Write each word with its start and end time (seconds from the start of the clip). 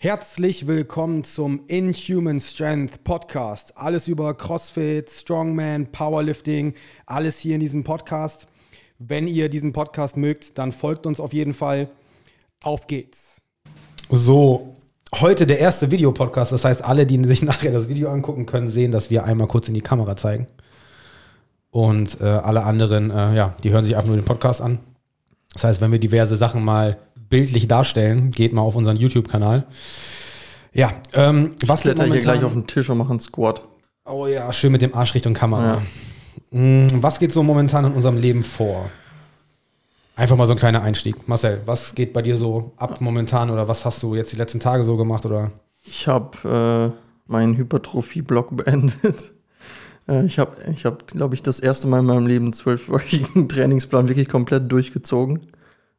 Herzlich 0.00 0.68
willkommen 0.68 1.24
zum 1.24 1.62
Inhuman 1.66 2.38
Strength 2.38 3.02
Podcast. 3.02 3.76
Alles 3.76 4.06
über 4.06 4.32
CrossFit, 4.32 5.10
Strongman, 5.10 5.90
Powerlifting, 5.90 6.74
alles 7.04 7.40
hier 7.40 7.56
in 7.56 7.60
diesem 7.60 7.82
Podcast. 7.82 8.46
Wenn 9.00 9.26
ihr 9.26 9.48
diesen 9.48 9.72
Podcast 9.72 10.16
mögt, 10.16 10.56
dann 10.56 10.70
folgt 10.70 11.04
uns 11.04 11.18
auf 11.18 11.32
jeden 11.32 11.52
Fall. 11.52 11.88
Auf 12.62 12.86
geht's. 12.86 13.40
So, 14.08 14.76
heute 15.16 15.48
der 15.48 15.58
erste 15.58 15.90
Videopodcast. 15.90 16.52
Das 16.52 16.64
heißt, 16.64 16.84
alle, 16.84 17.04
die 17.04 17.24
sich 17.24 17.42
nachher 17.42 17.72
das 17.72 17.88
Video 17.88 18.08
angucken, 18.10 18.46
können 18.46 18.70
sehen, 18.70 18.92
dass 18.92 19.10
wir 19.10 19.24
einmal 19.24 19.48
kurz 19.48 19.66
in 19.66 19.74
die 19.74 19.80
Kamera 19.80 20.14
zeigen. 20.14 20.46
Und 21.72 22.20
äh, 22.20 22.24
alle 22.24 22.62
anderen, 22.62 23.10
äh, 23.10 23.34
ja, 23.34 23.54
die 23.64 23.72
hören 23.72 23.84
sich 23.84 23.96
einfach 23.96 24.06
nur 24.06 24.16
den 24.16 24.24
Podcast 24.24 24.60
an. 24.60 24.78
Das 25.54 25.64
heißt, 25.64 25.80
wenn 25.80 25.90
wir 25.90 25.98
diverse 25.98 26.36
Sachen 26.36 26.64
mal 26.64 26.98
bildlich 27.28 27.68
darstellen, 27.68 28.30
geht 28.30 28.52
mal 28.52 28.62
auf 28.62 28.76
unseren 28.76 28.96
YouTube-Kanal. 28.96 29.66
Ja, 30.72 30.92
ähm, 31.12 31.54
was 31.66 31.80
Ich 31.80 31.84
kletter 31.84 32.04
hier 32.04 32.20
gleich 32.20 32.44
auf 32.44 32.52
den 32.52 32.66
Tisch 32.66 32.88
und 32.90 32.98
mache 32.98 33.10
einen 33.10 33.20
Squat. 33.20 33.62
Oh 34.04 34.26
ja, 34.26 34.52
schön 34.52 34.72
mit 34.72 34.82
dem 34.82 34.94
Arsch 34.94 35.14
Richtung 35.14 35.34
Kamera. 35.34 35.82
Mm, 36.50 36.86
Was 36.92 37.18
geht 37.18 37.32
so 37.32 37.42
momentan 37.42 37.84
in 37.84 37.92
unserem 37.92 38.16
Leben 38.16 38.42
vor? 38.42 38.90
Einfach 40.16 40.36
mal 40.36 40.46
so 40.46 40.54
ein 40.54 40.58
kleiner 40.58 40.82
Einstieg. 40.82 41.28
Marcel, 41.28 41.62
was 41.66 41.94
geht 41.94 42.12
bei 42.12 42.22
dir 42.22 42.36
so 42.36 42.72
ab 42.76 43.00
momentan 43.00 43.50
oder 43.50 43.68
was 43.68 43.84
hast 43.84 44.02
du 44.02 44.14
jetzt 44.14 44.32
die 44.32 44.36
letzten 44.36 44.60
Tage 44.60 44.82
so 44.82 44.96
gemacht 44.96 45.26
oder? 45.26 45.52
Ich 45.84 46.08
habe 46.08 46.94
äh, 46.96 47.30
meinen 47.30 47.56
Hypertrophie-Block 47.56 48.56
beendet. 48.56 49.32
Äh, 50.08 50.24
ich 50.24 50.38
habe, 50.38 50.56
ich 50.72 50.84
hab, 50.86 51.06
glaube 51.06 51.34
ich, 51.34 51.42
das 51.42 51.60
erste 51.60 51.86
Mal 51.86 52.00
in 52.00 52.06
meinem 52.06 52.26
Leben 52.26 52.46
einen 52.46 52.52
zwölfwöchigen 52.52 53.48
Trainingsplan 53.48 54.08
wirklich 54.08 54.28
komplett 54.28 54.72
durchgezogen. 54.72 55.40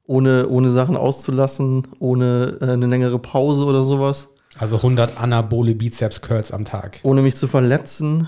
Ohne, 0.10 0.50
ohne 0.50 0.72
Sachen 0.72 0.98
auszulassen, 0.98 1.88
ohne 2.00 2.58
äh, 2.62 2.72
eine 2.72 2.88
längere 2.88 3.20
Pause 3.20 3.66
oder 3.66 3.84
sowas. 3.84 4.30
Also 4.58 4.78
100 4.78 5.22
anabole 5.22 5.76
Bizeps 5.76 6.22
Curls 6.22 6.52
am 6.52 6.66
Tag. 6.66 7.00
Ohne 7.04 7.22
mich 7.22 7.36
zu 7.36 7.48
verletzen. 7.48 8.28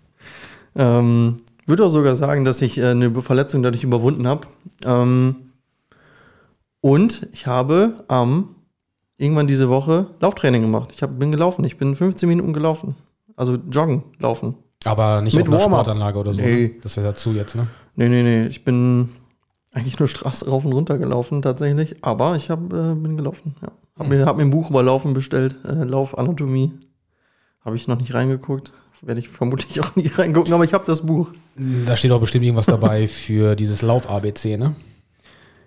ähm, 0.76 1.40
würde 1.64 1.86
auch 1.86 1.88
sogar 1.88 2.14
sagen, 2.14 2.44
dass 2.44 2.60
ich 2.60 2.76
äh, 2.76 2.88
eine 2.88 3.22
Verletzung 3.22 3.62
dadurch 3.62 3.84
überwunden 3.84 4.28
habe. 4.28 4.48
Ähm, 4.84 5.36
und 6.82 7.26
ich 7.32 7.46
habe 7.46 8.04
am 8.08 8.56
irgendwann 9.16 9.46
diese 9.46 9.70
Woche 9.70 10.08
Lauftraining 10.20 10.60
gemacht. 10.60 10.90
Ich 10.92 11.02
hab, 11.02 11.18
bin 11.18 11.32
gelaufen. 11.32 11.64
Ich 11.64 11.78
bin 11.78 11.96
15 11.96 12.28
Minuten 12.28 12.52
gelaufen. 12.52 12.96
Also 13.34 13.56
joggen, 13.70 14.02
laufen. 14.18 14.56
Aber 14.84 15.22
nicht 15.22 15.36
Mit 15.36 15.48
auf 15.48 15.54
einer. 15.54 15.60
Sportanlage 15.60 16.18
oder 16.18 16.34
so. 16.34 16.42
Nee. 16.42 16.68
Ne? 16.68 16.70
Das 16.82 16.98
wäre 16.98 17.06
dazu 17.06 17.32
jetzt, 17.32 17.56
ne? 17.56 17.66
Nee, 17.96 18.10
nee, 18.10 18.22
nee. 18.22 18.46
Ich 18.46 18.62
bin 18.62 19.08
eigentlich 19.78 19.98
nur 19.98 20.08
Straße 20.08 20.48
rauf 20.48 20.64
und 20.64 20.72
runter 20.72 20.98
gelaufen 20.98 21.42
tatsächlich. 21.42 21.96
Aber 22.02 22.36
ich 22.36 22.50
hab, 22.50 22.72
äh, 22.72 22.94
bin 22.94 23.16
gelaufen. 23.16 23.54
Ja. 23.62 23.68
Hab, 23.98 24.08
mir, 24.08 24.26
hab 24.26 24.36
mir 24.36 24.42
ein 24.42 24.50
Buch 24.50 24.70
über 24.70 24.82
Laufen 24.82 25.14
bestellt. 25.14 25.56
Äh, 25.64 25.84
Laufanatomie. 25.84 26.72
Habe 27.64 27.76
ich 27.76 27.88
noch 27.88 27.98
nicht 27.98 28.14
reingeguckt. 28.14 28.72
Werde 29.02 29.20
ich 29.20 29.28
vermutlich 29.28 29.80
auch 29.80 29.94
nie 29.96 30.08
reingucken, 30.08 30.52
aber 30.52 30.64
ich 30.64 30.74
habe 30.74 30.84
das 30.86 31.06
Buch. 31.06 31.28
Da 31.86 31.96
steht 31.96 32.10
auch 32.10 32.20
bestimmt 32.20 32.44
irgendwas 32.44 32.66
dabei 32.66 33.06
für 33.08 33.54
dieses 33.54 33.82
Lauf-ABC, 33.82 34.56
ne? 34.56 34.74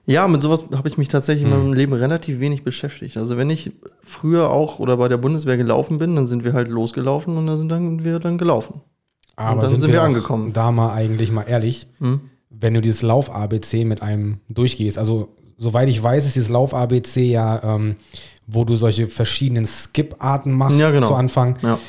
Ja, 0.06 0.28
mit 0.28 0.42
sowas 0.42 0.66
habe 0.73 0.89
ich 0.89 0.98
mich 0.98 1.08
tatsächlich 1.09 1.45
in 1.45 1.52
meinem 1.52 1.73
Leben 1.73 1.94
relativ 1.94 2.39
wenig 2.39 2.64
beschäftigt. 2.64 3.17
Also 3.17 3.38
wenn 3.38 3.50
ich 3.50 3.72
früher 4.04 4.50
auch 4.50 4.80
oder 4.80 4.98
bei 4.98 5.08
der 5.08 5.17
Bundeswehr 5.17 5.58
gelaufen 5.58 6.00
bin, 6.00 6.16
dann 6.16 6.26
sind 6.26 6.44
wir 6.44 6.54
halt 6.54 6.67
losgelaufen 6.67 7.38
und 7.38 7.45
dann 7.45 7.58
sind 7.58 7.70
dann 7.70 8.04
wir 8.04 8.20
dann 8.20 8.39
gelaufen. 8.39 8.82
Aber 9.36 9.62
dann 9.62 9.80
sind 9.80 9.92
wir 9.92 10.02
auch 10.02 10.06
angekommen. 10.06 10.54
Da 10.54 10.72
mal 10.72 10.92
eigentlich 10.94 11.32
mal 11.32 11.44
ehrlich, 11.44 11.88
Hm? 12.00 12.30
Wenn 12.62 12.73
du 12.73 12.81
dieses 12.81 13.02
Lauf-ABC 13.02 13.84
mit 13.86 14.02
einem 14.02 14.40
durchgehst, 14.50 14.98
also 14.98 15.30
soweit 15.58 15.90
ich 15.90 16.02
weiß, 16.02 16.26
ist 16.26 16.36
dieses 16.36 16.50
Lauf-ABC 16.50 17.23
ja, 17.23 17.76
ähm, 17.76 17.95
wo 18.48 18.64
du 18.66 18.76
solche 18.76 19.08
verschiedenen 19.08 19.66
Skip-Arten 19.66 20.52
machst 20.52 20.80
Ja, 20.80 20.92
genau. 20.92 21.08
zu 21.10 21.16
Anfang. 21.16 21.58
Ja. 21.61 21.80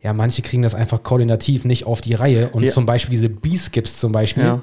Ja, 0.00 0.12
manche 0.12 0.42
kriegen 0.42 0.62
das 0.62 0.74
einfach 0.74 1.02
koordinativ 1.02 1.64
nicht 1.64 1.84
auf 1.86 2.00
die 2.00 2.14
Reihe. 2.14 2.50
Und 2.50 2.62
Ja. 2.62 2.72
zum 2.72 2.86
Beispiel 2.86 3.10
diese 3.10 3.28
B-Skips 3.28 3.98
zum 3.98 4.12
Beispiel, 4.12 4.60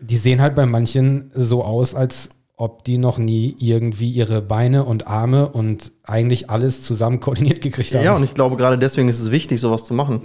die 0.00 0.16
sehen 0.16 0.40
halt 0.40 0.54
bei 0.54 0.64
manchen 0.66 1.30
so 1.34 1.64
aus, 1.64 1.94
als 1.94 2.28
ob 2.56 2.84
die 2.84 2.98
noch 2.98 3.18
nie 3.18 3.56
irgendwie 3.58 4.10
ihre 4.10 4.42
Beine 4.42 4.84
und 4.84 5.06
Arme 5.06 5.48
und 5.48 5.92
eigentlich 6.04 6.50
alles 6.50 6.82
zusammen 6.82 7.20
koordiniert 7.20 7.60
gekriegt 7.60 7.94
haben. 7.94 8.04
ja, 8.04 8.14
und 8.14 8.22
ich 8.24 8.34
glaube, 8.34 8.56
gerade 8.56 8.78
deswegen 8.78 9.08
ist 9.08 9.20
es 9.20 9.30
wichtig, 9.30 9.60
sowas 9.60 9.84
zu 9.84 9.94
machen. 9.94 10.20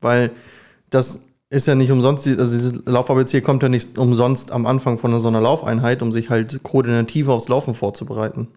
Weil 0.00 0.30
das 0.90 1.22
ist 1.50 1.66
ja 1.66 1.74
nicht 1.74 1.90
umsonst, 1.90 2.26
also 2.26 2.54
dieses 2.54 2.84
Lauf-ABC 2.84 3.40
kommt 3.40 3.62
ja 3.62 3.68
nicht 3.68 3.98
umsonst 3.98 4.52
am 4.52 4.66
Anfang 4.66 4.98
von 4.98 5.18
so 5.18 5.28
einer 5.28 5.40
Laufeinheit, 5.40 6.02
um 6.02 6.12
sich 6.12 6.28
halt 6.30 6.62
koordinativ 6.62 7.28
aufs 7.28 7.48
Laufen 7.48 7.74
vorzubereiten. 7.74 8.48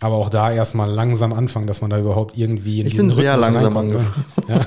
Aber 0.00 0.16
auch 0.16 0.30
da 0.30 0.50
erstmal 0.50 0.90
langsam 0.90 1.34
anfangen, 1.34 1.66
dass 1.66 1.82
man 1.82 1.90
da 1.90 1.98
überhaupt 1.98 2.38
irgendwie 2.38 2.80
in 2.80 2.86
Ich 2.86 2.92
diesen 2.92 3.08
bin 3.08 3.16
sehr 3.16 3.34
Rhythmus 3.34 3.52
langsam 3.62 3.76
reinkommt, 3.76 4.48
ne? 4.48 4.48
Ja. 4.48 4.66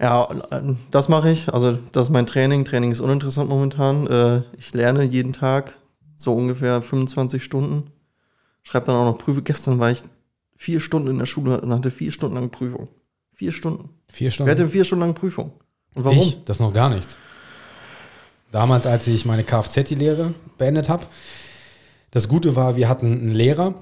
Ja, 0.00 0.28
äh, 0.50 0.74
das 0.90 1.08
mache 1.08 1.30
ich. 1.30 1.52
Also, 1.52 1.78
das 1.92 2.06
ist 2.08 2.12
mein 2.12 2.26
Training. 2.26 2.64
Training 2.64 2.92
ist 2.92 3.00
uninteressant 3.00 3.48
momentan. 3.48 4.06
Äh, 4.06 4.42
Ich 4.58 4.74
lerne 4.74 5.04
jeden 5.04 5.32
Tag 5.32 5.78
so 6.16 6.34
ungefähr 6.34 6.82
25 6.82 7.42
Stunden. 7.42 7.90
Schreibe 8.62 8.86
dann 8.86 8.96
auch 8.96 9.04
noch 9.12 9.18
Prüfe. 9.18 9.40
Gestern 9.42 9.78
war 9.78 9.90
ich 9.90 10.02
vier 10.56 10.80
Stunden 10.80 11.08
in 11.08 11.18
der 11.18 11.26
Schule 11.26 11.60
und 11.60 11.72
hatte 11.72 11.90
vier 11.90 12.12
Stunden 12.12 12.34
lang 12.36 12.50
Prüfung. 12.50 12.88
Vier 13.32 13.52
Stunden. 13.52 13.90
Vier 14.14 14.26
Wer 14.26 14.30
Stunden. 14.30 14.50
hatte 14.52 14.68
vier 14.68 14.84
Stunden 14.84 15.06
lang 15.06 15.14
Prüfung? 15.14 15.50
Und 15.96 16.04
warum? 16.04 16.18
Ich? 16.18 16.44
Das 16.44 16.60
noch 16.60 16.72
gar 16.72 16.88
nicht. 16.88 17.18
Damals, 18.52 18.86
als 18.86 19.08
ich 19.08 19.24
meine 19.26 19.42
Kfz-Lehre 19.42 20.34
beendet 20.56 20.88
habe, 20.88 21.06
das 22.12 22.28
Gute 22.28 22.54
war, 22.54 22.76
wir 22.76 22.88
hatten 22.88 23.10
einen 23.10 23.32
Lehrer, 23.32 23.74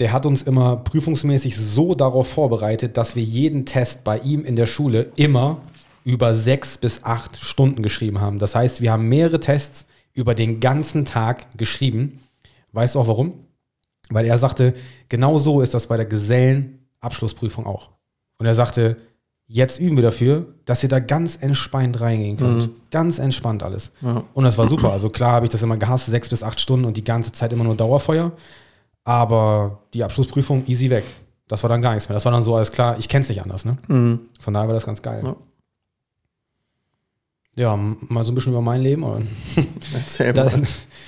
der 0.00 0.12
hat 0.12 0.26
uns 0.26 0.42
immer 0.42 0.76
prüfungsmäßig 0.78 1.56
so 1.56 1.94
darauf 1.94 2.28
vorbereitet, 2.28 2.96
dass 2.96 3.14
wir 3.14 3.22
jeden 3.22 3.64
Test 3.64 4.02
bei 4.02 4.18
ihm 4.18 4.44
in 4.44 4.56
der 4.56 4.66
Schule 4.66 5.12
immer 5.14 5.62
über 6.04 6.34
sechs 6.34 6.78
bis 6.78 7.04
acht 7.04 7.36
Stunden 7.36 7.82
geschrieben 7.82 8.20
haben. 8.20 8.40
Das 8.40 8.56
heißt, 8.56 8.80
wir 8.80 8.90
haben 8.90 9.08
mehrere 9.08 9.38
Tests 9.38 9.86
über 10.12 10.34
den 10.34 10.58
ganzen 10.58 11.04
Tag 11.04 11.56
geschrieben. 11.56 12.18
Weißt 12.72 12.96
du 12.96 13.00
auch 13.00 13.06
warum? 13.06 13.34
Weil 14.08 14.26
er 14.26 14.36
sagte, 14.36 14.74
genau 15.08 15.38
so 15.38 15.60
ist 15.60 15.74
das 15.74 15.86
bei 15.86 15.96
der 15.96 16.06
Gesellenabschlussprüfung 16.06 17.66
auch. 17.66 17.90
Und 18.38 18.46
er 18.46 18.54
sagte, 18.56 18.96
jetzt 19.48 19.78
üben 19.80 19.96
wir 19.96 20.02
dafür, 20.02 20.46
dass 20.64 20.82
ihr 20.82 20.88
da 20.88 20.98
ganz 20.98 21.36
entspannt 21.36 22.00
reingehen 22.00 22.36
könnt. 22.36 22.70
Ganz 22.90 23.18
entspannt 23.18 23.62
alles. 23.62 23.92
Ja. 24.00 24.24
Und 24.34 24.44
das 24.44 24.58
war 24.58 24.66
super. 24.66 24.90
Also 24.92 25.10
klar 25.10 25.32
habe 25.32 25.46
ich 25.46 25.52
das 25.52 25.62
immer 25.62 25.76
gehasst, 25.76 26.06
sechs 26.06 26.28
bis 26.28 26.42
acht 26.42 26.60
Stunden 26.60 26.84
und 26.84 26.96
die 26.96 27.04
ganze 27.04 27.32
Zeit 27.32 27.52
immer 27.52 27.64
nur 27.64 27.76
Dauerfeuer. 27.76 28.32
Aber 29.04 29.80
die 29.94 30.02
Abschlussprüfung 30.02 30.64
easy 30.66 30.90
weg. 30.90 31.04
Das 31.48 31.62
war 31.62 31.70
dann 31.70 31.80
gar 31.80 31.92
nichts 31.94 32.08
mehr. 32.08 32.14
Das 32.14 32.24
war 32.24 32.32
dann 32.32 32.42
so 32.42 32.56
alles 32.56 32.72
klar, 32.72 32.96
ich 32.98 33.08
kenne 33.08 33.22
es 33.22 33.28
nicht 33.28 33.40
anders. 33.40 33.64
Ne? 33.64 33.78
Mhm. 33.86 34.20
Von 34.40 34.54
daher 34.54 34.66
war 34.66 34.74
das 34.74 34.84
ganz 34.84 35.00
geil. 35.00 35.22
Ja. 35.24 35.36
Ja, 37.56 37.74
mal 37.76 38.24
so 38.24 38.32
ein 38.32 38.34
bisschen 38.34 38.52
über 38.52 38.60
mein 38.62 38.82
Leben. 38.82 39.02
oder? 39.02 39.22
Erzähl 39.94 40.32
Das, 40.34 40.52
mal. 40.56 40.62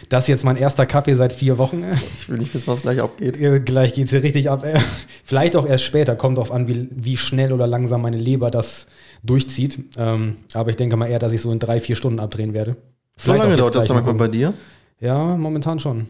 das 0.08 0.24
ist 0.24 0.28
jetzt 0.28 0.44
mein 0.44 0.56
erster 0.56 0.86
Kaffee 0.86 1.14
seit 1.14 1.32
vier 1.34 1.58
Wochen. 1.58 1.84
Ich 2.18 2.28
will 2.28 2.38
nicht 2.38 2.52
wissen, 2.54 2.66
was 2.68 2.82
gleich 2.82 3.00
abgeht. 3.00 3.36
Äh, 3.38 3.60
Gleich 3.60 3.92
geht 3.94 4.06
es 4.06 4.10
hier 4.12 4.22
richtig 4.22 4.48
ab. 4.48 4.64
ey. 4.64 4.80
Vielleicht 5.24 5.56
auch 5.56 5.66
erst 5.66 5.84
später, 5.84 6.16
kommt 6.16 6.38
drauf 6.38 6.50
an, 6.50 6.66
wie, 6.66 6.88
wie 6.90 7.16
schnell 7.18 7.52
oder 7.52 7.66
langsam 7.66 8.00
meine 8.02 8.16
Leber 8.16 8.50
das 8.50 8.86
durchzieht. 9.22 9.78
Ähm, 9.98 10.36
aber 10.54 10.70
ich 10.70 10.76
denke 10.76 10.96
mal 10.96 11.06
eher, 11.06 11.18
dass 11.18 11.32
ich 11.32 11.42
so 11.42 11.52
in 11.52 11.58
drei, 11.58 11.80
vier 11.80 11.96
Stunden 11.96 12.18
abdrehen 12.18 12.54
werde. 12.54 12.76
So 13.18 13.32
lange 13.34 13.56
dauert 13.56 13.74
das 13.74 13.86
dann 13.88 14.02
mal 14.04 14.14
bei 14.14 14.28
dir? 14.28 14.54
Ja, 15.00 15.36
momentan 15.36 15.78
schon. 15.80 16.06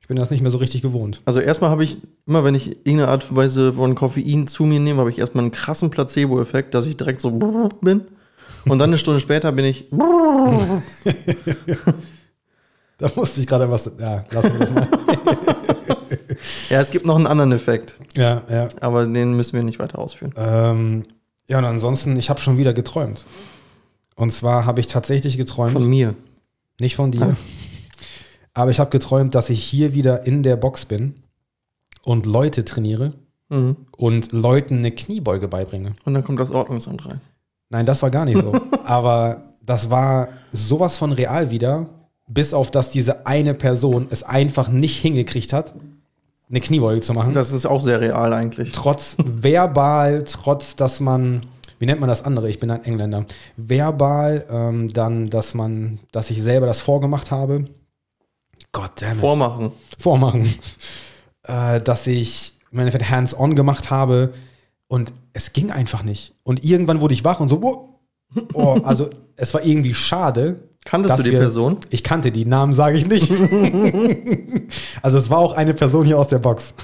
Ich 0.00 0.08
bin 0.08 0.18
das 0.18 0.30
nicht 0.30 0.42
mehr 0.42 0.50
so 0.50 0.58
richtig 0.58 0.82
gewohnt. 0.82 1.22
Also 1.24 1.40
erstmal 1.40 1.70
habe 1.70 1.84
ich, 1.84 1.96
immer 2.26 2.44
wenn 2.44 2.54
ich 2.54 2.68
irgendeine 2.84 3.08
Art 3.08 3.30
und 3.30 3.36
Weise 3.36 3.72
von 3.72 3.94
Koffein 3.94 4.46
zu 4.46 4.64
mir 4.64 4.78
nehme, 4.78 4.98
habe 5.00 5.10
ich 5.10 5.18
erstmal 5.18 5.44
einen 5.44 5.52
krassen 5.52 5.88
Placebo-Effekt, 5.88 6.74
dass 6.74 6.84
ich 6.84 6.98
direkt 6.98 7.22
so 7.22 7.30
bin. 7.80 8.02
Und 8.66 8.78
dann 8.78 8.90
eine 8.90 8.98
Stunde 8.98 9.20
später 9.20 9.52
bin 9.52 9.64
ich. 9.66 9.86
Da 12.98 13.10
musste 13.16 13.40
ich 13.40 13.46
gerade 13.46 13.68
was. 13.70 13.90
Ja, 13.98 14.24
lass 14.30 14.44
mich 14.44 14.58
das 14.58 14.70
mal. 14.72 14.88
Ja, 16.68 16.80
es 16.80 16.90
gibt 16.90 17.06
noch 17.06 17.16
einen 17.16 17.26
anderen 17.26 17.52
Effekt, 17.52 17.96
ja, 18.16 18.42
ja. 18.50 18.68
aber 18.80 19.06
den 19.06 19.34
müssen 19.34 19.54
wir 19.54 19.62
nicht 19.62 19.78
weiter 19.78 19.98
ausführen. 19.98 20.32
Ähm, 20.36 21.04
ja, 21.46 21.58
und 21.58 21.64
ansonsten, 21.64 22.16
ich 22.18 22.28
habe 22.28 22.40
schon 22.40 22.58
wieder 22.58 22.72
geträumt. 22.74 23.24
Und 24.16 24.32
zwar 24.32 24.64
habe 24.66 24.80
ich 24.80 24.86
tatsächlich 24.88 25.36
geträumt, 25.36 25.72
Von 25.72 25.86
mir. 25.88 26.14
nicht 26.80 26.96
von 26.96 27.12
dir, 27.12 27.36
aber 28.52 28.70
ich 28.70 28.80
habe 28.80 28.90
geträumt, 28.90 29.34
dass 29.34 29.48
ich 29.50 29.62
hier 29.62 29.92
wieder 29.92 30.26
in 30.26 30.42
der 30.42 30.56
Box 30.56 30.84
bin 30.86 31.14
und 32.04 32.26
Leute 32.26 32.64
trainiere 32.64 33.12
Mhm. 33.48 33.76
und 33.96 34.32
Leuten 34.32 34.78
eine 34.78 34.90
Kniebeuge 34.90 35.48
beibringe. 35.48 35.94
Und 36.04 36.14
dann 36.14 36.24
kommt 36.24 36.40
das 36.40 36.50
Ordnungsamt 36.50 37.06
rein. 37.06 37.20
Nein, 37.74 37.86
das 37.86 38.02
war 38.02 38.10
gar 38.10 38.24
nicht 38.24 38.40
so. 38.40 38.52
aber 38.84 39.42
das 39.60 39.90
war 39.90 40.28
sowas 40.52 40.96
von 40.96 41.10
real 41.10 41.50
wieder, 41.50 41.88
bis 42.28 42.54
auf 42.54 42.70
dass 42.70 42.92
diese 42.92 43.26
eine 43.26 43.52
Person 43.52 44.06
es 44.10 44.22
einfach 44.22 44.68
nicht 44.68 45.00
hingekriegt 45.00 45.52
hat, 45.52 45.74
eine 46.48 46.60
Kniebeuge 46.60 47.00
zu 47.00 47.14
machen. 47.14 47.34
Das 47.34 47.50
ist 47.50 47.66
auch 47.66 47.80
sehr 47.80 48.00
real 48.00 48.32
eigentlich. 48.32 48.70
trotz 48.70 49.16
verbal, 49.24 50.22
trotz 50.22 50.76
dass 50.76 51.00
man, 51.00 51.46
wie 51.80 51.86
nennt 51.86 51.98
man 51.98 52.08
das 52.08 52.24
andere? 52.24 52.48
Ich 52.48 52.60
bin 52.60 52.70
ein 52.70 52.84
Engländer. 52.84 53.26
Verbal, 53.56 54.46
ähm, 54.48 54.92
dann, 54.92 55.28
dass 55.28 55.54
man, 55.54 55.98
dass 56.12 56.30
ich 56.30 56.40
selber 56.40 56.66
das 56.66 56.80
vorgemacht 56.80 57.32
habe. 57.32 57.64
Gott 58.70 58.92
damn 59.00 59.14
it. 59.14 59.18
Vormachen. 59.18 59.72
Vormachen. 59.98 60.54
äh, 61.42 61.80
dass 61.80 62.06
ich 62.06 62.52
im 62.70 62.78
Endeffekt 62.78 63.10
hands-on 63.10 63.56
gemacht 63.56 63.90
habe 63.90 64.32
und 64.94 65.12
es 65.32 65.52
ging 65.52 65.72
einfach 65.72 66.04
nicht. 66.04 66.34
Und 66.44 66.64
irgendwann 66.64 67.00
wurde 67.00 67.14
ich 67.14 67.24
wach 67.24 67.40
und 67.40 67.48
so, 67.48 67.60
oh, 67.60 67.88
oh 68.52 68.78
also 68.84 69.10
es 69.34 69.52
war 69.52 69.64
irgendwie 69.64 69.92
schade. 69.92 70.68
Kanntest 70.84 71.18
du 71.18 71.24
die 71.24 71.32
wir- 71.32 71.40
Person? 71.40 71.78
Ich 71.90 72.04
kannte 72.04 72.30
die, 72.30 72.44
Namen 72.44 72.74
sage 72.74 72.96
ich 72.96 73.04
nicht. 73.04 73.28
also 75.02 75.18
es 75.18 75.30
war 75.30 75.38
auch 75.38 75.54
eine 75.54 75.74
Person 75.74 76.06
hier 76.06 76.16
aus 76.16 76.28
der 76.28 76.38
Box. 76.38 76.74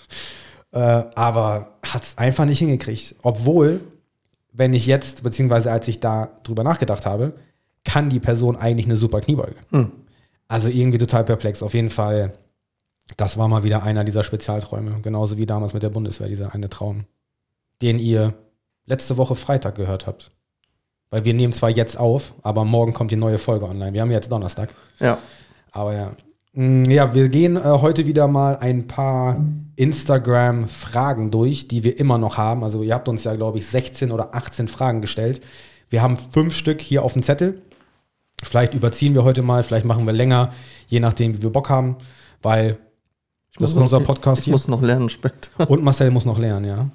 äh, 0.72 0.78
aber 1.14 1.78
hat 1.84 2.02
es 2.02 2.18
einfach 2.18 2.44
nicht 2.44 2.58
hingekriegt. 2.58 3.14
Obwohl, 3.22 3.82
wenn 4.52 4.74
ich 4.74 4.86
jetzt, 4.86 5.22
beziehungsweise 5.22 5.70
als 5.70 5.86
ich 5.86 6.00
da 6.00 6.32
drüber 6.42 6.64
nachgedacht 6.64 7.06
habe, 7.06 7.34
kann 7.84 8.10
die 8.10 8.18
Person 8.18 8.56
eigentlich 8.56 8.86
eine 8.86 8.96
super 8.96 9.20
Kniebeuge. 9.20 9.54
Also 10.48 10.68
irgendwie 10.68 10.98
total 10.98 11.22
perplex. 11.22 11.62
Auf 11.62 11.74
jeden 11.74 11.90
Fall, 11.90 12.32
das 13.16 13.38
war 13.38 13.46
mal 13.46 13.62
wieder 13.62 13.84
einer 13.84 14.02
dieser 14.02 14.24
Spezialträume. 14.24 15.02
Genauso 15.02 15.36
wie 15.36 15.46
damals 15.46 15.72
mit 15.72 15.84
der 15.84 15.90
Bundeswehr, 15.90 16.26
dieser 16.26 16.52
eine 16.52 16.68
Traum, 16.68 17.04
den 17.82 17.98
ihr 17.98 18.34
letzte 18.86 19.16
Woche 19.16 19.34
Freitag 19.34 19.74
gehört 19.76 20.06
habt. 20.06 20.30
Weil 21.10 21.24
wir 21.24 21.34
nehmen 21.34 21.52
zwar 21.52 21.70
jetzt 21.70 21.96
auf, 21.98 22.34
aber 22.42 22.64
morgen 22.64 22.92
kommt 22.92 23.10
die 23.10 23.16
neue 23.16 23.38
Folge 23.38 23.66
online. 23.66 23.92
Wir 23.92 24.00
haben 24.00 24.10
jetzt 24.10 24.32
Donnerstag. 24.32 24.70
Ja. 25.00 25.18
Aber 25.70 25.94
ja. 25.94 26.12
Mm, 26.52 26.84
Ja, 26.90 27.14
wir 27.14 27.28
gehen 27.28 27.56
äh, 27.56 27.60
heute 27.62 28.06
wieder 28.06 28.26
mal 28.26 28.56
ein 28.56 28.86
paar 28.86 29.36
Instagram-Fragen 29.76 31.30
durch, 31.30 31.68
die 31.68 31.84
wir 31.84 31.98
immer 31.98 32.18
noch 32.18 32.36
haben. 32.36 32.64
Also 32.64 32.82
ihr 32.82 32.94
habt 32.94 33.08
uns 33.08 33.24
ja, 33.24 33.34
glaube 33.34 33.58
ich, 33.58 33.66
16 33.66 34.10
oder 34.12 34.34
18 34.34 34.68
Fragen 34.68 35.00
gestellt. 35.00 35.40
Wir 35.90 36.02
haben 36.02 36.16
fünf 36.18 36.54
Stück 36.56 36.80
hier 36.80 37.02
auf 37.04 37.12
dem 37.12 37.22
Zettel. 37.22 37.60
Vielleicht 38.42 38.74
überziehen 38.74 39.14
wir 39.14 39.24
heute 39.24 39.42
mal, 39.42 39.62
vielleicht 39.62 39.84
machen 39.86 40.06
wir 40.06 40.12
länger, 40.12 40.52
je 40.86 41.00
nachdem, 41.00 41.36
wie 41.38 41.42
wir 41.42 41.50
Bock 41.50 41.70
haben, 41.70 41.96
weil 42.42 42.78
das 43.58 43.70
ist 43.70 43.76
unser 43.76 44.00
Podcast 44.00 44.40
Ich 44.40 44.44
hier. 44.46 44.52
muss 44.52 44.66
noch 44.66 44.82
lernen 44.82 45.08
später. 45.08 45.70
Und 45.70 45.84
Marcel 45.84 46.10
muss 46.10 46.24
noch 46.24 46.38
lernen, 46.38 46.66
ja. 46.66 46.90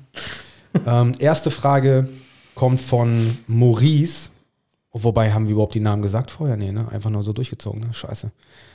Ähm, 0.85 1.15
erste 1.19 1.51
Frage 1.51 2.09
kommt 2.55 2.81
von 2.81 3.37
Maurice. 3.47 4.29
Wobei, 4.91 5.31
haben 5.31 5.45
wir 5.45 5.53
überhaupt 5.53 5.75
die 5.75 5.79
Namen 5.79 6.01
gesagt 6.01 6.31
vorher? 6.31 6.57
Nee, 6.57 6.71
ne? 6.71 6.91
Einfach 6.91 7.09
nur 7.09 7.23
so 7.23 7.31
durchgezogen, 7.31 7.79
ne? 7.79 7.93
Scheiße. 7.93 8.31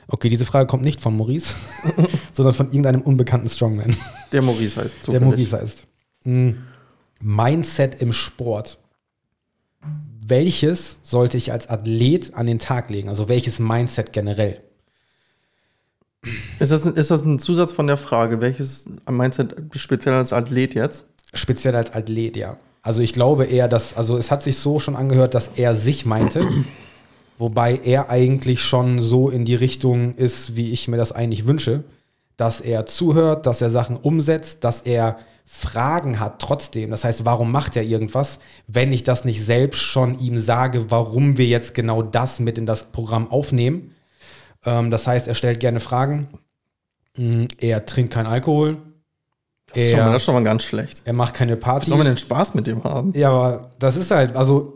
Okay, 0.06 0.28
diese 0.28 0.46
Frage 0.46 0.66
kommt 0.66 0.84
nicht 0.84 1.00
von 1.00 1.16
Maurice, 1.16 1.54
sondern 2.32 2.54
von 2.54 2.66
irgendeinem 2.66 3.00
unbekannten 3.00 3.48
Strongman, 3.48 3.96
Der 4.32 4.42
Maurice 4.42 4.80
heißt 4.80 4.94
der 4.94 5.02
zufällig. 5.02 5.24
Maurice 5.26 5.60
heißt. 5.60 5.86
Mm. 6.24 6.50
Mindset 7.20 8.00
im 8.00 8.12
Sport. 8.12 8.78
Welches 10.26 10.98
sollte 11.02 11.36
ich 11.36 11.52
als 11.52 11.68
Athlet 11.68 12.34
an 12.34 12.46
den 12.46 12.58
Tag 12.58 12.90
legen? 12.90 13.08
Also 13.08 13.28
welches 13.28 13.58
Mindset 13.58 14.12
generell? 14.12 14.62
Ist 16.58 16.72
das, 16.72 16.86
ist 16.86 17.10
das 17.10 17.24
ein 17.24 17.38
Zusatz 17.38 17.72
von 17.72 17.86
der 17.86 17.96
Frage? 17.96 18.40
Welches 18.40 18.88
Mindset 19.10 19.54
speziell 19.74 20.14
als 20.14 20.32
Athlet 20.32 20.74
jetzt? 20.74 21.06
Speziell 21.34 21.76
als 21.76 21.92
Athlet, 21.92 22.36
ja. 22.36 22.56
Also 22.82 23.00
ich 23.00 23.12
glaube 23.12 23.44
eher, 23.44 23.68
dass, 23.68 23.96
also 23.96 24.16
es 24.18 24.30
hat 24.30 24.42
sich 24.42 24.58
so 24.58 24.78
schon 24.78 24.96
angehört, 24.96 25.34
dass 25.34 25.48
er 25.56 25.74
sich 25.74 26.04
meinte, 26.04 26.46
wobei 27.38 27.80
er 27.82 28.10
eigentlich 28.10 28.62
schon 28.62 29.00
so 29.02 29.30
in 29.30 29.44
die 29.44 29.54
Richtung 29.54 30.14
ist, 30.16 30.56
wie 30.56 30.70
ich 30.70 30.88
mir 30.88 30.96
das 30.96 31.12
eigentlich 31.12 31.46
wünsche, 31.46 31.84
dass 32.36 32.60
er 32.60 32.86
zuhört, 32.86 33.46
dass 33.46 33.62
er 33.62 33.70
Sachen 33.70 33.96
umsetzt, 33.96 34.64
dass 34.64 34.82
er 34.82 35.18
Fragen 35.46 36.20
hat 36.20 36.40
trotzdem. 36.40 36.90
Das 36.90 37.04
heißt, 37.04 37.24
warum 37.24 37.52
macht 37.52 37.76
er 37.76 37.82
irgendwas, 37.82 38.38
wenn 38.66 38.92
ich 38.92 39.02
das 39.02 39.24
nicht 39.24 39.44
selbst 39.44 39.80
schon 39.80 40.18
ihm 40.18 40.38
sage, 40.38 40.90
warum 40.90 41.36
wir 41.36 41.46
jetzt 41.46 41.74
genau 41.74 42.02
das 42.02 42.40
mit 42.40 42.58
in 42.58 42.66
das 42.66 42.92
Programm 42.92 43.30
aufnehmen? 43.30 43.92
Ähm, 44.64 44.90
das 44.90 45.06
heißt, 45.06 45.28
er 45.28 45.34
stellt 45.34 45.60
gerne 45.60 45.80
Fragen. 45.80 46.28
Mm, 47.16 47.44
Er 47.58 47.86
trinkt 47.86 48.12
keinen 48.12 48.26
Alkohol. 48.26 48.78
Das 49.74 49.82
ist, 49.84 49.90
schon 49.90 50.00
mal, 50.00 50.12
das 50.12 50.22
ist 50.22 50.26
schon 50.26 50.34
mal 50.34 50.44
ganz 50.44 50.62
schlecht. 50.64 51.02
er 51.04 51.12
macht 51.12 51.34
keine 51.34 51.56
Wie 51.56 51.60
Party. 51.60 51.88
soll 51.88 51.98
man 51.98 52.06
denn 52.06 52.16
Spaß 52.16 52.54
mit 52.54 52.66
dem 52.66 52.82
haben? 52.84 53.12
Ja, 53.14 53.30
aber 53.30 53.70
das 53.78 53.96
ist 53.96 54.10
halt, 54.10 54.34
also 54.36 54.72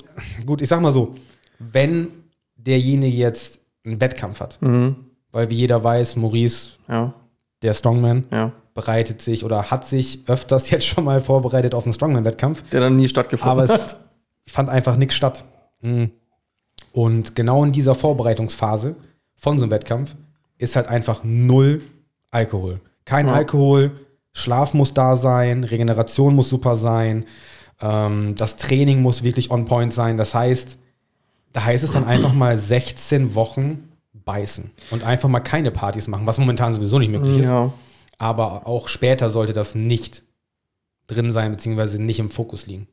gut, 0.47 0.61
ich 0.63 0.69
sag 0.69 0.81
mal 0.81 0.93
so, 0.93 1.15
wenn 1.59 2.09
derjenige 2.57 3.17
jetzt 3.17 3.59
einen 3.85 4.01
Wettkampf 4.01 4.41
hat, 4.41 4.59
Mhm. 4.61 4.97
weil 5.33 5.51
wie 5.51 5.55
jeder 5.57 5.83
weiß, 5.83 6.17
Maurice, 6.17 6.73
Ja, 6.89 7.15
der 7.63 7.75
Strongman, 7.75 8.25
ja. 8.31 8.53
bereitet 8.75 9.21
sich 9.23 9.45
oder 9.45 9.71
hat 9.71 9.87
sich 9.87 10.21
öfters 10.29 10.71
jetzt 10.71 10.87
schon 10.87 11.05
mal 11.05 11.21
vorbereitet 11.21 11.75
auf 11.75 11.85
einen 11.85 11.93
Strongman-Wettkampf, 11.95 12.63
Der 12.71 12.81
dann 12.81 12.97
nie 12.97 13.09
stattgefunden 13.09 13.51
aber 13.51 13.65
es 13.65 13.71
hat. 13.71 13.97
fand 14.47 14.69
einfach 14.69 14.97
nichts 14.97 15.15
statt. 15.15 15.45
Mhm. 15.81 16.11
Und 16.93 17.35
genau 17.37 17.65
in 17.65 17.73
dieser 17.73 17.95
Vorbereitungsphase 17.95 18.97
von 19.37 19.59
so 19.59 19.65
einem 19.65 19.71
Wettkampf 19.71 20.15
ist 20.59 20.75
halt 20.77 20.89
einfach 20.89 21.21
null 21.23 21.83
Alkohol. 22.31 22.81
Kein 23.05 23.27
Ja. 23.27 23.35
Alkohol, 23.35 23.93
Schlaf 24.39 24.75
muss 24.75 24.95
da 24.95 25.17
sein, 25.17 25.65
Regeneration 25.65 26.35
muss 26.35 26.49
super 26.49 26.77
sein, 26.77 27.25
ähm, 27.81 28.35
das 28.37 28.57
Training 28.57 29.03
muss 29.03 29.23
wirklich 29.23 29.51
on 29.51 29.65
point 29.67 29.93
sein. 29.93 30.17
Das 30.17 30.35
heißt, 30.35 30.79
da 31.53 31.65
heißt 31.65 31.85
es 31.85 31.93
dann 31.93 32.05
einfach 32.05 32.33
mal 32.33 32.59
16 32.59 33.35
Wochen 33.35 33.89
beißen 34.13 34.71
und 34.91 35.05
einfach 35.05 35.29
mal 35.29 35.41
keine 35.41 35.71
Partys 35.71 36.07
machen, 36.09 36.27
was 36.27 36.39
momentan 36.39 36.75
sowieso 36.75 36.99
nicht 36.99 37.11
möglich 37.11 37.39
ist. 37.39 37.47
Ja. 37.47 37.73
Aber 38.19 38.67
auch 38.67 38.89
später 38.89 39.31
sollte 39.31 39.53
das 39.53 39.75
nicht 39.75 40.23
drin 41.07 41.33
sein, 41.33 41.53
beziehungsweise 41.53 42.03
nicht 42.03 42.19
im 42.19 42.31
Fokus 42.31 42.67
liegen. 42.67 42.89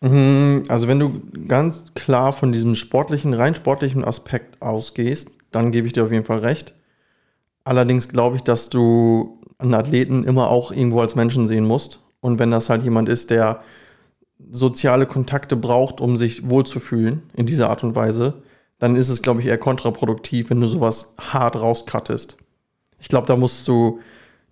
Mhm, 0.00 0.64
Also 0.68 0.88
wenn 0.88 1.00
du 1.00 1.20
ganz 1.46 1.84
klar 1.94 2.32
von 2.32 2.52
diesem 2.52 2.74
sportlichen, 2.74 3.34
rein 3.34 3.54
sportlichen 3.54 4.04
Aspekt 4.04 4.62
ausgehst, 4.62 5.30
dann 5.50 5.72
gebe 5.72 5.86
ich 5.86 5.92
dir 5.92 6.04
auf 6.04 6.12
jeden 6.12 6.24
Fall 6.24 6.38
recht. 6.38 6.74
Allerdings 7.64 8.08
glaube 8.08 8.36
ich, 8.36 8.42
dass 8.42 8.70
du 8.70 9.37
einen 9.58 9.74
Athleten 9.74 10.24
immer 10.24 10.48
auch 10.48 10.70
irgendwo 10.72 11.00
als 11.00 11.14
Menschen 11.16 11.48
sehen 11.48 11.66
musst. 11.66 12.00
Und 12.20 12.38
wenn 12.38 12.50
das 12.50 12.70
halt 12.70 12.82
jemand 12.82 13.08
ist, 13.08 13.30
der 13.30 13.60
soziale 14.50 15.06
Kontakte 15.06 15.56
braucht, 15.56 16.00
um 16.00 16.16
sich 16.16 16.48
wohlzufühlen 16.48 17.22
in 17.36 17.46
dieser 17.46 17.70
Art 17.70 17.82
und 17.84 17.94
Weise, 17.94 18.42
dann 18.78 18.94
ist 18.94 19.08
es, 19.08 19.22
glaube 19.22 19.40
ich, 19.40 19.46
eher 19.48 19.58
kontraproduktiv, 19.58 20.50
wenn 20.50 20.60
du 20.60 20.68
sowas 20.68 21.14
hart 21.18 21.56
rauscuttest. 21.56 22.36
Ich 23.00 23.08
glaube, 23.08 23.26
da 23.26 23.36
musst 23.36 23.66
du 23.66 23.98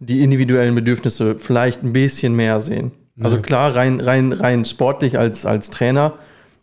die 0.01 0.23
individuellen 0.23 0.75
Bedürfnisse 0.75 1.39
vielleicht 1.39 1.83
ein 1.83 1.93
bisschen 1.93 2.35
mehr 2.35 2.61
sehen. 2.61 2.91
Also 3.21 3.39
Mhm. 3.39 3.43
klar, 3.43 3.75
rein, 3.75 4.01
rein, 4.01 4.33
rein 4.33 4.65
sportlich 4.65 5.19
als, 5.19 5.47
als 5.47 5.71
Trainer 5.71 6.15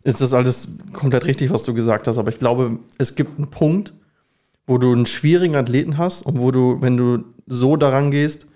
ist 0.04 0.20
das 0.20 0.34
alles 0.34 0.76
komplett 0.92 1.24
richtig, 1.24 1.50
was 1.50 1.62
du 1.62 1.72
gesagt 1.74 2.06
hast. 2.06 2.18
Aber 2.18 2.28
ich 2.30 2.38
glaube, 2.38 2.78
es 2.98 3.16
gibt 3.16 3.38
einen 3.38 3.48
Punkt, 3.48 3.94
wo 4.66 4.78
du 4.78 4.92
einen 4.92 5.06
schwierigen 5.06 5.56
Athleten 5.56 5.98
hast 5.98 6.22
und 6.22 6.38
wo 6.38 6.50
du, 6.50 6.80
wenn 6.80 6.96
du 6.96 7.24
so 7.46 7.76
daran 7.76 8.10
gehst, 8.10 8.46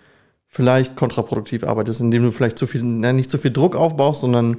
vielleicht 0.46 0.96
kontraproduktiv 0.96 1.64
arbeitest, 1.64 2.00
indem 2.00 2.22
du 2.24 2.30
vielleicht 2.30 2.58
zu 2.58 2.66
viel, 2.66 2.82
na, 2.82 3.12
nicht 3.12 3.30
zu 3.30 3.38
viel 3.38 3.50
Druck 3.52 3.76
aufbaust, 3.76 4.22
sondern 4.22 4.58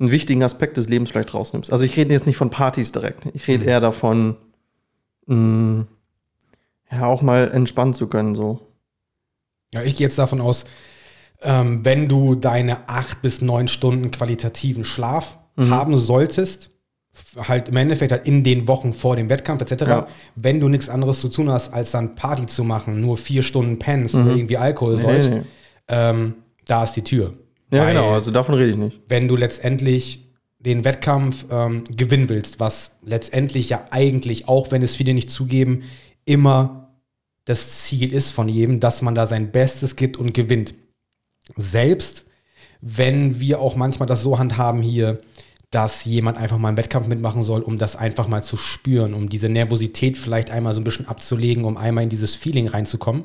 einen 0.00 0.10
wichtigen 0.10 0.42
Aspekt 0.42 0.76
des 0.76 0.88
Lebens 0.88 1.10
vielleicht 1.10 1.34
rausnimmst. 1.34 1.72
Also 1.72 1.84
ich 1.84 1.96
rede 1.96 2.12
jetzt 2.12 2.26
nicht 2.26 2.36
von 2.36 2.50
Partys 2.50 2.92
direkt. 2.92 3.26
Ich 3.34 3.46
rede 3.48 3.64
eher 3.64 3.80
davon, 3.80 4.36
mh, 5.26 5.86
ja, 6.90 7.06
auch 7.06 7.22
mal 7.22 7.50
entspannen 7.50 7.94
zu 7.94 8.08
können, 8.08 8.34
so. 8.34 8.60
Ja, 9.72 9.82
ich 9.82 9.96
gehe 9.96 10.06
jetzt 10.06 10.18
davon 10.18 10.40
aus, 10.40 10.64
ähm, 11.42 11.84
wenn 11.84 12.08
du 12.08 12.34
deine 12.34 12.88
acht 12.88 13.22
bis 13.22 13.40
neun 13.40 13.68
Stunden 13.68 14.10
qualitativen 14.10 14.84
Schlaf 14.84 15.38
Mhm. 15.58 15.70
haben 15.70 15.96
solltest, 15.96 16.70
halt 17.36 17.68
im 17.68 17.76
Endeffekt 17.76 18.12
halt 18.12 18.26
in 18.26 18.42
den 18.44 18.66
Wochen 18.68 18.92
vor 18.92 19.16
dem 19.16 19.28
Wettkampf 19.28 19.60
etc., 19.62 19.82
Ja. 19.88 20.06
wenn 20.34 20.60
du 20.60 20.68
nichts 20.68 20.88
anderes 20.88 21.20
zu 21.20 21.28
tun 21.28 21.50
hast, 21.50 21.72
als 21.72 21.90
dann 21.92 22.14
Party 22.16 22.46
zu 22.46 22.64
machen, 22.64 23.00
nur 23.00 23.16
vier 23.16 23.42
Stunden 23.42 23.78
pennst 23.78 24.14
oder 24.14 24.34
irgendwie 24.34 24.56
Alkohol 24.56 24.94
Mhm. 24.94 24.98
Nee, 24.98 25.02
säufst, 25.04 25.30
nee. 25.32 25.42
ähm, 25.88 26.34
da 26.66 26.84
ist 26.84 26.92
die 26.94 27.02
Tür. 27.02 27.34
Ja, 27.72 27.80
Weil- 27.84 27.94
genau, 27.94 28.12
also 28.12 28.30
davon 28.30 28.54
rede 28.54 28.70
ich 28.70 28.76
nicht. 28.76 29.00
wenn 29.08 29.28
du 29.28 29.36
letztendlich 29.36 30.24
den 30.58 30.84
Wettkampf 30.84 31.46
ähm, 31.50 31.84
gewinnen 31.96 32.28
willst, 32.28 32.58
was 32.60 32.98
letztendlich 33.04 33.68
ja 33.68 33.84
eigentlich, 33.90 34.48
auch 34.48 34.70
wenn 34.72 34.82
es 34.82 34.96
viele 34.96 35.14
nicht 35.14 35.30
zugeben, 35.30 35.82
immer 36.24 36.90
das 37.44 37.82
Ziel 37.82 38.12
ist 38.12 38.32
von 38.32 38.48
jedem, 38.48 38.80
dass 38.80 39.00
man 39.00 39.14
da 39.14 39.24
sein 39.24 39.52
Bestes 39.52 39.96
gibt 39.96 40.16
und 40.16 40.34
gewinnt. 40.34 40.74
Selbst 41.56 42.24
wenn 42.80 43.40
wir 43.40 43.60
auch 43.60 43.74
manchmal 43.76 44.06
das 44.06 44.22
so 44.22 44.38
handhaben 44.38 44.82
hier, 44.82 45.18
dass 45.70 46.04
jemand 46.06 46.38
einfach 46.38 46.56
mal 46.58 46.68
einen 46.68 46.76
Wettkampf 46.78 47.06
mitmachen 47.08 47.42
soll, 47.42 47.60
um 47.62 47.76
das 47.76 47.94
einfach 47.96 48.26
mal 48.26 48.42
zu 48.42 48.56
spüren, 48.56 49.12
um 49.12 49.28
diese 49.28 49.48
Nervosität 49.48 50.16
vielleicht 50.16 50.50
einmal 50.50 50.72
so 50.72 50.80
ein 50.80 50.84
bisschen 50.84 51.08
abzulegen, 51.08 51.64
um 51.64 51.76
einmal 51.76 52.04
in 52.04 52.10
dieses 52.10 52.34
Feeling 52.34 52.68
reinzukommen. 52.68 53.24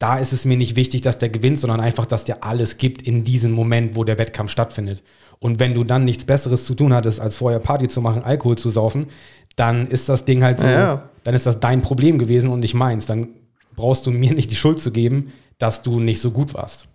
Da 0.00 0.18
ist 0.18 0.32
es 0.32 0.44
mir 0.44 0.56
nicht 0.56 0.76
wichtig, 0.76 1.02
dass 1.02 1.18
der 1.18 1.28
gewinnt, 1.28 1.58
sondern 1.58 1.80
einfach, 1.80 2.06
dass 2.06 2.24
der 2.24 2.44
alles 2.44 2.78
gibt 2.78 3.02
in 3.02 3.24
diesem 3.24 3.52
Moment, 3.52 3.96
wo 3.96 4.04
der 4.04 4.18
Wettkampf 4.18 4.50
stattfindet. 4.50 5.02
Und 5.40 5.60
wenn 5.60 5.74
du 5.74 5.84
dann 5.84 6.04
nichts 6.04 6.24
Besseres 6.24 6.64
zu 6.64 6.74
tun 6.74 6.92
hattest, 6.92 7.20
als 7.20 7.36
vorher 7.36 7.60
Party 7.60 7.86
zu 7.88 8.00
machen, 8.00 8.22
Alkohol 8.24 8.58
zu 8.58 8.70
saufen, 8.70 9.06
dann 9.54 9.86
ist 9.88 10.08
das 10.08 10.24
Ding 10.24 10.42
halt 10.42 10.60
so, 10.60 10.68
Ja. 10.68 11.10
dann 11.24 11.34
ist 11.34 11.46
das 11.46 11.60
dein 11.60 11.82
Problem 11.82 12.18
gewesen 12.18 12.50
und 12.50 12.60
nicht 12.60 12.74
meins. 12.74 13.06
Dann 13.06 13.28
brauchst 13.76 14.06
du 14.06 14.10
mir 14.10 14.32
nicht 14.34 14.50
die 14.50 14.56
Schuld 14.56 14.80
zu 14.80 14.90
geben, 14.90 15.32
dass 15.58 15.82
du 15.82 16.00
nicht 16.00 16.20
so 16.20 16.30
gut 16.32 16.54
warst. 16.54 16.86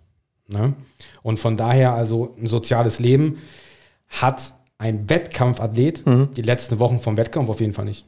Ne? 0.48 0.74
Und 1.22 1.38
von 1.38 1.56
daher, 1.56 1.94
also 1.94 2.34
ein 2.38 2.46
soziales 2.48 2.98
Leben 2.98 3.38
hat 4.08 4.52
ein 4.84 5.08
Wettkampfathlet 5.08 6.04
die 6.36 6.42
letzten 6.42 6.78
Wochen 6.78 7.00
vom 7.00 7.16
Wettkampf 7.16 7.48
auf 7.48 7.60
jeden 7.60 7.72
Fall 7.72 7.86
nicht. 7.86 8.04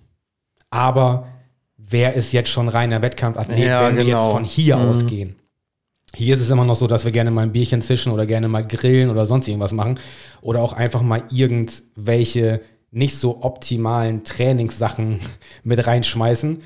Aber 0.70 1.26
wer 1.76 2.14
ist 2.14 2.32
jetzt 2.32 2.50
schon 2.50 2.68
reiner 2.68 3.00
Wettkampfathlet, 3.02 3.58
Ja, 3.66 3.86
wenn 3.88 3.96
wir 3.96 4.04
genau. 4.04 4.22
jetzt 4.24 4.32
von 4.32 4.44
hier 4.44 4.76
Mhm. 4.76 4.88
ausgehen. 4.88 5.36
Hier 6.14 6.34
ist 6.34 6.40
es 6.40 6.50
immer 6.50 6.64
noch 6.64 6.74
so, 6.76 6.86
dass 6.86 7.04
wir 7.04 7.12
gerne 7.12 7.30
mal 7.30 7.42
ein 7.42 7.52
Bierchen 7.52 7.82
zischen 7.82 8.12
oder 8.12 8.26
gerne 8.26 8.48
mal 8.48 8.66
grillen 8.66 9.10
oder 9.10 9.26
sonst 9.26 9.48
irgendwas 9.48 9.72
machen. 9.72 9.98
Oder 10.40 10.62
auch 10.62 10.72
einfach 10.72 11.02
mal 11.02 11.22
irgendwelche 11.30 12.60
nicht 12.90 13.16
so 13.16 13.42
optimalen 13.42 14.22
Trainingssachen 14.24 15.20
mit 15.64 15.86
reinschmeißen, 15.86 16.62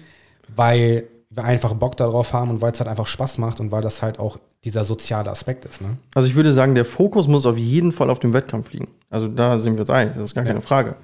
weil 0.55 1.05
wir 1.31 1.45
einfach 1.45 1.75
Bock 1.75 1.97
darauf 1.97 2.33
haben 2.33 2.51
und 2.51 2.61
weil 2.61 2.73
es 2.73 2.81
halt 2.81 2.89
einfach 2.91 3.07
Spaß 3.07 3.39
macht 3.39 3.61
und 3.61 3.71
weil 3.71 3.83
das 3.83 4.03
halt 4.03 4.19
auch 4.19 4.39
dieser 4.65 4.83
soziale 4.83 5.31
Aspekt 5.31 5.65
ist. 5.65 5.81
Ne? 5.81 5.97
Also 6.15 6.29
ich 6.29 6.35
würde 6.35 6.53
sagen, 6.53 6.75
der 6.75 6.85
Fokus 6.85 7.29
muss 7.29 7.47
auf 7.47 7.57
jeden 7.57 7.93
Fall 7.93 8.11
auf 8.11 8.19
dem 8.19 8.33
Wettkampf 8.33 8.73
liegen. 8.73 8.89
Also 9.09 9.29
da 9.29 9.59
sind 9.59 9.75
wir 9.75 9.81
uns 9.81 9.91
einig, 9.91 10.15
das 10.15 10.25
ist 10.25 10.35
gar 10.35 10.45
keine 10.45 10.61
Frage. 10.61 10.97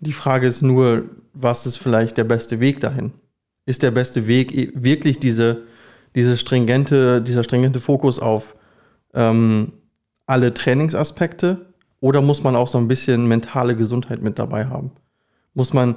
Die 0.00 0.12
Frage 0.12 0.46
ist 0.46 0.60
nur, 0.62 1.04
was 1.32 1.66
ist 1.66 1.78
vielleicht 1.78 2.18
der 2.18 2.24
beste 2.24 2.60
Weg 2.60 2.80
dahin? 2.80 3.12
Ist 3.64 3.82
der 3.82 3.90
beste 3.90 4.26
Weg 4.26 4.54
eh- 4.54 4.72
wirklich 4.74 5.18
diese, 5.18 5.62
diese 6.14 6.36
stringente, 6.36 7.22
dieser 7.22 7.42
stringente 7.44 7.80
Fokus 7.80 8.18
auf 8.18 8.54
ähm, 9.14 9.72
alle 10.26 10.52
Trainingsaspekte 10.52 11.66
oder 12.00 12.20
muss 12.20 12.42
man 12.42 12.54
auch 12.54 12.68
so 12.68 12.78
ein 12.78 12.88
bisschen 12.88 13.26
mentale 13.28 13.76
Gesundheit 13.76 14.22
mit 14.22 14.38
dabei 14.38 14.66
haben? 14.66 14.90
Muss 15.54 15.72
man, 15.72 15.96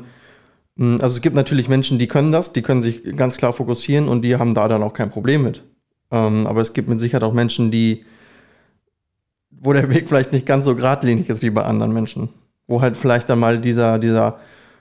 also 0.80 1.16
es 1.16 1.22
gibt 1.22 1.36
natürlich 1.36 1.70
Menschen, 1.70 2.00
die 2.00 2.08
können 2.08 2.32
das, 2.32 2.52
die 2.52 2.64
können 2.64 2.82
sich 2.82 3.04
ganz 3.16 3.38
klar 3.38 3.54
fokussieren 3.54 4.08
und 4.08 4.24
die 4.24 4.38
haben 4.38 4.56
da 4.56 4.68
dann 4.68 4.82
auch 4.82 4.94
kein 4.94 5.12
Problem 5.12 5.44
mit. 5.44 5.64
Ähm, 6.12 6.48
aber 6.48 6.62
es 6.62 6.74
gibt 6.74 6.90
mit 6.90 7.00
Sicherheit 7.00 7.24
auch 7.24 7.34
Menschen, 7.34 7.70
die, 7.70 8.06
wo 9.52 9.74
der 9.74 9.90
Weg 9.90 10.08
vielleicht 10.08 10.34
nicht 10.34 10.46
ganz 10.46 10.66
so 10.66 10.76
geradlinig 10.76 11.30
ist 11.30 11.44
wie 11.44 11.52
bei 11.52 11.64
anderen 11.64 11.94
Menschen. 11.94 12.30
Wo 12.68 12.82
halt 12.82 12.98
vielleicht 12.98 13.30
dann 13.30 13.40
mal 13.40 13.60
dieser, 13.60 14.00
dieser, 14.00 14.40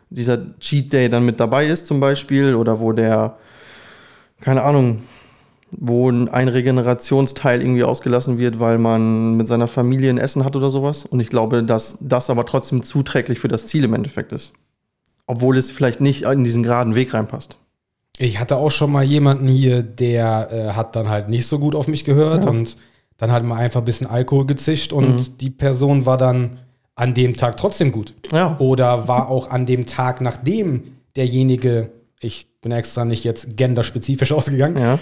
dieser 0.09 0.59
Cheat 0.59 0.93
Day 0.93 1.09
dann 1.11 1.27
mit 1.27 1.41
dabei 1.41 1.67
ist, 1.67 1.87
zum 1.87 2.01
Beispiel, 2.01 2.55
oder 2.55 2.81
wo 2.81 2.93
der, 2.93 3.37
keine 4.41 4.63
Ahnung, 4.63 5.03
wo 5.73 6.11
ein 6.11 6.49
Regenerationsteil 6.49 7.61
irgendwie 7.61 7.85
ausgelassen 7.85 8.39
wird, 8.39 8.61
weil 8.61 8.79
man 8.79 9.37
mit 9.37 9.47
seiner 9.47 9.69
Familie 9.69 10.11
ein 10.11 10.19
Essen 10.19 10.45
hat 10.45 10.57
oder 10.57 10.71
sowas. 10.71 11.05
Und 11.05 11.21
ich 11.21 11.29
glaube, 11.29 11.63
dass 11.63 11.99
das 12.01 12.31
aber 12.31 12.47
trotzdem 12.47 12.83
zuträglich 12.83 13.41
für 13.41 13.49
das 13.49 13.67
Ziel 13.67 13.85
im 13.85 13.95
Endeffekt 13.95 14.33
ist. 14.33 14.53
Obwohl 15.27 15.57
es 15.57 15.71
vielleicht 15.71 16.01
nicht 16.01 16.23
in 16.23 16.45
diesen 16.45 16.63
geraden 16.63 16.95
Weg 16.95 17.15
reinpasst. 17.15 17.57
Ich 18.19 18.39
hatte 18.39 18.57
auch 18.57 18.71
schon 18.71 18.93
mal 18.93 19.03
jemanden 19.05 19.49
hier, 19.49 19.83
der 19.83 20.51
äh, 20.53 20.69
hat 20.73 20.95
dann 20.97 21.09
halt 21.09 21.29
nicht 21.29 21.47
so 21.47 21.59
gut 21.59 21.75
auf 21.75 21.89
mich 21.89 22.05
gehört 22.05 22.45
Ja. 22.45 22.51
und 22.51 22.77
dann 23.17 23.33
halt 23.33 23.45
mal 23.45 23.57
einfach 23.57 23.81
ein 23.81 23.85
bisschen 23.85 24.07
Alkohol 24.07 24.47
gezischt 24.47 24.93
und 24.93 25.41
die 25.41 25.51
Person 25.51 26.07
war 26.07 26.19
dann 26.19 26.59
an 26.95 27.15
dem 27.15 27.37
Tag 27.37 27.57
trotzdem 27.57 27.91
gut. 27.93 28.15
Ja. 28.33 28.57
Oder 28.59 29.09
war 29.09 29.29
auch 29.29 29.49
an 29.49 29.65
dem 29.65 29.87
Tag, 29.87 30.21
nachdem 30.21 30.83
derjenige, 31.17 31.91
ich 32.21 32.49
bin 32.61 32.73
extra 32.73 33.05
nicht 33.05 33.25
jetzt 33.25 33.57
genderspezifisch 33.57 34.33
ausgegangen, 34.33 34.77
Ja. 34.77 34.99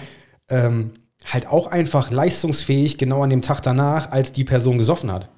ähm, 0.49 0.91
halt 1.31 1.47
auch 1.47 1.67
einfach 1.67 2.09
leistungsfähig 2.11 2.97
genau 2.97 3.23
an 3.23 3.29
dem 3.29 3.41
Tag 3.41 3.61
danach, 3.61 4.11
als 4.11 4.31
die 4.31 4.43
Person 4.43 4.77
gesoffen 4.77 5.11
hat. 5.11 5.29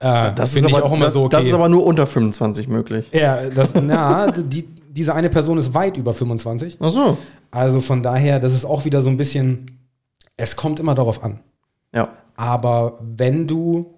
Äh, 0.00 0.32
Das 0.34 0.54
ist 0.54 0.64
aber, 0.64 0.84
auch 0.84 0.92
immer 0.92 1.06
das, 1.06 1.14
so 1.14 1.24
okay. 1.24 1.36
das 1.36 1.46
ist 1.46 1.52
aber 1.54 1.68
nur 1.68 1.84
unter 1.84 2.06
25 2.06 2.68
möglich. 2.68 3.06
ja, 3.12 3.48
das, 3.50 3.74
na, 3.80 4.30
die, 4.30 4.62
diese 4.90 5.14
eine 5.14 5.28
Person 5.30 5.58
ist 5.58 5.74
weit 5.74 5.96
über 5.96 6.14
25. 6.14 6.78
Ach 6.80 6.90
so. 6.90 7.18
Also 7.50 7.80
von 7.80 8.02
daher, 8.02 8.38
das 8.40 8.52
ist 8.52 8.64
auch 8.64 8.84
wieder 8.84 9.02
so 9.02 9.10
ein 9.10 9.16
bisschen, 9.16 9.78
es 10.36 10.54
kommt 10.56 10.78
immer 10.80 10.94
darauf 10.94 11.22
an. 11.24 11.40
Ja. 11.94 12.10
Aber 12.36 12.98
wenn 13.00 13.46
du, 13.48 13.94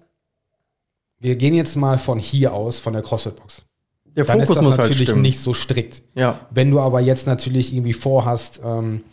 wir 1.19 1.35
gehen 1.35 1.53
jetzt 1.53 1.75
mal 1.75 1.97
von 1.97 2.17
hier 2.17 2.53
aus, 2.53 2.79
von 2.79 2.93
der 2.93 3.03
CrossFit-Box, 3.03 3.61
Der 4.05 4.23
dann 4.25 4.39
Fokus 4.39 4.49
ist 4.49 4.55
das 4.57 4.65
muss 4.65 4.77
halt 4.77 4.89
natürlich 4.89 5.09
stimmen. 5.09 5.21
nicht 5.21 5.39
so 5.39 5.53
strikt. 5.53 6.01
Ja. 6.15 6.39
Wenn 6.49 6.71
du 6.71 6.79
aber 6.79 6.99
jetzt 7.01 7.27
natürlich 7.27 7.73
irgendwie 7.73 7.93
vorhast, 7.93 8.59
ähm, 8.63 9.03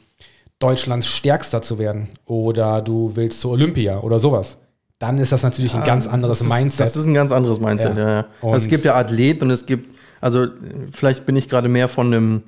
Deutschlands 0.61 1.07
Stärkster 1.07 1.63
zu 1.63 1.79
werden 1.79 2.09
oder 2.25 2.81
du 2.83 3.13
willst 3.15 3.41
zur 3.41 3.53
Olympia 3.53 4.01
oder 4.01 4.19
sowas, 4.19 4.59
dann 4.99 5.19
ist 5.19 5.33
das 5.33 5.43
natürlich 5.43 5.75
ein 5.75 5.85
ganz 5.85 6.07
anderes 6.07 6.39
das 6.39 6.47
ist, 6.47 6.53
Mindset. 6.53 6.81
Das 6.81 6.97
ist 6.97 7.07
ein 7.07 7.15
ganz 7.15 7.33
anderes 7.33 7.61
Mindset, 7.61 7.97
Ja. 7.97 8.09
ja. 8.09 8.15
ja. 8.15 8.27
Also 8.43 8.65
es 8.65 8.69
gibt 8.69 8.85
ja 8.85 8.97
Athleten 8.97 9.45
und 9.45 9.51
es 9.51 9.67
gibt, 9.67 9.95
also 10.21 10.47
vielleicht 10.93 11.27
bin 11.27 11.37
ich 11.37 11.49
gerade 11.49 11.69
mehr 11.69 11.89
von 11.89 12.09
einem 12.09 12.43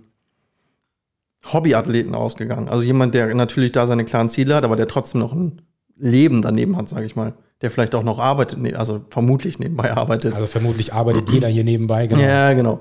Hobbyathleten 1.53 2.15
ausgegangen. 2.15 2.69
Also 2.69 2.85
jemand, 2.85 3.15
der 3.15 3.35
natürlich 3.35 3.73
da 3.73 3.87
seine 3.87 4.05
klaren 4.05 4.29
Ziele 4.31 4.55
hat, 4.55 4.65
aber 4.65 4.77
der 4.77 4.89
trotzdem 4.89 5.21
noch 5.21 5.33
ein 5.33 5.63
Leben 5.97 6.43
daneben 6.43 6.77
hat, 6.77 6.89
sage 6.89 7.07
ich 7.07 7.17
mal. 7.17 7.35
Der 7.63 7.71
vielleicht 7.71 7.95
auch 7.95 8.03
noch 8.03 8.19
arbeitet, 8.19 8.59
nee, 8.59 8.75
also 8.75 9.03
vermutlich 9.11 9.59
nebenbei 9.59 9.93
arbeitet. 9.97 10.35
also 10.35 10.47
vermutlich 10.47 10.93
arbeitet 10.93 11.29
jeder 11.29 11.49
hier 11.49 11.65
nebenbei. 11.65 12.07
Genau. 12.07 12.21
Ja, 12.21 12.53
genau. 12.55 12.81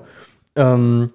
Ähm, 0.56 1.10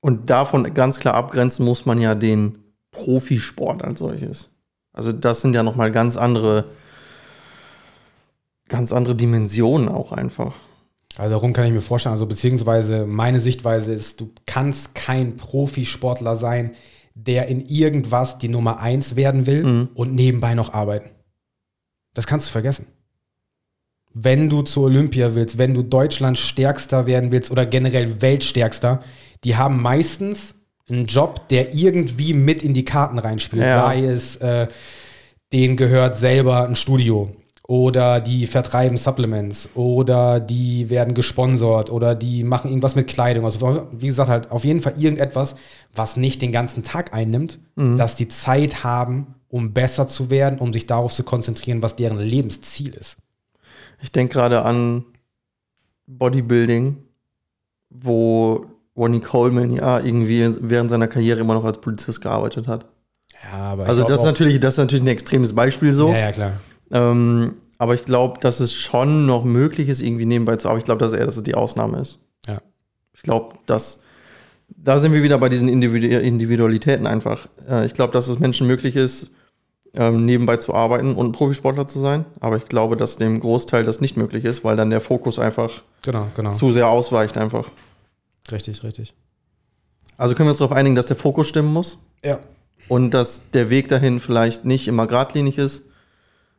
und 0.00 0.28
davon 0.28 0.72
ganz 0.74 1.00
klar 1.00 1.14
abgrenzen 1.14 1.64
muss 1.64 1.86
man 1.86 1.98
ja 2.00 2.14
den 2.14 2.58
Profisport 2.90 3.82
als 3.82 4.00
solches. 4.00 4.50
Also 4.92 5.10
das 5.12 5.40
sind 5.40 5.54
ja 5.54 5.62
noch 5.62 5.76
mal 5.76 5.90
ganz 5.90 6.16
andere, 6.16 6.66
ganz 8.74 8.92
andere 8.92 9.14
Dimensionen 9.14 9.88
auch 9.88 10.10
einfach. 10.12 10.54
Also 11.16 11.30
darum 11.30 11.52
kann 11.52 11.64
ich 11.66 11.72
mir 11.72 11.80
vorstellen, 11.80 12.12
also 12.14 12.26
beziehungsweise 12.26 13.06
meine 13.06 13.40
Sichtweise 13.40 13.92
ist, 13.92 14.20
du 14.20 14.32
kannst 14.46 14.96
kein 14.96 15.36
Profisportler 15.36 16.36
sein, 16.36 16.72
der 17.14 17.46
in 17.46 17.64
irgendwas 17.64 18.38
die 18.38 18.48
Nummer 18.48 18.80
eins 18.80 19.14
werden 19.14 19.46
will 19.46 19.62
Mhm. 19.62 19.88
und 19.94 20.12
nebenbei 20.12 20.54
noch 20.54 20.74
arbeiten. 20.74 21.10
Das 22.14 22.26
kannst 22.26 22.48
du 22.48 22.50
vergessen. 22.50 22.86
Wenn 24.12 24.48
du 24.48 24.62
zur 24.62 24.84
Olympia 24.84 25.34
willst, 25.36 25.56
wenn 25.56 25.74
du 25.74 25.82
Deutschlands 25.82 26.40
stärkster 26.40 27.06
werden 27.06 27.30
willst 27.30 27.50
oder 27.52 27.64
generell 27.66 28.20
Weltstärkster, 28.20 29.00
die 29.44 29.54
haben 29.56 29.80
meistens 29.80 30.54
einen 30.88 31.06
Job, 31.06 31.48
der 31.48 31.74
irgendwie 31.74 32.32
mit 32.32 32.62
in 32.64 32.74
die 32.74 32.84
Karten 32.84 33.18
reinspielt. 33.18 33.62
Ja. 33.62 33.84
Sei 33.86 34.04
es, 34.04 34.36
äh, 34.36 34.66
denen 35.52 35.76
gehört 35.76 36.16
selber 36.16 36.66
ein 36.66 36.74
Studio 36.76 37.30
oder 37.66 38.20
die 38.20 38.46
vertreiben 38.46 38.98
Supplements 38.98 39.70
oder 39.74 40.38
die 40.38 40.90
werden 40.90 41.14
gesponsert 41.14 41.90
oder 41.90 42.14
die 42.14 42.44
machen 42.44 42.68
irgendwas 42.68 42.94
mit 42.94 43.08
Kleidung. 43.08 43.46
Also 43.46 43.86
wie 43.92 44.06
gesagt, 44.06 44.28
halt 44.28 44.50
auf 44.50 44.64
jeden 44.64 44.80
Fall 44.80 45.00
irgendetwas, 45.00 45.56
was 45.94 46.16
nicht 46.16 46.42
den 46.42 46.52
ganzen 46.52 46.82
Tag 46.82 47.14
einnimmt, 47.14 47.58
dass 47.74 48.16
die 48.16 48.28
Zeit 48.28 48.84
haben, 48.84 49.34
um 49.48 49.72
besser 49.72 50.06
zu 50.06 50.28
werden, 50.28 50.58
um 50.58 50.74
sich 50.74 50.86
darauf 50.86 51.14
zu 51.14 51.22
konzentrieren, 51.24 51.80
was 51.80 51.96
deren 51.96 52.18
Lebensziel 52.18 52.92
ist. 52.92 53.16
Ich 54.02 54.12
denke 54.12 54.34
gerade 54.34 54.62
an 54.62 55.04
Bodybuilding, 56.06 56.98
wo 57.88 58.66
Ronnie 58.94 59.20
Coleman 59.20 59.70
ja 59.70 60.00
irgendwie 60.00 60.54
während 60.60 60.90
seiner 60.90 61.08
Karriere 61.08 61.40
immer 61.40 61.54
noch 61.54 61.64
als 61.64 61.80
Polizist 61.80 62.20
gearbeitet 62.20 62.68
hat. 62.68 62.84
Ja, 63.42 63.58
aber 63.72 63.86
Also 63.86 64.04
das 64.04 64.20
ist, 64.20 64.26
natürlich, 64.26 64.60
das 64.60 64.74
ist 64.74 64.78
natürlich 64.78 65.04
ein 65.04 65.08
extremes 65.08 65.54
Beispiel 65.54 65.94
so. 65.94 66.10
Ja, 66.10 66.18
ja, 66.18 66.32
klar. 66.32 66.60
Ähm, 66.94 67.54
aber 67.76 67.94
ich 67.94 68.04
glaube, 68.04 68.40
dass 68.40 68.60
es 68.60 68.72
schon 68.72 69.26
noch 69.26 69.44
möglich 69.44 69.88
ist, 69.88 70.00
irgendwie 70.00 70.24
nebenbei 70.26 70.56
zu 70.56 70.68
arbeiten. 70.68 70.80
Ich 70.80 70.84
glaube, 70.86 71.00
dass 71.00 71.12
eher, 71.12 71.26
dass 71.26 71.36
es 71.36 71.42
die 71.42 71.54
Ausnahme 71.54 71.98
ist. 71.98 72.20
Ja. 72.46 72.58
Ich 73.14 73.22
glaube, 73.22 73.56
dass 73.66 74.00
da 74.68 74.98
sind 74.98 75.12
wir 75.12 75.22
wieder 75.22 75.38
bei 75.38 75.48
diesen 75.50 75.68
Individu 75.68 76.06
Individualitäten 76.06 77.06
einfach. 77.06 77.48
Äh, 77.68 77.84
ich 77.86 77.94
glaube, 77.94 78.12
dass 78.12 78.28
es 78.28 78.38
Menschen 78.38 78.66
möglich 78.66 78.96
ist, 78.96 79.30
ähm, 79.94 80.24
nebenbei 80.24 80.56
zu 80.56 80.74
arbeiten 80.74 81.14
und 81.14 81.32
Profisportler 81.32 81.86
zu 81.86 81.98
sein. 82.00 82.24
Aber 82.40 82.56
ich 82.56 82.64
glaube, 82.66 82.96
dass 82.96 83.16
dem 83.16 83.40
Großteil 83.40 83.84
das 83.84 84.00
nicht 84.00 84.16
möglich 84.16 84.44
ist, 84.44 84.64
weil 84.64 84.76
dann 84.76 84.90
der 84.90 85.00
Fokus 85.00 85.38
einfach 85.38 85.82
Genau, 86.02 86.28
genau. 86.34 86.52
zu 86.52 86.72
sehr 86.72 86.88
ausweicht 86.88 87.36
einfach. 87.36 87.68
Richtig, 88.50 88.82
richtig. 88.82 89.14
Also 90.16 90.34
können 90.34 90.48
wir 90.48 90.52
uns 90.52 90.58
darauf 90.60 90.76
einigen, 90.76 90.94
dass 90.96 91.06
der 91.06 91.16
Fokus 91.16 91.48
stimmen 91.48 91.72
muss 91.72 91.98
Ja. 92.24 92.38
und 92.88 93.10
dass 93.12 93.50
der 93.50 93.68
Weg 93.70 93.88
dahin 93.88 94.20
vielleicht 94.20 94.64
nicht 94.64 94.86
immer 94.88 95.06
geradlinig 95.06 95.58
ist, 95.58 95.84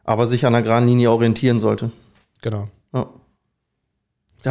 aber 0.06 0.28
sich 0.28 0.46
an 0.46 0.54
der 0.54 0.62
geraden 0.62 0.88
Linie 0.88 1.12
orientieren 1.12 1.60
sollte. 1.60 1.92
Genau. 2.42 2.68
Ja. 2.94 3.08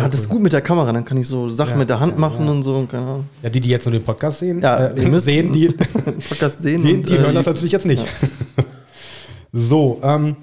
Das 0.08 0.16
ist 0.16 0.26
cool. 0.26 0.32
gut 0.34 0.42
mit 0.42 0.52
der 0.52 0.60
Kamera, 0.60 0.90
dann 0.92 1.04
kann 1.04 1.16
ich 1.18 1.28
so 1.28 1.48
Sachen 1.48 1.74
Ja, 1.74 1.76
mit 1.76 1.88
der 1.88 2.00
Hand 2.00 2.14
ja, 2.14 2.18
machen 2.18 2.46
ja. 2.46 2.50
und 2.50 2.64
so. 2.64 2.84
Keine 2.90 3.04
Ahnung. 3.06 3.24
Ja, 3.44 3.48
die, 3.48 3.60
die 3.60 3.68
jetzt 3.68 3.84
nur 3.86 3.92
den 3.92 4.02
Podcast 4.02 4.40
sehen, 4.40 4.60
Ja, 4.60 4.86
äh, 4.88 5.08
müsst- 5.08 5.24
sehen, 5.26 5.52
die, 5.52 5.68
Podcast 6.28 6.60
sehen. 6.62 6.82
sehen, 6.82 6.96
und, 6.98 7.08
die 7.08 7.14
äh, 7.14 7.18
hören 7.20 7.34
das 7.34 7.46
natürlich 7.46 7.70
jetzt 7.70 7.86
nicht. 7.86 8.04
so, 9.52 10.00
ähm, 10.02 10.36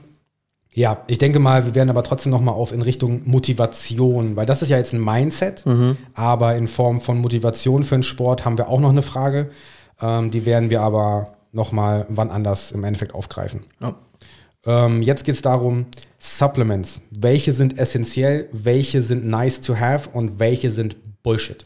ja, 0.73 1.03
ich 1.07 1.17
denke 1.17 1.39
mal, 1.39 1.65
wir 1.65 1.75
werden 1.75 1.89
aber 1.89 2.01
trotzdem 2.03 2.31
noch 2.31 2.39
mal 2.39 2.53
auf 2.53 2.71
in 2.71 2.81
Richtung 2.81 3.23
Motivation, 3.25 4.37
weil 4.37 4.45
das 4.45 4.61
ist 4.61 4.69
ja 4.69 4.77
jetzt 4.77 4.93
ein 4.93 5.03
Mindset, 5.03 5.65
Mhm. 5.65 5.97
aber 6.13 6.55
in 6.55 6.69
Form 6.69 7.01
von 7.01 7.17
Motivation 7.19 7.83
für 7.83 7.95
den 7.97 8.03
Sport 8.03 8.45
haben 8.45 8.57
wir 8.57 8.69
auch 8.69 8.79
noch 8.79 8.91
eine 8.91 9.01
Frage. 9.01 9.49
Ähm, 10.01 10.31
die 10.31 10.45
werden 10.45 10.69
wir 10.69 10.81
aber 10.81 11.33
noch 11.51 11.73
mal 11.73 12.05
wann 12.07 12.29
anders 12.31 12.71
im 12.71 12.85
Endeffekt 12.85 13.13
aufgreifen. 13.13 13.63
Ja. 13.81 13.95
Ähm, 14.65 15.01
jetzt 15.01 15.25
geht 15.25 15.35
es 15.35 15.41
darum, 15.41 15.87
Supplements. 16.19 17.01
Welche 17.09 17.51
sind 17.51 17.77
essentiell, 17.77 18.47
welche 18.51 19.01
sind 19.01 19.25
nice 19.25 19.61
to 19.61 19.77
have 19.77 20.09
und 20.09 20.39
welche 20.39 20.69
sind 20.69 20.95
Bullshit? 21.23 21.65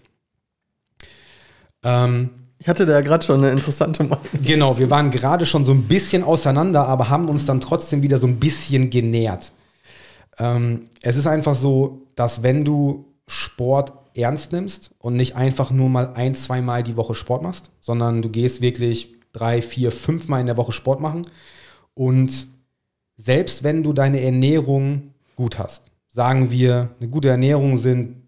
Ähm, 1.83 2.29
Ich 2.57 2.69
hatte 2.69 2.85
da 2.85 3.01
gerade 3.01 3.25
schon 3.25 3.43
eine 3.43 3.51
interessante 3.51 4.03
Meinung. 4.03 4.23
genau, 4.43 4.77
wir 4.77 4.89
waren 4.89 5.11
gerade 5.11 5.45
schon 5.45 5.65
so 5.65 5.73
ein 5.73 5.83
bisschen 5.83 6.23
auseinander, 6.23 6.87
aber 6.87 7.09
haben 7.09 7.27
uns 7.29 7.45
dann 7.45 7.59
trotzdem 7.59 8.01
wieder 8.01 8.17
so 8.17 8.27
ein 8.27 8.39
bisschen 8.39 8.89
genähert. 8.89 9.51
Ähm, 10.39 10.89
es 11.01 11.17
ist 11.17 11.27
einfach 11.27 11.55
so, 11.55 12.07
dass 12.15 12.43
wenn 12.43 12.63
du 12.65 13.05
Sport 13.27 13.93
ernst 14.13 14.53
nimmst 14.53 14.91
und 14.99 15.17
nicht 15.17 15.35
einfach 15.35 15.71
nur 15.71 15.89
mal 15.89 16.13
ein, 16.13 16.35
zwei 16.35 16.61
Mal 16.61 16.83
die 16.83 16.95
Woche 16.95 17.15
Sport 17.15 17.43
machst, 17.43 17.71
sondern 17.81 18.21
du 18.21 18.29
gehst 18.29 18.61
wirklich 18.61 19.13
drei, 19.33 19.61
vier, 19.61 19.91
fünf 19.91 20.29
Mal 20.29 20.39
in 20.39 20.45
der 20.45 20.55
Woche 20.57 20.71
Sport 20.71 21.01
machen. 21.01 21.23
Und 21.93 22.47
selbst 23.25 23.63
wenn 23.63 23.81
du 23.81 23.91
deine 23.91 24.21
Ernährung 24.21 25.13
gut 25.35 25.57
hast, 25.57 25.89
sagen 26.13 26.51
wir, 26.51 26.89
eine 26.99 27.09
gute 27.09 27.29
Ernährung 27.29 27.77
sind 27.77 28.21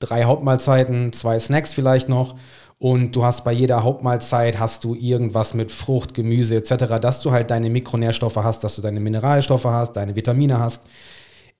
drei 0.00 0.24
Hauptmahlzeiten, 0.24 1.12
zwei 1.12 1.38
Snacks 1.38 1.72
vielleicht 1.72 2.08
noch 2.08 2.36
und 2.78 3.14
du 3.14 3.24
hast 3.24 3.44
bei 3.44 3.52
jeder 3.52 3.84
Hauptmahlzeit 3.84 4.58
hast 4.58 4.82
du 4.82 4.96
irgendwas 4.96 5.54
mit 5.54 5.70
Frucht, 5.70 6.12
Gemüse 6.12 6.56
etc., 6.56 6.98
dass 7.00 7.22
du 7.22 7.30
halt 7.30 7.50
deine 7.52 7.70
Mikronährstoffe 7.70 8.36
hast, 8.36 8.64
dass 8.64 8.74
du 8.74 8.82
deine 8.82 8.98
Mineralstoffe 8.98 9.64
hast, 9.64 9.92
deine 9.92 10.16
Vitamine 10.16 10.58
hast, 10.58 10.82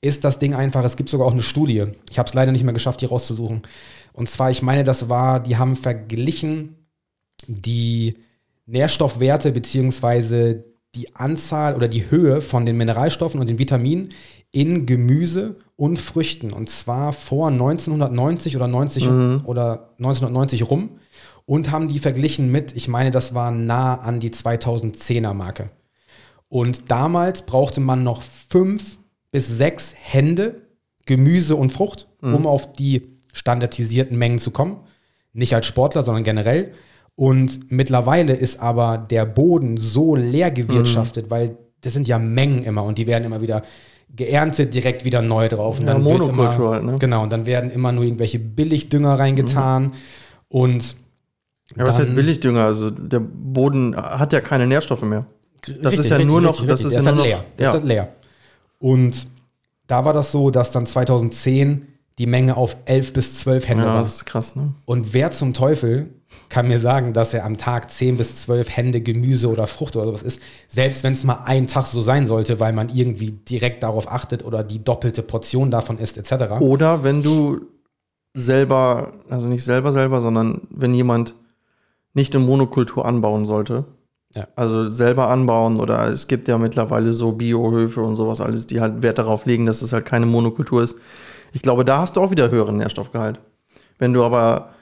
ist 0.01 0.25
das 0.25 0.41
Ding 0.41 0.53
einfach, 0.53 0.85
es 0.85 0.97
gibt 0.97 1.09
sogar 1.09 1.29
auch 1.29 1.33
eine 1.33 1.43
Studie, 1.43 1.85
ich 2.11 2.19
habe 2.19 2.29
es 2.29 2.35
leider 2.35 2.51
nicht 2.51 2.65
mehr 2.65 2.75
geschafft, 2.75 3.01
die 3.01 3.07
rauszusuchen. 3.07 3.63
Und 4.13 4.29
zwar, 4.29 4.51
ich 4.51 4.61
meine, 4.61 4.83
das 4.83 5.09
war, 5.09 5.41
die 5.41 5.57
haben 5.57 5.77
verglichen 5.77 6.75
die 7.47 8.17
Nährstoffwerte 8.67 9.53
beziehungsweise 9.53 10.65
die 10.97 11.15
Anzahl 11.15 11.75
oder 11.77 11.89
die 11.89 12.11
Höhe 12.11 12.41
von 12.41 12.67
den 12.67 12.77
Mineralstoffen 12.77 13.39
und 13.41 13.47
den 13.49 13.59
Vitaminen 13.59 14.09
in 14.51 14.87
Gemüse 14.87 15.57
und 15.77 15.99
Früchten. 15.99 16.53
Und 16.53 16.71
zwar 16.71 17.13
vor 17.13 17.49
1990 17.51 18.57
oder 18.57 18.67
90 18.67 19.05
Mhm. 19.07 19.43
oder 19.45 19.91
1990 19.99 20.69
rum 20.71 20.99
und 21.45 21.71
haben 21.71 21.89
die 21.89 21.99
verglichen 21.99 22.51
mit, 22.51 22.75
ich 22.75 22.89
meine, 22.89 23.11
das 23.11 23.35
war 23.35 23.51
nah 23.51 23.97
an 23.97 24.19
die 24.21 24.31
2010er 24.31 25.35
Marke. 25.35 25.71
Und 26.49 26.91
damals 26.91 27.43
brauchte 27.43 27.81
man 27.81 28.03
noch 28.03 28.23
fünf 28.23 28.99
bis 29.31 29.47
sechs 29.49 29.95
Hände 30.01 30.63
Gemüse 31.05 31.55
und 31.57 31.71
Frucht, 31.71 32.09
um 32.21 32.47
auf 32.47 32.73
die 32.73 33.03
standardisierten 33.33 34.17
Mengen 34.19 34.39
zu 34.39 34.51
kommen. 34.51 34.79
Nicht 35.33 35.55
als 35.55 35.67
Sportler, 35.67 36.03
sondern 36.03 36.25
generell. 36.25 36.73
Und 37.17 37.71
mittlerweile 37.73 38.35
ist 38.35 38.61
aber 38.61 38.99
der 38.99 39.25
Boden 39.25 39.79
so 39.79 40.15
leer 40.15 40.51
gewirtschaftet, 40.51 41.31
weil 41.31 41.57
das 41.81 41.95
sind 41.95 42.07
ja 42.07 42.19
Mengen 42.19 42.63
immer 42.63 42.85
und 42.85 42.99
die 42.99 43.07
werden 43.07 43.25
immer 43.25 43.41
wieder 43.41 43.63
geerntet, 44.15 44.75
direkt 44.75 45.05
wieder 45.05 45.23
neu 45.23 45.49
drauf. 45.49 45.79
Und 45.81 45.87
Ja, 45.87 45.95
dann 45.95 46.03
Monokultur 46.03 46.73
halt, 46.73 46.85
ne? 46.85 46.97
Genau, 46.99 47.23
und 47.23 47.33
dann 47.33 47.47
werden 47.47 47.71
immer 47.71 47.91
nur 47.93 48.05
irgendwelche 48.05 48.39
Billigdünger 48.39 49.19
reingetan. 49.19 49.93
Und 50.49 50.97
Ja, 51.75 51.87
was 51.87 51.99
heißt 51.99 52.15
Billigdünger? 52.15 52.65
Also 52.65 52.91
der 52.91 53.21
Boden 53.21 53.97
hat 53.97 54.33
ja 54.33 54.41
keine 54.41 54.67
Nährstoffe 54.67 55.03
mehr. 55.03 55.25
Das 55.83 55.95
ist 55.95 56.11
ja 56.11 56.19
nur 56.19 56.41
noch- 56.41 56.65
das 56.67 56.85
ist 56.85 56.93
ja 56.95 57.01
nur 57.01 57.07
halt 57.07 57.17
noch- 57.17 57.25
leer. 57.25 57.45
Das 57.57 57.65
ja. 57.65 57.69
ist 57.71 57.75
halt 57.75 57.85
leer. 57.87 58.09
Und 58.79 59.27
da 59.87 60.05
war 60.05 60.13
das 60.13 60.31
so, 60.33 60.51
dass 60.51 60.71
dann 60.71 60.87
2010 60.87 61.87
die 62.19 62.27
Menge 62.27 62.57
auf 62.57 62.77
11 62.87 63.13
bis 63.13 63.39
12 63.41 63.69
Hände 63.69 63.85
Ja, 63.85 63.91
war. 63.95 64.01
das 64.01 64.15
ist 64.17 64.25
krass, 64.27 64.57
ne? 64.57 64.73
Und 64.87 65.13
wer 65.13 65.31
zum 65.31 65.53
Teufel 65.53 66.09
kann 66.49 66.67
mir 66.69 66.79
sagen, 66.79 67.13
dass 67.13 67.35
er 67.35 67.45
am 67.45 67.57
Tag 67.57 67.91
10 67.91 68.17
bis 68.17 68.43
12 68.43 68.75
Hände 68.75 69.01
Gemüse 69.01 69.49
oder 69.51 69.67
Frucht 69.67 69.97
oder 69.97 70.07
sowas 70.07 70.23
isst, 70.23 70.41
selbst 70.69 71.05
wenn 71.05 71.13
es 71.13 71.25
mal 71.25 71.41
einen 71.45 71.67
Tag 71.67 71.85
so 71.87 72.01
sein 72.01 72.27
sollte, 72.27 72.59
weil 72.59 72.73
man 72.73 72.89
irgendwie 72.89 73.33
direkt 73.33 73.83
darauf 73.83 74.11
achtet 74.11 74.45
oder 74.45 74.65
die 74.65 74.83
doppelte 74.83 75.23
Portion 75.23 75.71
davon 75.71 75.99
isst, 75.99 76.19
etc. 76.19 76.53
Oder 76.61 77.05
wenn 77.05 77.23
du 77.23 77.61
selber, 78.35 79.13
also 79.31 79.49
nicht 79.49 79.65
selber 79.65 79.93
selber, 79.93 80.21
sondern 80.21 80.63
wenn 80.71 80.95
jemand 80.95 81.35
nicht 82.15 82.35
in 82.35 82.45
Monokultur 82.45 83.05
anbauen 83.07 83.45
sollte, 83.47 83.85
Ja. 84.35 84.49
also 84.57 84.91
selber 84.91 85.29
anbauen 85.29 85.79
oder 85.79 86.09
es 86.09 86.29
gibt 86.29 86.49
ja 86.49 86.59
mittlerweile 86.59 87.13
so 87.13 87.33
Biohöfe 87.33 88.01
und 88.03 88.17
sowas 88.17 88.41
alles, 88.41 88.67
die 88.67 88.81
halt 88.81 89.03
Wert 89.03 89.19
darauf 89.19 89.47
legen, 89.47 89.67
dass 89.67 89.81
es 89.83 89.93
halt 89.93 90.05
keine 90.07 90.27
Monokultur 90.27 90.83
ist. 90.83 90.97
Ich 91.57 91.63
glaube, 91.63 91.87
da 91.87 92.01
hast 92.01 92.17
du 92.17 92.21
auch 92.21 92.31
wieder 92.31 92.51
höheren 92.51 92.77
Nährstoffgehalt. 92.77 93.41
Wenn 93.97 94.13
du 94.13 94.23
aber 94.23 94.75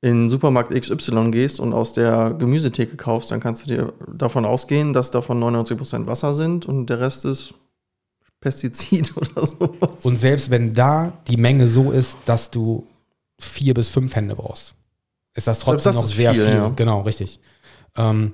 in 0.00 0.30
Supermarkt 0.30 0.72
XY 0.72 1.32
gehst 1.32 1.58
und 1.58 1.72
aus 1.72 1.94
der 1.94 2.30
Gemüsetheke 2.38 2.94
kaufst, 2.94 3.32
dann 3.32 3.40
kannst 3.40 3.64
du 3.64 3.74
dir 3.74 3.92
davon 4.14 4.44
ausgehen, 4.44 4.92
dass 4.92 5.10
davon 5.10 5.42
99% 5.42 6.06
Wasser 6.06 6.32
sind 6.32 6.64
und 6.64 6.86
der 6.86 7.00
Rest 7.00 7.24
ist 7.24 7.54
Pestizid 8.38 9.16
oder 9.16 9.44
sowas. 9.44 10.04
Und 10.04 10.16
selbst 10.20 10.48
wenn 10.48 10.74
da 10.74 11.12
die 11.26 11.36
Menge 11.36 11.66
so 11.66 11.90
ist, 11.90 12.18
dass 12.24 12.52
du 12.52 12.86
vier 13.40 13.74
bis 13.74 13.88
fünf 13.88 14.14
Hände 14.14 14.36
brauchst, 14.36 14.76
ist 15.34 15.48
das 15.48 15.58
trotzdem 15.58 15.90
das 15.90 15.96
noch 15.96 16.04
sehr 16.04 16.34
viel, 16.34 16.44
viel. 16.44 16.54
ja. 16.54 16.68
Genau, 16.68 17.00
richtig. 17.00 17.40
Ähm, 17.96 18.32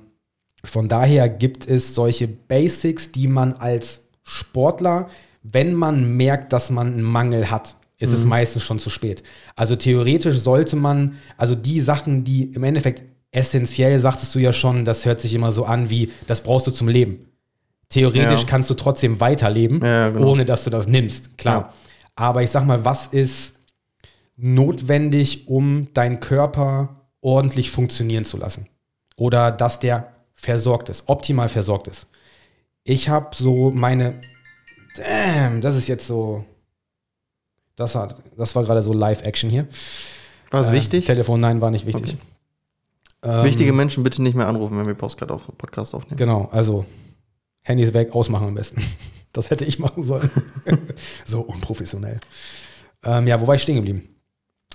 von 0.63 0.87
daher 0.87 1.27
gibt 1.27 1.67
es 1.67 1.95
solche 1.95 2.27
Basics, 2.27 3.11
die 3.11 3.27
man 3.27 3.53
als 3.53 4.09
Sportler, 4.21 5.09
wenn 5.43 5.73
man 5.73 6.15
merkt, 6.17 6.53
dass 6.53 6.69
man 6.69 6.87
einen 6.93 7.03
Mangel 7.03 7.51
hat, 7.51 7.75
ist 7.97 8.09
Mhm. 8.09 8.15
es 8.15 8.25
meistens 8.25 8.63
schon 8.63 8.79
zu 8.79 8.89
spät. 8.89 9.23
Also 9.55 9.75
theoretisch 9.75 10.37
sollte 10.39 10.75
man, 10.75 11.17
also 11.37 11.55
die 11.55 11.79
Sachen, 11.81 12.23
die 12.23 12.45
im 12.53 12.63
Endeffekt 12.63 13.03
essentiell, 13.31 13.99
sagtest 13.99 14.33
du 14.35 14.39
ja 14.39 14.53
schon, 14.53 14.85
das 14.85 15.05
hört 15.05 15.21
sich 15.21 15.33
immer 15.33 15.51
so 15.51 15.65
an 15.65 15.89
wie, 15.89 16.11
das 16.27 16.41
brauchst 16.43 16.67
du 16.67 16.71
zum 16.71 16.87
Leben. 16.87 17.29
Theoretisch 17.89 18.41
Ja. 18.41 18.47
kannst 18.47 18.69
du 18.69 18.73
trotzdem 18.73 19.19
weiterleben, 19.19 19.81
Ja, 19.83 20.09
genau. 20.09 20.31
ohne 20.31 20.45
dass 20.45 20.63
du 20.63 20.69
das 20.69 20.87
nimmst, 20.87 21.37
klar. 21.37 21.61
Ja. 21.61 21.73
Aber 22.15 22.41
ich 22.43 22.49
sag 22.49 22.65
mal, 22.65 22.85
was 22.85 23.07
ist 23.07 23.55
notwendig, 24.35 25.47
um 25.47 25.87
deinen 25.93 26.19
Körper 26.19 27.07
ordentlich 27.21 27.71
funktionieren 27.71 28.25
zu 28.25 28.37
lassen? 28.37 28.67
Oder 29.15 29.51
dass 29.51 29.79
der 29.79 30.13
versorgt 30.35 30.89
ist, 30.89 31.03
optimal 31.07 31.49
versorgt 31.49 31.87
ist. 31.87 32.07
Ich 32.83 33.09
habe 33.09 33.29
so 33.35 33.71
meine, 33.71 34.19
damn, 34.95 35.61
das 35.61 35.75
ist 35.75 35.87
jetzt 35.87 36.07
so, 36.07 36.45
das 37.75 37.95
hat, 37.95 38.15
das 38.37 38.55
war 38.55 38.63
gerade 38.63 38.81
so 38.81 38.93
Live-Action 38.93 39.49
hier. 39.49 39.67
War 40.51 40.59
es 40.61 40.69
Äh, 40.69 40.73
wichtig? 40.73 41.05
Telefon, 41.05 41.39
nein, 41.39 41.61
war 41.61 41.71
nicht 41.71 41.85
wichtig. 41.85 42.17
Ähm, 43.23 43.43
Wichtige 43.45 43.71
Menschen 43.73 44.03
bitte 44.03 44.21
nicht 44.21 44.35
mehr 44.35 44.47
anrufen, 44.47 44.77
wenn 44.77 44.85
wir 44.85 44.93
Podcast, 44.95 45.31
auf, 45.31 45.47
Podcast 45.57 45.95
aufnehmen. 45.95 46.17
Genau, 46.17 46.49
also 46.51 46.85
Handys 47.61 47.93
weg, 47.93 48.13
ausmachen 48.13 48.47
am 48.47 48.55
besten. 48.55 48.81
Das 49.35 49.49
hätte 49.49 49.65
ich 49.65 49.79
machen 49.79 50.03
sollen. 50.03 50.29
so 51.25 51.41
unprofessionell. 51.41 52.19
Ähm, 53.03 53.25
ja, 53.25 53.41
wo 53.41 53.47
war 53.47 53.55
ich 53.55 53.63
stehen 53.63 53.77
geblieben? 53.77 54.07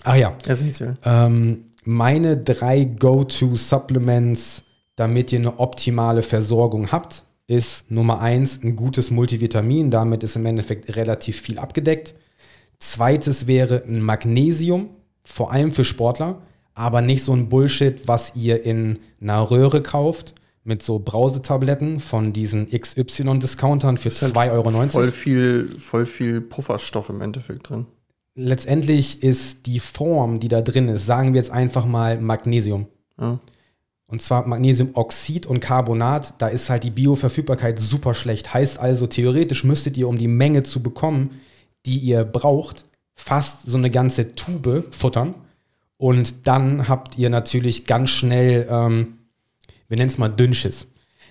Ach 0.03 0.17
ja, 0.17 0.37
Essentiell. 0.49 0.97
ähm, 1.05 1.67
meine 1.85 2.37
drei 2.39 2.83
Go-To-Supplements, 2.83 4.65
damit 4.97 5.33
ihr 5.33 5.39
eine 5.39 5.61
optimale 5.61 6.25
Versorgung 6.25 6.91
habt, 6.91 7.23
ist 7.49 7.91
Nummer 7.91 8.21
eins 8.21 8.63
ein 8.63 8.77
gutes 8.77 9.11
Multivitamin. 9.11 9.91
Damit 9.91 10.23
ist 10.23 10.37
im 10.37 10.47
Endeffekt 10.47 10.95
relativ 10.95 11.41
viel 11.41 11.59
abgedeckt. 11.59 12.15
Zweites 12.79 13.49
wäre 13.49 13.83
ein 13.85 14.01
Magnesium, 14.01 14.91
vor 15.25 15.51
allem 15.51 15.73
für 15.73 15.85
Sportler, 15.85 16.43
aber 16.75 17.01
nicht 17.01 17.25
so 17.25 17.33
ein 17.33 17.49
Bullshit, 17.49 18.07
was 18.07 18.37
ihr 18.37 18.65
in 18.65 19.01
einer 19.21 19.51
Röhre 19.51 19.83
kauft 19.83 20.35
mit 20.63 20.83
so 20.83 20.99
Brausetabletten 20.99 21.99
von 21.99 22.33
diesen 22.33 22.69
XY-Discountern 22.71 23.97
für 23.97 24.11
2,90 24.11 24.53
Euro. 24.53 24.73
halt 24.75 24.91
Voll 24.93 25.11
viel, 25.11 25.81
voll 25.81 26.07
viel 26.07 26.43
Pufferstoff 26.43 27.09
im 27.09 27.23
Endeffekt 27.23 27.71
drin. 27.71 27.87
Letztendlich 28.35 29.23
ist 29.23 29.67
die 29.67 29.81
Form, 29.81 30.39
die 30.39 30.49
da 30.49 30.61
drin 30.61 30.89
ist, 30.89 31.07
sagen 31.07 31.33
wir 31.33 31.41
jetzt 31.41 31.51
einfach 31.51 31.87
mal 31.87 32.21
Magnesium. 32.21 32.87
Ja. 33.19 33.41
Und 34.11 34.23
zwar 34.23 34.47
Magnesiumoxid 34.47 35.47
und 35.47 35.61
Carbonat, 35.61 36.35
da 36.39 36.49
ist 36.49 36.71
halt 36.71 36.83
die 36.83 36.91
Bioverfügbarkeit 36.91 37.79
super 37.79 38.15
schlecht. 38.15 38.55
Heißt 38.55 38.81
also, 38.81 39.07
theoretisch 39.07 39.65
müsstet 39.65 39.99
ihr, 39.99 40.09
um 40.09 40.17
die 40.17 40.29
Menge 40.29 40.63
zu 40.63 40.83
bekommen, 40.83 41.41
die 41.85 41.99
ihr 41.99 42.25
braucht, 42.25 42.87
fast 43.15 43.67
so 43.67 43.77
eine 43.77 43.91
ganze 43.91 44.35
Tube 44.35 44.85
futtern. 44.93 45.35
Und 45.99 46.47
dann 46.47 46.89
habt 46.89 47.19
ihr 47.19 47.29
natürlich 47.29 47.85
ganz 47.85 48.09
schnell, 48.09 48.67
ähm, 48.71 49.19
wir 49.89 49.99
nennen 49.99 50.09
es 50.09 50.17
mal 50.17 50.29
Dünnschiss. 50.29 50.87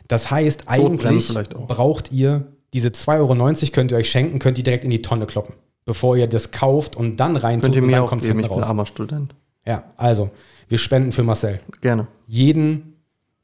Das 0.07 0.29
heißt, 0.29 0.65
eigentlich 0.67 1.33
braucht 1.67 2.11
ihr 2.11 2.45
diese 2.73 2.89
2,90 2.89 3.17
Euro, 3.17 3.71
könnt 3.71 3.91
ihr 3.91 3.97
euch 3.97 4.11
schenken, 4.11 4.37
könnt 4.37 4.59
ihr 4.59 4.63
direkt 4.63 4.83
in 4.83 4.91
die 4.91 5.01
Tonne 5.01 5.25
kloppen, 5.25 5.55
bevor 5.85 6.15
ihr 6.15 6.27
das 6.27 6.51
kauft 6.51 6.95
und 6.95 7.17
dann 7.17 7.37
reintut 7.37 7.63
Könnt 7.63 7.75
ihr 7.75 7.81
und 7.81 7.87
mir 7.87 7.95
dann 7.95 8.03
auch 8.03 8.09
kommt 8.09 8.21
geben, 8.21 8.39
ich 8.39 8.47
bin 8.47 8.55
raus. 8.55 8.65
armer 8.65 8.85
Student. 8.85 9.33
Ja, 9.65 9.83
also, 9.97 10.29
wir 10.69 10.77
spenden 10.77 11.11
für 11.11 11.23
Marcel 11.23 11.59
Gerne. 11.81 12.07
jeden, 12.27 12.93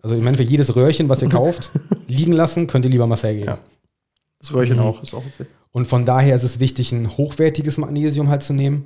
also 0.01 0.15
meine, 0.17 0.37
für 0.37 0.43
jedes 0.43 0.75
Röhrchen, 0.75 1.09
was 1.09 1.21
ihr 1.21 1.29
kauft, 1.39 1.71
liegen 2.07 2.33
lassen, 2.33 2.67
könnt 2.67 2.85
ihr 2.85 2.91
lieber 2.91 3.07
Marcel 3.07 3.33
geben. 3.35 3.47
Ja. 3.47 3.59
Das 4.39 4.53
Röhrchen 4.53 4.77
Mhm. 4.77 4.83
auch, 4.83 5.03
ist 5.03 5.13
auch 5.13 5.23
okay. 5.25 5.47
Und 5.71 5.87
von 5.87 6.05
daher 6.05 6.35
ist 6.35 6.43
es 6.43 6.59
wichtig, 6.59 6.91
ein 6.91 7.09
hochwertiges 7.17 7.77
Magnesium 7.77 8.29
halt 8.29 8.43
zu 8.43 8.53
nehmen. 8.53 8.85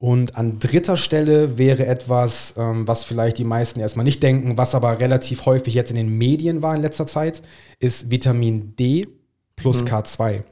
Und 0.00 0.36
an 0.36 0.58
dritter 0.60 0.96
Stelle 0.96 1.58
wäre 1.58 1.84
etwas, 1.86 2.54
ähm, 2.56 2.86
was 2.88 3.02
vielleicht 3.04 3.38
die 3.38 3.44
meisten 3.44 3.80
erstmal 3.80 4.04
nicht 4.04 4.22
denken, 4.22 4.56
was 4.56 4.74
aber 4.74 5.00
relativ 5.00 5.44
häufig 5.44 5.74
jetzt 5.74 5.90
in 5.90 5.96
den 5.96 6.16
Medien 6.16 6.62
war 6.62 6.74
in 6.74 6.82
letzter 6.82 7.06
Zeit, 7.06 7.42
ist 7.80 8.10
Vitamin 8.10 8.74
D 8.76 9.08
plus 9.56 9.84
K2. 9.84 10.42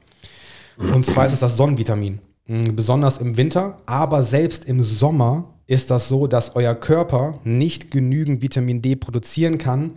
Und 0.77 1.05
zwar 1.05 1.25
ist 1.25 1.33
es 1.33 1.39
das 1.39 1.55
Sonnenvitamin. 1.57 2.19
Mm, 2.45 2.75
Besonders 2.75 3.17
im 3.19 3.35
Winter, 3.37 3.77
aber 3.85 4.21
selbst 4.21 4.65
im 4.65 4.83
Sommer 4.83 5.53
ist 5.67 5.91
das 5.91 6.07
so, 6.07 6.27
dass 6.27 6.55
euer 6.55 6.73
Körper 6.75 7.39
nicht 7.43 7.91
genügend 7.91 8.41
Vitamin 8.41 8.81
D 8.81 8.95
produzieren 8.95 9.57
kann, 9.57 9.91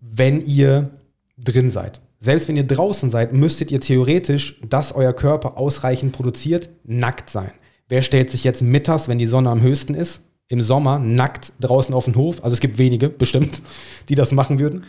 wenn 0.00 0.40
ihr 0.40 0.90
drin 1.38 1.70
seid. 1.70 2.00
Selbst 2.20 2.48
wenn 2.48 2.56
ihr 2.56 2.66
draußen 2.66 3.10
seid, 3.10 3.32
müsstet 3.32 3.70
ihr 3.70 3.80
theoretisch, 3.80 4.60
dass 4.68 4.94
euer 4.94 5.12
Körper 5.12 5.58
ausreichend 5.58 6.12
produziert, 6.12 6.70
nackt 6.84 7.30
sein. 7.30 7.52
wer 7.88 8.00
stellt 8.00 8.30
sich 8.30 8.42
jetzt 8.44 8.62
mittags, 8.62 9.08
wenn 9.08 9.18
die 9.18 9.26
Sonne 9.26 9.50
am 9.50 9.60
höchsten 9.60 9.94
ist, 9.94 10.22
im 10.48 10.60
Sommer 10.62 10.98
nackt 10.98 11.52
draußen 11.60 11.94
auf 11.94 12.06
den 12.06 12.14
Hof? 12.16 12.42
Also 12.42 12.54
es 12.54 12.60
gibt 12.60 12.78
wenige, 12.78 13.08
bestimmt, 13.10 13.60
die 14.08 14.14
das 14.14 14.32
machen 14.32 14.58
würden. 14.58 14.84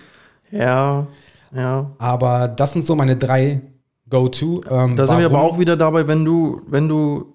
Ja, 0.52 1.08
ja. 1.54 1.92
Aber 1.98 2.48
das 2.48 2.74
sind 2.74 2.86
so 2.86 2.96
meine 2.96 3.18
drei 3.18 3.62
Go-To. 4.10 4.64
Ähm, 4.70 4.96
Da 4.96 5.06
sind 5.06 5.18
wir 5.18 5.26
aber 5.26 5.42
auch 5.42 5.60
wieder 5.60 5.76
dabei, 5.76 6.08
wenn 6.08 6.24
du, 6.24 6.62
wenn 6.68 6.88
du 6.88 7.34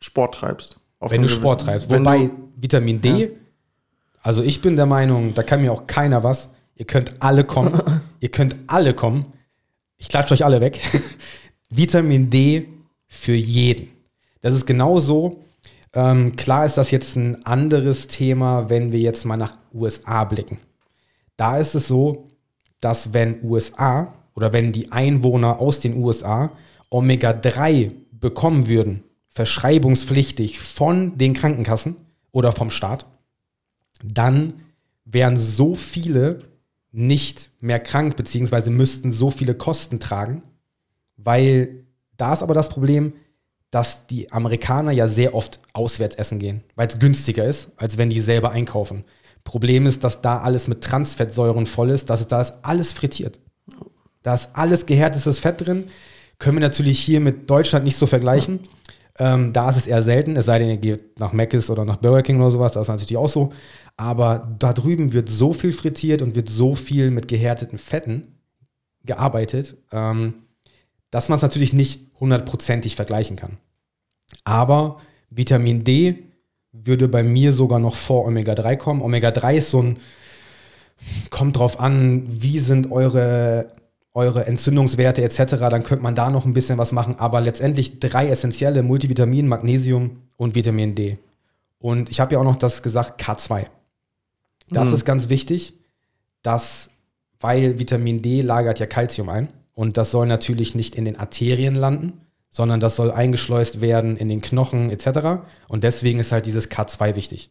Sport 0.00 0.34
treibst. 0.36 0.80
Wenn 1.00 1.22
du 1.22 1.28
Sport 1.28 1.62
treibst. 1.62 1.90
Wobei 1.90 2.30
Vitamin 2.56 3.00
D, 3.00 3.08
Ja. 3.08 3.28
also 4.22 4.42
ich 4.42 4.60
bin 4.60 4.76
der 4.76 4.86
Meinung, 4.86 5.34
da 5.34 5.42
kann 5.42 5.62
mir 5.62 5.72
auch 5.72 5.86
keiner 5.86 6.24
was. 6.24 6.50
Ihr 6.74 6.86
könnt 6.86 7.14
alle 7.20 7.44
kommen. 7.44 7.80
ihr 8.20 8.30
könnt 8.30 8.54
alle 8.66 8.94
kommen. 8.94 9.26
Ich 9.98 10.08
klatsche 10.08 10.34
euch 10.34 10.44
alle 10.44 10.60
weg. 10.60 10.80
Vitamin 11.70 12.30
D 12.30 12.68
für 13.06 13.34
jeden. 13.34 13.88
Das 14.40 14.54
ist 14.54 14.66
genauso. 14.66 15.42
Ähm, 15.94 16.36
klar 16.36 16.66
ist 16.66 16.76
das 16.76 16.90
jetzt 16.90 17.16
ein 17.16 17.44
anderes 17.46 18.08
Thema, 18.08 18.68
wenn 18.68 18.92
wir 18.92 19.00
jetzt 19.00 19.24
mal 19.24 19.36
nach 19.36 19.54
USA 19.72 20.24
blicken. 20.24 20.58
Da 21.36 21.58
ist 21.58 21.74
es 21.74 21.88
so, 21.88 22.28
dass 22.80 23.12
wenn 23.14 23.42
USA 23.42 24.12
oder 24.34 24.52
wenn 24.52 24.72
die 24.72 24.92
Einwohner 24.92 25.58
aus 25.58 25.80
den 25.80 25.96
USA 26.02 26.50
Omega-3 26.90 27.92
bekommen 28.12 28.68
würden, 28.68 29.02
verschreibungspflichtig 29.36 30.60
von 30.60 31.18
den 31.18 31.34
Krankenkassen 31.34 31.96
oder 32.32 32.52
vom 32.52 32.70
Staat, 32.70 33.04
dann 34.02 34.54
wären 35.04 35.36
so 35.36 35.74
viele 35.74 36.38
nicht 36.90 37.50
mehr 37.60 37.78
krank, 37.78 38.16
beziehungsweise 38.16 38.70
müssten 38.70 39.12
so 39.12 39.30
viele 39.30 39.54
Kosten 39.54 40.00
tragen, 40.00 40.42
weil 41.18 41.84
da 42.16 42.32
ist 42.32 42.42
aber 42.42 42.54
das 42.54 42.70
Problem, 42.70 43.12
dass 43.70 44.06
die 44.06 44.32
Amerikaner 44.32 44.92
ja 44.92 45.06
sehr 45.06 45.34
oft 45.34 45.60
auswärts 45.74 46.16
essen 46.16 46.38
gehen, 46.38 46.62
weil 46.74 46.88
es 46.88 46.98
günstiger 46.98 47.44
ist, 47.44 47.72
als 47.76 47.98
wenn 47.98 48.08
die 48.08 48.20
selber 48.20 48.52
einkaufen. 48.52 49.04
Problem 49.44 49.84
ist, 49.84 50.02
dass 50.02 50.22
da 50.22 50.38
alles 50.38 50.66
mit 50.66 50.82
Transfettsäuren 50.82 51.66
voll 51.66 51.90
ist, 51.90 52.08
dass 52.08 52.26
da 52.26 52.40
ist 52.40 52.54
alles 52.62 52.94
frittiert. 52.94 53.38
Da 54.22 54.32
ist 54.32 54.56
alles 54.56 54.86
gehärtetes 54.86 55.38
Fett 55.38 55.60
drin. 55.60 55.88
Können 56.38 56.56
wir 56.56 56.62
natürlich 56.62 56.98
hier 57.00 57.20
mit 57.20 57.50
Deutschland 57.50 57.84
nicht 57.84 57.98
so 57.98 58.06
vergleichen. 58.06 58.60
Ähm, 59.18 59.52
da 59.52 59.70
ist 59.70 59.76
es 59.76 59.86
eher 59.86 60.02
selten, 60.02 60.36
es 60.36 60.44
sei 60.44 60.58
denn, 60.58 60.68
ihr 60.68 60.76
geht 60.76 61.18
nach 61.18 61.32
Mc's 61.32 61.70
oder 61.70 61.84
nach 61.84 61.96
Burger 61.96 62.22
King 62.22 62.38
oder 62.40 62.50
sowas, 62.50 62.72
das 62.72 62.82
ist 62.82 62.88
natürlich 62.88 63.16
auch 63.16 63.28
so. 63.28 63.52
Aber 63.96 64.54
da 64.58 64.72
drüben 64.72 65.12
wird 65.12 65.28
so 65.28 65.52
viel 65.52 65.72
frittiert 65.72 66.20
und 66.20 66.34
wird 66.34 66.50
so 66.50 66.74
viel 66.74 67.10
mit 67.10 67.28
gehärteten 67.28 67.78
Fetten 67.78 68.36
gearbeitet, 69.04 69.76
ähm, 69.92 70.34
dass 71.10 71.28
man 71.28 71.36
es 71.36 71.42
natürlich 71.42 71.72
nicht 71.72 72.10
hundertprozentig 72.20 72.96
vergleichen 72.96 73.36
kann. 73.36 73.58
Aber 74.44 75.00
Vitamin 75.30 75.84
D 75.84 76.24
würde 76.72 77.08
bei 77.08 77.22
mir 77.22 77.52
sogar 77.52 77.78
noch 77.78 77.96
vor 77.96 78.26
Omega-3 78.26 78.76
kommen. 78.76 79.02
Omega-3 79.02 79.56
ist 79.56 79.70
so 79.70 79.82
ein, 79.82 79.98
kommt 81.30 81.56
drauf 81.56 81.80
an, 81.80 82.26
wie 82.28 82.58
sind 82.58 82.90
eure, 82.90 83.68
eure 84.16 84.46
Entzündungswerte 84.46 85.22
etc., 85.22 85.56
dann 85.70 85.82
könnte 85.82 86.02
man 86.02 86.14
da 86.14 86.30
noch 86.30 86.46
ein 86.46 86.54
bisschen 86.54 86.78
was 86.78 86.90
machen. 86.90 87.16
Aber 87.18 87.42
letztendlich 87.42 88.00
drei 88.00 88.28
essentielle 88.28 88.82
Multivitamin, 88.82 89.46
Magnesium 89.46 90.12
und 90.38 90.54
Vitamin 90.54 90.94
D. 90.94 91.18
Und 91.78 92.08
ich 92.08 92.18
habe 92.18 92.32
ja 92.32 92.40
auch 92.40 92.44
noch 92.44 92.56
das 92.56 92.82
gesagt, 92.82 93.20
K2. 93.22 93.66
Das 94.70 94.88
Mhm. 94.88 94.94
ist 94.94 95.04
ganz 95.04 95.28
wichtig, 95.28 95.74
dass, 96.42 96.88
weil 97.40 97.78
Vitamin 97.78 98.22
D 98.22 98.40
lagert 98.40 98.78
ja 98.80 98.86
Kalzium 98.86 99.28
ein 99.28 99.48
und 99.74 99.98
das 99.98 100.10
soll 100.10 100.26
natürlich 100.26 100.74
nicht 100.74 100.94
in 100.94 101.04
den 101.04 101.18
Arterien 101.20 101.74
landen, 101.74 102.22
sondern 102.48 102.80
das 102.80 102.96
soll 102.96 103.10
eingeschleust 103.12 103.82
werden 103.82 104.16
in 104.16 104.30
den 104.30 104.40
Knochen 104.40 104.88
etc. 104.88 105.42
Und 105.68 105.84
deswegen 105.84 106.18
ist 106.20 106.32
halt 106.32 106.46
dieses 106.46 106.70
K2 106.70 107.16
wichtig. 107.16 107.50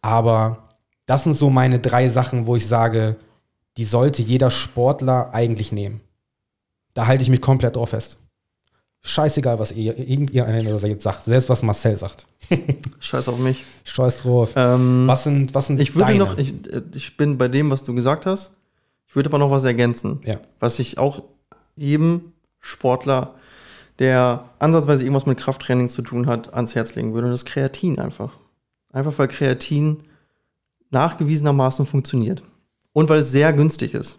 Aber 0.00 0.64
das 1.06 1.24
sind 1.24 1.34
so 1.34 1.50
meine 1.50 1.80
drei 1.80 2.08
Sachen, 2.08 2.46
wo 2.46 2.54
ich 2.54 2.68
sage, 2.68 3.16
die 3.78 3.84
sollte 3.84 4.22
jeder 4.22 4.50
Sportler 4.50 5.32
eigentlich 5.32 5.70
nehmen. 5.70 6.00
Da 6.94 7.06
halte 7.06 7.22
ich 7.22 7.30
mich 7.30 7.40
komplett 7.40 7.76
drauf 7.76 7.90
fest. 7.90 8.18
Scheißegal, 9.02 9.60
was 9.60 9.70
ihr, 9.70 9.96
irgendjemand 9.96 10.68
was 10.72 10.82
er 10.82 10.90
jetzt 10.90 11.04
sagt. 11.04 11.22
Selbst 11.22 11.48
was 11.48 11.62
Marcel 11.62 11.96
sagt. 11.96 12.26
Scheiß 12.98 13.28
auf 13.28 13.38
mich. 13.38 13.64
Scheiß 13.84 14.18
drauf. 14.18 14.50
Ähm, 14.56 15.06
Was 15.06 15.22
sind, 15.22 15.54
was 15.54 15.68
sind 15.68 15.80
ich 15.80 15.94
würde 15.94 16.08
deine? 16.08 16.18
noch, 16.18 16.36
ich, 16.36 16.52
äh, 16.72 16.82
ich 16.92 17.16
bin 17.16 17.38
bei 17.38 17.46
dem, 17.46 17.70
was 17.70 17.84
du 17.84 17.94
gesagt 17.94 18.26
hast. 18.26 18.50
Ich 19.06 19.14
würde 19.14 19.30
aber 19.30 19.38
noch 19.38 19.52
was 19.52 19.62
ergänzen. 19.62 20.20
Ja. 20.24 20.40
Was 20.58 20.80
ich 20.80 20.98
auch 20.98 21.22
jedem 21.76 22.32
Sportler, 22.58 23.36
der 24.00 24.44
ansatzweise 24.58 25.04
irgendwas 25.04 25.26
mit 25.26 25.38
Krafttraining 25.38 25.88
zu 25.88 26.02
tun 26.02 26.26
hat, 26.26 26.52
ans 26.52 26.74
Herz 26.74 26.96
legen 26.96 27.14
würde. 27.14 27.28
Und 27.28 27.32
das 27.32 27.42
ist 27.42 27.46
Kreatin 27.46 28.00
einfach. 28.00 28.32
Einfach 28.92 29.16
weil 29.18 29.28
Kreatin 29.28 30.02
nachgewiesenermaßen 30.90 31.86
funktioniert. 31.86 32.42
Und 32.98 33.08
weil 33.08 33.20
es 33.20 33.30
sehr 33.32 33.52
günstig 33.52 33.94
ist. 33.94 34.18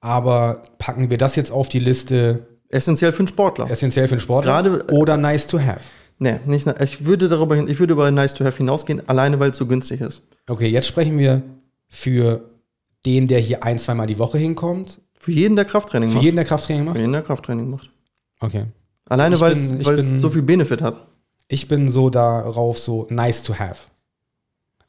Aber 0.00 0.62
packen 0.78 1.10
wir 1.10 1.18
das 1.18 1.36
jetzt 1.36 1.50
auf 1.50 1.68
die 1.68 1.78
Liste 1.78 2.46
Essentiell 2.68 3.12
für 3.12 3.20
einen 3.20 3.28
Sportler. 3.28 3.70
essentiell 3.70 4.08
für 4.08 4.16
den 4.16 4.20
Sportler 4.20 4.62
Gerade- 4.62 4.84
oder 4.92 5.16
nice 5.16 5.46
to 5.46 5.58
have? 5.58 5.80
Nee, 6.18 6.40
nicht, 6.46 6.66
ich 6.80 7.04
würde 7.06 7.28
darüber 7.28 7.54
hin, 7.54 7.68
ich 7.68 7.78
würde 7.78 7.92
über 7.92 8.10
Nice 8.10 8.34
to 8.34 8.44
Have 8.44 8.56
hinausgehen, 8.56 9.08
alleine 9.08 9.38
weil 9.38 9.50
es 9.50 9.56
so 9.56 9.66
günstig 9.66 10.00
ist. 10.00 10.22
Okay, 10.48 10.66
jetzt 10.68 10.88
sprechen 10.88 11.16
wir 11.16 11.42
für 11.88 12.40
den, 13.06 13.28
der 13.28 13.38
hier 13.38 13.62
ein, 13.62 13.78
zweimal 13.78 14.08
die 14.08 14.18
Woche 14.18 14.36
hinkommt. 14.36 15.00
Für 15.16 15.30
jeden, 15.30 15.54
der 15.54 15.64
Krafttraining 15.64 16.08
Für 16.08 16.16
macht. 16.16 16.24
jeden, 16.24 16.36
der 16.36 16.44
Krafttraining 16.44 16.82
Für 16.82 16.88
macht. 16.90 16.98
jeden, 16.98 17.12
der 17.12 17.22
Krafttraining 17.22 17.70
macht. 17.70 17.90
Okay. 18.40 18.64
Alleine 19.06 19.38
weil 19.38 19.52
es 19.52 20.08
so 20.20 20.28
viel 20.28 20.42
Benefit 20.42 20.82
hat. 20.82 21.06
Ich 21.46 21.68
bin 21.68 21.88
so 21.88 22.10
darauf 22.10 22.78
so 22.80 23.06
nice 23.10 23.44
to 23.44 23.54
have. 23.56 23.82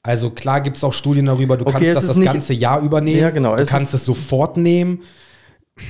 Also 0.02 0.30
klar 0.30 0.62
gibt 0.62 0.78
es 0.78 0.84
auch 0.84 0.94
Studien 0.94 1.26
darüber, 1.26 1.58
du 1.58 1.66
Okay, 1.66 1.74
kannst 1.74 1.96
das 1.98 2.08
das 2.08 2.16
nicht- 2.18 2.32
ganze 2.32 2.54
Jahr 2.54 2.82
übernehmen. 2.82 3.20
Ja, 3.20 3.30
genau, 3.32 3.56
Du 3.56 3.66
kannst 3.66 3.94
es 3.94 4.06
sofort 4.06 4.56
nehmen. 4.58 5.02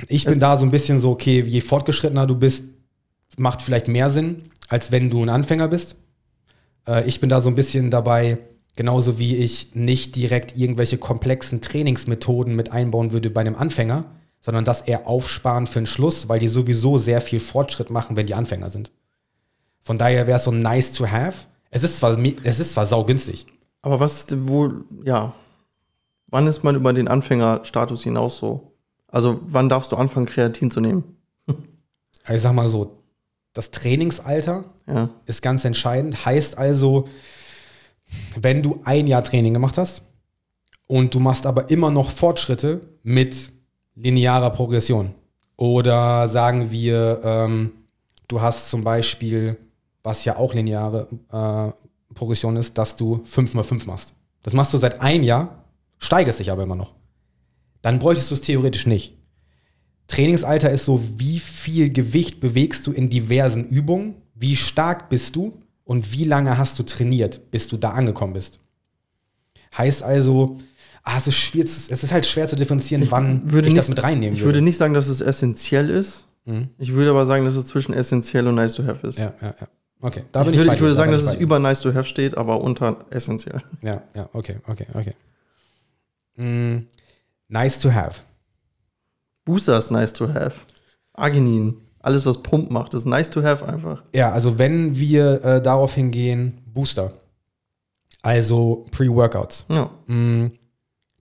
Ich 0.08 0.26
bin 0.26 0.40
da 0.40 0.58
so 0.58 0.66
ein 0.66 0.72
bisschen 0.72 1.00
so, 1.00 1.12
okay, 1.12 1.42
je 1.42 1.62
fortgeschrittener 1.62 2.26
du 2.28 2.36
bist, 2.36 2.66
macht 3.38 3.62
vielleicht 3.62 3.88
mehr 3.88 4.10
Sinn, 4.10 4.50
als 4.68 4.92
wenn 4.92 5.10
du 5.10 5.24
ein 5.24 5.30
Anfänger 5.30 5.68
bist. 5.68 5.96
Äh, 6.88 7.08
ich 7.08 7.20
bin 7.20 7.30
da 7.30 7.40
so 7.40 7.50
ein 7.50 7.56
bisschen 7.56 7.90
dabei, 7.92 8.38
genauso 8.76 9.20
wie 9.20 9.36
ich 9.36 9.76
nicht 9.76 10.16
direkt 10.16 10.58
irgendwelche 10.58 10.98
komplexen 10.98 11.62
Trainingsmethoden 11.62 12.56
mit 12.56 12.72
einbauen 12.72 13.12
würde 13.12 13.30
bei 13.30 13.42
einem 13.42 13.56
Anfänger, 13.56 14.06
sondern 14.42 14.64
das 14.66 14.82
eher 14.82 15.08
aufsparen 15.08 15.68
für 15.68 15.80
den 15.82 15.86
Schluss, 15.86 16.30
weil 16.30 16.40
die 16.40 16.48
sowieso 16.48 16.98
sehr 16.98 17.22
viel 17.22 17.40
Fortschritt 17.40 17.90
machen, 17.90 18.16
wenn 18.16 18.26
die 18.28 18.36
Anfänger 18.36 18.70
sind. 18.70 18.92
Von 19.82 19.98
daher 19.98 20.28
wäre 20.28 20.38
es 20.38 20.44
so 20.44 20.52
nice 20.52 20.94
to 20.94 21.08
have. 21.10 21.46
Es 21.72 21.84
ist 21.84 21.98
zwar, 21.98 22.18
es 22.44 22.60
ist 22.60 22.74
zwar 22.74 22.86
saugünstig. 22.86 23.46
Aber 23.82 24.00
was 24.00 24.20
ist 24.20 24.32
denn 24.32 24.48
wohl, 24.48 24.86
ja, 25.06 25.34
wann 26.28 26.48
ist 26.48 26.64
man 26.64 26.76
über 26.76 26.94
den 26.94 27.08
Anfängerstatus 27.08 28.04
hinaus 28.04 28.38
so? 28.38 28.74
Also 29.08 29.40
wann 29.48 29.70
darfst 29.70 29.92
du 29.92 29.96
anfangen, 29.96 30.26
Kreatin 30.26 30.72
zu 30.72 30.82
nehmen? 30.82 31.04
Also 32.26 32.36
ich 32.36 32.42
sag 32.44 32.54
mal 32.54 32.68
so, 32.68 33.00
das 33.54 33.72
Trainingsalter 33.72 34.66
Ja, 34.86 35.10
ist 35.26 35.42
ganz 35.42 35.66
entscheidend. 35.66 36.26
Heißt 36.26 36.60
also, 36.60 37.08
wenn 38.40 38.62
du 38.62 38.82
ein 38.84 39.08
Jahr 39.08 39.24
Training 39.24 39.54
gemacht 39.54 39.80
hast 39.80 40.04
und 40.86 41.16
du 41.16 41.20
machst 41.20 41.48
aber 41.48 41.72
immer 41.72 41.90
noch 41.90 42.12
Fortschritte 42.12 42.82
mit 43.02 43.50
linearer 43.96 44.52
Progression. 44.52 45.16
Oder 45.58 46.28
sagen 46.28 46.72
wir, 46.72 47.22
ähm, 47.24 47.72
du 48.28 48.42
hast 48.42 48.70
zum 48.70 48.84
Beispiel, 48.84 49.58
was 50.04 50.24
ja 50.24 50.38
auch 50.38 50.54
lineare 50.54 51.08
äh, 51.32 51.89
Progression 52.20 52.56
ist, 52.58 52.78
dass 52.78 52.96
du 52.98 53.24
5x5 53.26 53.86
machst. 53.88 54.14
Das 54.44 54.54
machst 54.54 54.74
du 54.74 54.78
seit 54.78 55.02
einem 55.02 55.24
Jahr, 55.24 55.64
steigerst 56.00 56.40
dich 56.40 56.52
aber 56.52 56.64
immer 56.64 56.76
noch. 56.76 56.94
Dann 57.82 57.98
bräuchtest 58.00 58.30
du 58.30 58.36
es 58.36 58.42
theoretisch 58.42 58.86
nicht. 58.86 59.16
Trainingsalter 60.08 60.70
ist 60.70 60.86
so, 60.86 61.02
wie 61.18 61.40
viel 61.40 61.92
Gewicht 61.92 62.40
bewegst 62.42 62.86
du 62.88 62.92
in 62.92 63.10
diversen 63.10 63.68
Übungen, 63.70 64.16
wie 64.36 64.56
stark 64.56 65.10
bist 65.10 65.36
du 65.36 65.62
und 65.84 66.12
wie 66.12 66.24
lange 66.26 66.58
hast 66.58 66.78
du 66.80 66.84
trainiert, 66.84 67.52
bis 67.52 67.68
du 67.68 67.78
da 67.78 67.92
angekommen 67.92 68.34
bist. 68.34 68.60
Heißt 69.78 70.02
also, 70.04 70.58
ah, 71.04 71.18
es, 71.18 71.28
ist 71.28 71.36
schwer, 71.36 71.66
zu- 71.66 71.92
es 71.92 72.04
ist 72.04 72.12
halt 72.12 72.26
schwer 72.26 72.48
zu 72.48 72.56
differenzieren, 72.56 73.10
wann 73.12 73.52
würde 73.52 73.68
ich 73.68 73.74
das 73.76 73.88
nicht- 73.88 73.98
mit 73.98 74.04
reinnehmen 74.04 74.36
ich 74.36 74.44
würde 74.44 74.62
nicht 74.62 74.78
sagen, 74.78 74.94
dass 74.94 75.08
es 75.08 75.22
essentiell 75.22 75.90
ist. 75.90 76.26
Mhm. 76.46 76.70
Ich 76.80 76.92
würde 76.94 77.12
aber 77.12 77.26
sagen, 77.26 77.46
dass 77.46 77.56
es 77.56 77.68
zwischen 77.68 77.94
essentiell 77.94 78.48
und 78.48 78.56
nice 78.56 78.76
to 78.76 78.84
have 78.86 79.06
ist. 79.08 79.20
Ja, 79.20 79.34
ja, 79.42 79.54
ja. 79.62 79.68
Okay, 80.02 80.24
da 80.32 80.42
ich, 80.42 80.46
bin 80.46 80.54
ich, 80.54 80.60
würde, 80.60 80.72
ich 80.72 80.76
dir, 80.78 80.82
würde 80.82 80.94
da 80.94 80.98
sagen, 80.98 81.12
bin 81.12 81.20
dass 81.20 81.28
ich 81.34 81.36
es 81.36 81.42
über 81.42 81.60
nice 81.60 81.82
to 81.82 81.94
have 81.94 82.06
steht, 82.06 82.38
aber 82.38 82.62
unter 82.62 83.06
essentiell. 83.10 83.62
Ja, 83.82 84.02
ja, 84.14 84.30
okay, 84.34 84.58
okay, 84.68 84.88
okay. 84.94 85.14
Mm, 86.38 86.88
nice 87.50 87.80
to 87.80 87.92
have. 87.92 88.22
Booster 89.46 89.78
ist 89.78 89.92
nice 89.92 90.14
to 90.14 90.30
have. 90.34 90.62
Arginin, 91.14 91.76
alles 92.00 92.26
was 92.26 92.42
Pump 92.42 92.72
macht, 92.72 92.94
ist 92.94 93.06
nice 93.06 93.30
to 93.30 93.44
have 93.44 93.66
einfach. 93.66 94.04
Ja, 94.14 94.32
also 94.32 94.58
wenn 94.58 94.98
wir 94.98 95.44
äh, 95.44 95.62
darauf 95.62 95.96
hingehen, 95.96 96.62
Booster. 96.68 97.14
Also 98.22 98.86
Pre-Workouts. 98.92 99.66
Ja. 99.70 99.90
Mm, 100.08 100.52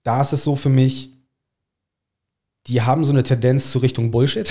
Da 0.03 0.21
ist 0.21 0.31
es 0.33 0.43
so 0.43 0.55
für 0.55 0.69
mich, 0.69 1.11
die 2.67 2.81
haben 2.81 3.03
so 3.03 3.11
eine 3.11 3.23
Tendenz 3.23 3.71
zu 3.71 3.79
Richtung 3.79 4.11
Bullshit, 4.11 4.49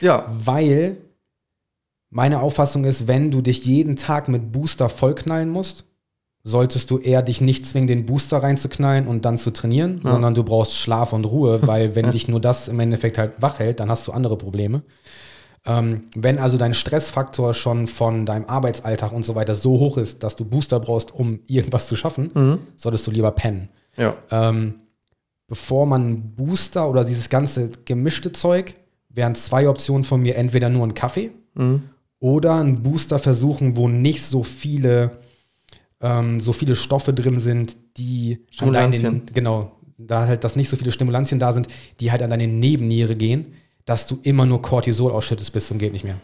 Ja, 0.00 0.26
weil 0.38 0.98
Meine 2.16 2.40
Auffassung 2.40 2.84
ist, 2.84 3.08
wenn 3.08 3.32
du 3.32 3.40
dich 3.42 3.64
jeden 3.64 3.96
Tag 3.96 4.28
mit 4.28 4.52
Booster 4.52 4.88
vollknallen 4.88 5.48
musst, 5.50 5.84
solltest 6.44 6.88
du 6.92 6.98
eher 6.98 7.22
dich 7.22 7.40
nicht 7.40 7.66
zwingen, 7.66 7.88
den 7.88 8.06
Booster 8.06 8.40
reinzuknallen 8.40 9.08
und 9.08 9.24
dann 9.24 9.36
zu 9.36 9.50
trainieren, 9.50 10.00
Ja. 10.04 10.10
sondern 10.12 10.32
du 10.36 10.44
brauchst 10.44 10.76
Schlaf 10.76 11.12
und 11.12 11.24
Ruhe, 11.24 11.58
weil 11.66 11.96
wenn 11.96 12.12
dich 12.12 12.28
nur 12.28 12.40
das 12.40 12.68
im 12.68 12.78
Endeffekt 12.78 13.18
halt 13.18 13.42
wach 13.42 13.58
hält, 13.58 13.80
dann 13.80 13.90
hast 13.90 14.06
du 14.06 14.12
andere 14.12 14.36
Probleme. 14.38 14.82
Ähm, 15.66 16.04
wenn 16.14 16.38
also 16.38 16.56
dein 16.56 16.72
Stressfaktor 16.74 17.52
schon 17.52 17.88
von 17.88 18.26
deinem 18.26 18.44
Arbeitsalltag 18.44 19.10
und 19.10 19.24
so 19.24 19.34
weiter 19.34 19.56
so 19.56 19.80
hoch 19.80 19.96
ist, 19.98 20.22
dass 20.22 20.36
du 20.36 20.44
Booster 20.44 20.78
brauchst, 20.78 21.12
um 21.12 21.40
irgendwas 21.48 21.88
zu 21.88 21.96
schaffen, 21.96 22.30
Mhm. 22.32 22.58
solltest 22.76 23.08
du 23.08 23.10
lieber 23.10 23.32
pennen. 23.32 23.70
Ja. 23.96 24.14
Ähm, 24.30 24.74
bevor 25.48 25.86
man 25.86 26.34
Booster 26.36 26.88
oder 26.88 27.04
dieses 27.04 27.28
ganze 27.28 27.70
gemischte 27.86 28.30
Zeug, 28.30 28.74
wären 29.08 29.34
zwei 29.34 29.68
Optionen 29.68 30.04
von 30.04 30.22
mir, 30.22 30.36
entweder 30.36 30.68
nur 30.68 30.86
ein 30.86 30.94
Kaffee 30.94 31.32
Mhm. 31.54 31.82
Oder 32.24 32.54
einen 32.54 32.82
Booster 32.82 33.18
versuchen, 33.18 33.76
wo 33.76 33.86
nicht 33.86 34.22
so 34.22 34.44
viele, 34.44 35.18
ähm, 36.00 36.40
so 36.40 36.54
viele 36.54 36.74
Stoffe 36.74 37.12
drin 37.12 37.38
sind, 37.38 37.76
die 37.98 38.38
an 38.60 38.72
deinen, 38.72 39.26
genau, 39.34 39.72
da 39.98 40.26
halt, 40.26 40.42
dass 40.42 40.56
nicht 40.56 40.70
so 40.70 40.78
viele 40.78 40.90
Stimulantien 40.90 41.38
da 41.38 41.52
sind, 41.52 41.68
die 42.00 42.10
halt 42.10 42.22
an 42.22 42.30
deine 42.30 42.46
Nebenniere 42.46 43.14
gehen, 43.14 43.52
dass 43.84 44.06
du 44.06 44.20
immer 44.22 44.46
nur 44.46 44.62
Cortisol 44.62 45.12
ausschüttest 45.12 45.52
bis 45.52 45.68
zum 45.68 45.78
geht 45.78 45.92
nicht 45.92 46.06
mehr. 46.06 46.18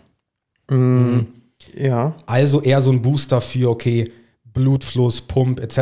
Mhm. 0.71 1.27
Ja. 1.77 2.17
Also 2.25 2.63
eher 2.63 2.81
so 2.81 2.93
ein 2.93 3.03
Booster 3.03 3.43
für, 3.43 3.69
okay, 3.69 4.11
Blutfluss, 4.55 5.21
Pump 5.21 5.61
etc. 5.61 5.79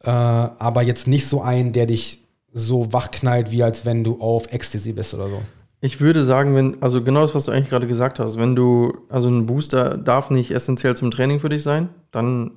Äh, 0.00 0.08
aber 0.08 0.80
jetzt 0.80 1.08
nicht 1.08 1.26
so 1.26 1.42
ein, 1.42 1.72
der 1.72 1.84
dich 1.84 2.22
so 2.54 2.90
wachknallt, 2.90 3.50
wie 3.50 3.62
als 3.62 3.84
wenn 3.84 4.02
du 4.02 4.18
auf 4.18 4.50
Ecstasy 4.50 4.94
bist 4.94 5.12
oder 5.12 5.28
so. 5.28 5.42
Ich 5.86 6.00
würde 6.00 6.24
sagen, 6.24 6.56
wenn, 6.56 6.82
also 6.82 7.00
genau 7.00 7.20
das, 7.20 7.36
was 7.36 7.44
du 7.44 7.52
eigentlich 7.52 7.70
gerade 7.70 7.86
gesagt 7.86 8.18
hast, 8.18 8.38
wenn 8.40 8.56
du, 8.56 8.98
also 9.08 9.28
ein 9.28 9.46
Booster 9.46 9.96
darf 9.96 10.30
nicht 10.30 10.50
essentiell 10.50 10.96
zum 10.96 11.12
Training 11.12 11.38
für 11.38 11.48
dich 11.48 11.62
sein, 11.62 11.90
dann 12.10 12.50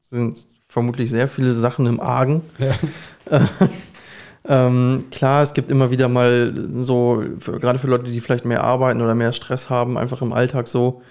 sind 0.00 0.38
vermutlich 0.66 1.10
sehr 1.10 1.28
viele 1.28 1.52
Sachen 1.52 1.84
im 1.84 2.00
Argen. 2.00 2.40
Ja. 2.58 3.46
Ähm, 4.48 5.06
klar, 5.10 5.42
es 5.42 5.54
gibt 5.54 5.72
immer 5.72 5.90
wieder 5.90 6.06
mal 6.06 6.54
so, 6.72 7.20
für, 7.40 7.58
gerade 7.58 7.80
für 7.80 7.88
Leute, 7.88 8.04
die 8.04 8.20
vielleicht 8.20 8.44
mehr 8.44 8.62
arbeiten 8.62 9.00
oder 9.00 9.16
mehr 9.16 9.32
Stress 9.32 9.70
haben, 9.70 9.98
einfach 9.98 10.22
im 10.22 10.32
Alltag 10.32 10.68
so, 10.68 11.02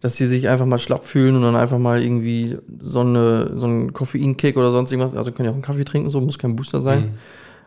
dass 0.00 0.16
sie 0.16 0.26
sich 0.26 0.48
einfach 0.48 0.66
mal 0.66 0.80
schlapp 0.80 1.04
fühlen 1.04 1.36
und 1.36 1.42
dann 1.42 1.54
einfach 1.54 1.78
mal 1.78 2.02
irgendwie 2.02 2.58
so, 2.80 3.02
eine, 3.02 3.56
so 3.56 3.66
einen 3.66 3.92
Koffeinkick 3.92 4.56
oder 4.56 4.72
sonst 4.72 4.90
irgendwas, 4.90 5.14
also 5.14 5.30
können 5.30 5.44
ja 5.44 5.50
auch 5.52 5.54
einen 5.54 5.62
Kaffee 5.62 5.84
trinken, 5.84 6.08
so 6.08 6.20
muss 6.20 6.36
kein 6.36 6.56
Booster 6.56 6.80
sein. 6.80 7.00
Mhm. 7.02 7.14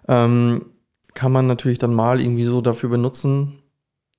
Ähm, 0.10 0.66
kann 1.14 1.32
man 1.32 1.48
natürlich 1.48 1.78
dann 1.80 1.94
mal 1.94 2.20
irgendwie 2.22 2.44
so 2.44 2.62
dafür 2.62 2.90
benutzen. 2.90 3.60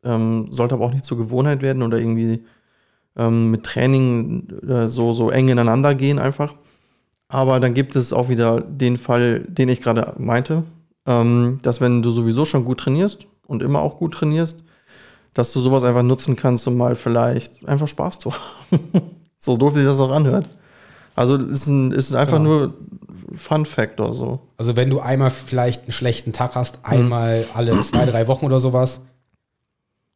Ähm, 0.04 0.48
sollte 0.52 0.74
aber 0.74 0.84
auch 0.84 0.92
nicht 0.92 1.04
zur 1.04 1.18
Gewohnheit 1.18 1.62
werden 1.62 1.82
oder 1.82 1.98
irgendwie 1.98 2.44
ähm, 3.16 3.50
mit 3.50 3.64
Training 3.64 4.48
äh, 4.68 4.88
so, 4.88 5.12
so 5.12 5.30
eng 5.30 5.48
ineinander 5.48 5.94
gehen 5.94 6.18
einfach. 6.18 6.54
Aber 7.28 7.58
dann 7.58 7.74
gibt 7.74 7.96
es 7.96 8.12
auch 8.12 8.28
wieder 8.28 8.60
den 8.60 8.98
Fall, 8.98 9.40
den 9.48 9.68
ich 9.68 9.80
gerade 9.80 10.14
meinte, 10.18 10.62
ähm, 11.06 11.58
dass 11.62 11.80
wenn 11.80 12.02
du 12.02 12.10
sowieso 12.10 12.44
schon 12.44 12.64
gut 12.64 12.80
trainierst 12.80 13.26
und 13.46 13.62
immer 13.62 13.80
auch 13.80 13.98
gut 13.98 14.14
trainierst, 14.14 14.62
dass 15.32 15.52
du 15.52 15.60
sowas 15.60 15.84
einfach 15.84 16.02
nutzen 16.02 16.36
kannst, 16.36 16.66
um 16.68 16.76
mal 16.76 16.94
vielleicht 16.96 17.66
einfach 17.66 17.88
Spaß 17.88 18.18
zu 18.18 18.32
haben. 18.70 18.80
so 19.38 19.56
doof 19.56 19.74
sich 19.74 19.84
das 19.84 20.00
auch 20.00 20.10
anhört. 20.12 20.46
Also 21.16 21.36
ist, 21.36 21.66
ein, 21.66 21.92
ist 21.92 22.14
einfach 22.14 22.36
Genau. 22.38 22.48
nur 22.58 22.74
Fun 23.36 23.66
Factor 23.66 24.12
so. 24.14 24.40
Also 24.56 24.76
wenn 24.76 24.90
du 24.90 25.00
einmal 25.00 25.30
vielleicht 25.30 25.82
einen 25.84 25.92
schlechten 25.92 26.32
Tag 26.32 26.54
hast, 26.54 26.78
einmal 26.84 27.44
alle 27.54 27.80
zwei, 27.82 28.06
drei 28.06 28.26
Wochen 28.28 28.46
oder 28.46 28.60
sowas, 28.60 29.00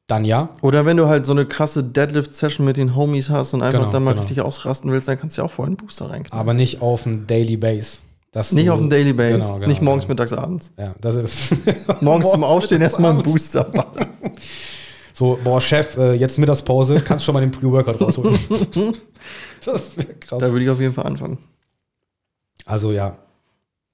dann 0.06 0.24
ja. 0.24 0.48
Oder 0.62 0.86
wenn 0.86 0.96
du 0.96 1.06
halt 1.08 1.26
so 1.26 1.32
eine 1.32 1.44
krasse 1.44 1.84
Deadlift-Session 1.84 2.64
mit 2.64 2.76
den 2.78 2.96
Homies 2.96 3.28
hast 3.28 3.52
und 3.52 3.62
einfach 3.62 3.80
Genau, 3.80 3.92
dann 3.92 4.04
mal 4.04 4.12
genau. 4.12 4.22
richtig 4.22 4.40
ausrasten 4.40 4.90
willst, 4.90 5.06
dann 5.08 5.20
kannst 5.20 5.36
du 5.36 5.42
ja 5.42 5.46
auch 5.46 5.50
vorher 5.50 5.68
einen 5.68 5.76
Booster 5.76 6.08
reinknallen. 6.08 6.40
Aber 6.40 6.54
nicht 6.54 6.80
auf 6.80 7.02
dem 7.02 7.26
Daily 7.26 7.56
Base. 7.58 7.98
Dass 8.32 8.52
nicht 8.52 8.68
du- 8.68 8.72
auf 8.72 8.78
dem 8.80 8.88
Daily 8.90 9.12
Base, 9.12 9.38
Genau, 9.38 9.54
genau, 9.54 9.66
nicht 9.66 9.82
morgens, 9.82 10.04
genau. 10.04 10.12
mittags, 10.12 10.32
abends. 10.32 10.72
Ja, 10.78 10.94
das 11.00 11.14
ist. 11.14 11.54
Morgens 12.02 12.30
zum 12.30 12.44
Aufstehen 12.44 12.80
erstmal 12.82 13.12
einen. 13.12 13.22
Booster. 13.22 13.66
So, 15.14 15.38
boah, 15.42 15.60
Chef, 15.60 15.96
äh, 15.96 16.12
jetzt 16.14 16.38
Mittagspause, 16.38 17.00
kannst 17.00 17.24
schon 17.24 17.32
mal 17.34 17.40
den 17.40 17.50
Pre-Workout 17.50 18.00
rausholen. 18.00 18.38
das 19.64 19.96
wäre 19.96 20.14
krass. 20.20 20.38
da 20.38 20.50
würde 20.52 20.64
ich 20.64 20.70
auf 20.70 20.78
jeden 20.80 20.94
Fall 20.94 21.06
anfangen. 21.06 21.38
Also 22.68 22.92
ja. 22.92 23.18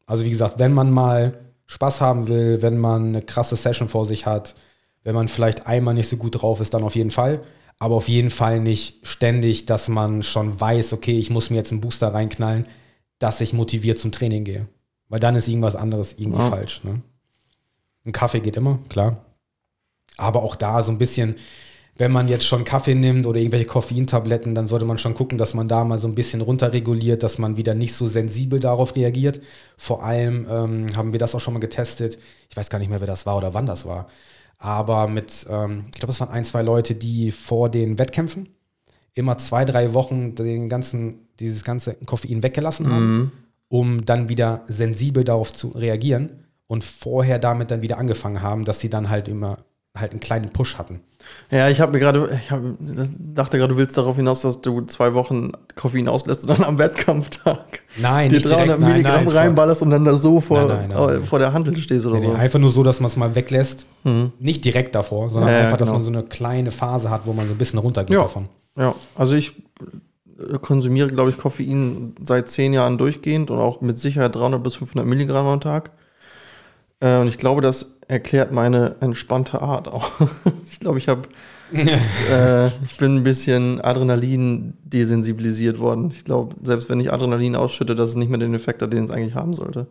Also 0.06 0.24
wie 0.24 0.30
gesagt, 0.30 0.58
wenn 0.58 0.72
man 0.74 0.90
mal 0.90 1.38
Spaß 1.66 2.00
haben 2.00 2.26
will, 2.28 2.60
wenn 2.60 2.76
man 2.76 3.06
eine 3.08 3.22
krasse 3.22 3.56
Session 3.56 3.88
vor 3.88 4.04
sich 4.04 4.26
hat, 4.26 4.54
wenn 5.04 5.14
man 5.14 5.28
vielleicht 5.28 5.66
einmal 5.66 5.94
nicht 5.94 6.08
so 6.08 6.16
gut 6.16 6.42
drauf 6.42 6.60
ist, 6.60 6.74
dann 6.74 6.82
auf 6.82 6.94
jeden 6.96 7.10
Fall. 7.10 7.40
Aber 7.78 7.94
auf 7.94 8.08
jeden 8.08 8.30
Fall 8.30 8.60
nicht 8.60 9.06
ständig, 9.06 9.66
dass 9.66 9.88
man 9.88 10.22
schon 10.22 10.60
weiß, 10.60 10.92
okay, 10.92 11.18
ich 11.18 11.30
muss 11.30 11.50
mir 11.50 11.56
jetzt 11.56 11.72
einen 11.72 11.80
Booster 11.80 12.12
reinknallen, 12.12 12.66
dass 13.18 13.40
ich 13.40 13.52
motiviert 13.52 13.98
zum 13.98 14.12
Training 14.12 14.44
gehe. 14.44 14.66
Weil 15.08 15.20
dann 15.20 15.36
ist 15.36 15.48
irgendwas 15.48 15.76
anderes 15.76 16.14
irgendwie 16.18 16.40
Ja. 16.40 16.50
falsch. 16.50 16.82
Ne? 16.84 17.00
Ein 18.04 18.12
Kaffee 18.12 18.40
geht 18.40 18.56
immer, 18.56 18.78
klar. 18.88 19.24
Aber 20.16 20.42
auch 20.42 20.56
da 20.56 20.82
so 20.82 20.90
ein 20.92 20.98
bisschen, 20.98 21.36
wenn 21.96 22.10
man 22.10 22.26
jetzt 22.28 22.44
schon 22.44 22.64
Kaffee 22.64 22.94
nimmt 22.94 23.26
oder 23.26 23.38
irgendwelche 23.38 23.66
Koffeintabletten, 23.66 24.54
dann 24.54 24.66
sollte 24.66 24.84
man 24.84 24.98
schon 24.98 25.14
gucken, 25.14 25.38
dass 25.38 25.54
man 25.54 25.68
da 25.68 25.84
mal 25.84 25.98
so 25.98 26.08
ein 26.08 26.14
bisschen 26.16 26.40
runterreguliert, 26.40 27.22
dass 27.22 27.38
man 27.38 27.56
wieder 27.56 27.74
nicht 27.74 27.94
so 27.94 28.08
sensibel 28.08 28.58
darauf 28.58 28.96
reagiert. 28.96 29.40
Vor 29.76 30.02
allem 30.02 30.46
ähm, 30.50 30.96
haben 30.96 31.12
wir 31.12 31.18
das 31.20 31.34
auch 31.34 31.40
schon 31.40 31.54
mal 31.54 31.60
getestet. 31.60 32.18
Ich 32.50 32.56
weiß 32.56 32.68
gar 32.68 32.78
nicht 32.80 32.88
mehr, 32.90 33.00
wer 33.00 33.06
das 33.06 33.26
war 33.26 33.36
oder 33.36 33.54
wann 33.54 33.66
das 33.66 33.86
war. 33.86 34.08
Aber 34.58 35.06
mit, 35.08 35.46
ähm, 35.48 35.84
ich 35.94 36.00
glaube, 36.00 36.10
es 36.12 36.20
waren 36.20 36.30
ein, 36.30 36.44
zwei 36.44 36.62
Leute, 36.62 36.94
die 36.96 37.30
vor 37.30 37.68
den 37.68 37.98
Wettkämpfen 37.98 38.48
immer 39.14 39.36
zwei, 39.36 39.64
drei 39.64 39.94
Wochen 39.94 40.34
den 40.34 40.68
ganzen, 40.68 41.28
dieses 41.38 41.62
ganze 41.62 41.94
Koffein 42.06 42.42
weggelassen 42.42 42.90
haben, 42.92 43.16
Mhm. 43.16 43.32
um 43.68 44.04
dann 44.04 44.28
wieder 44.28 44.62
sensibel 44.66 45.22
darauf 45.22 45.52
zu 45.52 45.68
reagieren 45.68 46.44
und 46.66 46.82
vorher 46.82 47.38
damit 47.38 47.70
dann 47.70 47.82
wieder 47.82 47.98
angefangen 47.98 48.42
haben, 48.42 48.64
dass 48.64 48.80
sie 48.80 48.90
dann 48.90 49.10
halt 49.10 49.28
immer 49.28 49.58
halt 49.96 50.10
einen 50.10 50.20
kleinen 50.20 50.50
Push 50.52 50.76
hatten. 50.76 51.00
Ja, 51.50 51.68
ich 51.68 51.80
habe 51.80 51.92
mir 51.92 52.00
gerade, 52.00 52.28
ich 52.42 52.50
hab, 52.50 52.60
dachte 53.18 53.56
gerade, 53.58 53.72
du 53.72 53.78
willst 53.78 53.96
darauf 53.96 54.16
hinaus, 54.16 54.42
dass 54.42 54.60
du 54.60 54.82
zwei 54.82 55.14
Wochen 55.14 55.52
Koffein 55.74 56.08
auslässt 56.08 56.42
und 56.42 56.50
dann 56.58 56.64
am 56.64 56.78
Wettkampftag 56.78 57.80
Nein, 57.96 58.28
dir 58.28 58.36
nicht 58.36 58.46
300 58.46 58.66
direkt, 58.66 58.80
nein, 58.80 58.90
Milligramm 58.92 59.24
nein, 59.24 59.36
reinballerst 59.36 59.82
und 59.82 59.90
dann 59.90 60.04
da 60.04 60.16
so 60.16 60.40
vor, 60.40 60.66
Nein, 60.66 60.90
äh, 60.90 61.20
vor 61.20 61.38
der 61.38 61.52
Handel 61.52 61.76
stehst 61.76 62.04
oder 62.06 62.20
so. 62.20 62.32
einfach 62.32 62.58
nur 62.58 62.68
so, 62.70 62.82
dass 62.82 63.00
man 63.00 63.06
es 63.06 63.16
mal 63.16 63.34
weglässt. 63.34 63.86
Mhm. 64.02 64.32
Nicht 64.38 64.64
direkt 64.64 64.94
davor, 64.94 65.30
sondern 65.30 65.50
Ja, 65.52 65.58
ja, 65.58 65.64
einfach, 65.64 65.78
dass 65.78 65.88
genau. 65.88 65.98
man 65.98 66.04
so 66.04 66.12
eine 66.12 66.22
kleine 66.24 66.70
Phase 66.72 67.08
hat, 67.10 67.22
wo 67.24 67.32
man 67.32 67.46
so 67.46 67.54
ein 67.54 67.58
bisschen 67.58 67.78
runtergeht 67.78 68.14
Ja. 68.14 68.22
davon. 68.22 68.48
Ja, 68.76 68.94
also 69.14 69.36
ich 69.36 69.52
äh, 70.38 70.58
konsumiere, 70.60 71.06
glaube 71.08 71.30
ich, 71.30 71.38
Koffein 71.38 72.16
seit 72.22 72.50
zehn 72.50 72.74
Jahren 72.74 72.98
durchgehend 72.98 73.50
und 73.50 73.58
auch 73.60 73.80
mit 73.80 73.98
Sicherheit 73.98 74.34
300 74.34 74.62
bis 74.62 74.74
500 74.74 75.06
Milligramm 75.06 75.46
am 75.46 75.60
Tag. 75.60 75.92
Äh, 77.04 77.18
und 77.18 77.28
ich 77.28 77.36
glaube, 77.36 77.60
das 77.60 77.96
erklärt 78.08 78.50
meine 78.50 78.96
entspannte 79.00 79.60
Art 79.60 79.88
auch. 79.88 80.10
ich 80.70 80.80
glaube, 80.80 80.98
ich 80.98 81.08
habe, 81.08 81.28
äh, 81.72 82.66
ich 82.84 82.96
bin 82.98 83.16
ein 83.16 83.24
bisschen 83.24 83.80
Adrenalin 83.82 84.72
desensibilisiert 84.84 85.78
worden. 85.78 86.10
Ich 86.10 86.24
glaube, 86.24 86.56
selbst 86.62 86.88
wenn 86.88 87.00
ich 87.00 87.12
Adrenalin 87.12 87.56
ausschütte, 87.56 87.94
dass 87.94 88.10
es 88.10 88.16
nicht 88.16 88.30
mehr 88.30 88.38
den 88.38 88.54
Effekt 88.54 88.80
hat, 88.80 88.92
den 88.92 89.04
es 89.04 89.10
eigentlich 89.10 89.34
haben 89.34 89.52
sollte. 89.52 89.86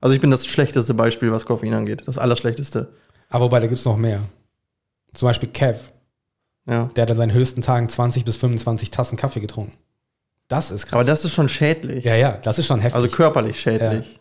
Also 0.00 0.14
ich 0.14 0.20
bin 0.20 0.30
das 0.30 0.46
schlechteste 0.46 0.94
Beispiel, 0.94 1.32
was 1.32 1.44
Koffein 1.44 1.74
angeht. 1.74 2.04
Das 2.06 2.16
allerschlechteste. 2.18 2.88
Aber 3.28 3.46
wobei, 3.46 3.60
da 3.60 3.66
gibt 3.66 3.80
es 3.80 3.84
noch 3.84 3.96
mehr. 3.96 4.20
Zum 5.12 5.28
Beispiel 5.28 5.48
Kev, 5.50 5.80
Ja. 6.66 6.84
der 6.96 7.02
hat 7.02 7.10
an 7.10 7.16
seinen 7.16 7.32
höchsten 7.32 7.60
Tagen 7.62 7.88
20 7.88 8.24
bis 8.24 8.36
25 8.36 8.90
Tassen 8.90 9.16
Kaffee 9.16 9.40
getrunken. 9.40 9.76
Das 10.46 10.70
ist 10.70 10.86
krass. 10.86 10.94
Aber 10.94 11.04
das 11.04 11.24
ist 11.24 11.34
schon 11.34 11.48
schädlich. 11.48 12.04
ja, 12.04 12.14
ja, 12.14 12.38
das 12.42 12.58
ist 12.58 12.66
schon 12.66 12.80
heftig. 12.80 12.94
also 12.94 13.08
körperlich 13.08 13.60
schädlich. 13.60 14.17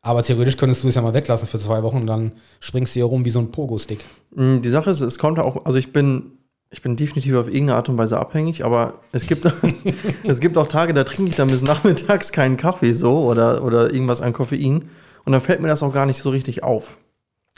Aber 0.00 0.22
theoretisch 0.22 0.56
könntest 0.56 0.84
du 0.84 0.88
es 0.88 0.94
ja 0.94 1.02
mal 1.02 1.14
weglassen 1.14 1.48
für 1.48 1.58
zwei 1.58 1.82
Wochen 1.82 1.96
und 1.98 2.06
dann 2.06 2.32
springst 2.60 2.94
du 2.94 3.00
hier 3.00 3.04
rum 3.06 3.24
wie 3.24 3.30
so 3.30 3.40
ein 3.40 3.50
Pogo-Stick. 3.50 4.00
Mm, 4.34 4.60
Die 4.60 4.68
Sache 4.68 4.90
ist, 4.90 5.00
es 5.00 5.18
kommt 5.18 5.38
auch, 5.38 5.64
also 5.66 5.78
ich 5.78 5.92
bin, 5.92 6.38
ich 6.70 6.82
bin 6.82 6.96
definitiv 6.96 7.34
auf 7.34 7.48
irgendeine 7.48 7.74
Art 7.74 7.88
und 7.88 7.98
Weise 7.98 8.18
abhängig, 8.18 8.64
aber 8.64 8.94
es 9.12 9.26
gibt, 9.26 9.44
es 10.24 10.40
gibt 10.40 10.56
auch 10.56 10.68
Tage, 10.68 10.94
da 10.94 11.04
trinke 11.04 11.30
ich 11.30 11.36
dann 11.36 11.48
bis 11.48 11.62
nachmittags 11.62 12.30
keinen 12.32 12.56
Kaffee 12.56 12.92
so 12.92 13.22
oder, 13.24 13.64
oder 13.64 13.92
irgendwas 13.92 14.22
an 14.22 14.32
Koffein 14.32 14.88
und 15.24 15.32
dann 15.32 15.40
fällt 15.40 15.60
mir 15.60 15.68
das 15.68 15.82
auch 15.82 15.92
gar 15.92 16.06
nicht 16.06 16.22
so 16.22 16.30
richtig 16.30 16.62
auf. 16.62 16.96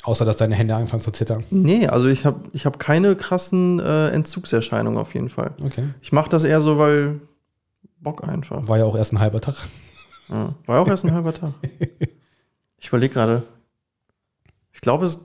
Außer, 0.03 0.25
dass 0.25 0.39
deine 0.39 0.55
Hände 0.55 0.75
anfangen 0.75 1.03
zu 1.03 1.11
zittern. 1.11 1.45
Nee, 1.51 1.87
also 1.87 2.09
ich 2.09 2.25
habe 2.25 2.41
ich 2.55 2.65
hab 2.65 2.79
keine 2.79 3.17
krassen 3.17 3.81
äh, 3.81 4.09
Entzugserscheinungen 4.09 4.99
auf 4.99 5.13
jeden 5.13 5.29
Fall. 5.29 5.53
Okay. 5.63 5.85
Ich 6.01 6.11
mache 6.11 6.31
das 6.31 6.45
eher 6.45 6.63
so, 6.63 6.79
weil 6.79 7.21
Bock 8.01 8.27
einfach. 8.27 8.67
War 8.67 8.79
ja 8.79 8.87
auch 8.87 8.97
erst 8.97 9.13
ein 9.13 9.21
halber 9.21 9.43
Tag. 9.43 9.57
Ja. 10.31 10.55
War 10.65 10.77
ja 10.77 10.83
auch 10.83 10.89
erst 10.89 11.05
ein 11.05 11.13
halber 11.13 11.35
Tag. 11.35 11.53
Ich 12.81 12.89
überlege 12.89 13.15
gerade. 13.15 13.43
Ich 14.73 14.81
glaube, 14.81 15.05
es 15.07 15.21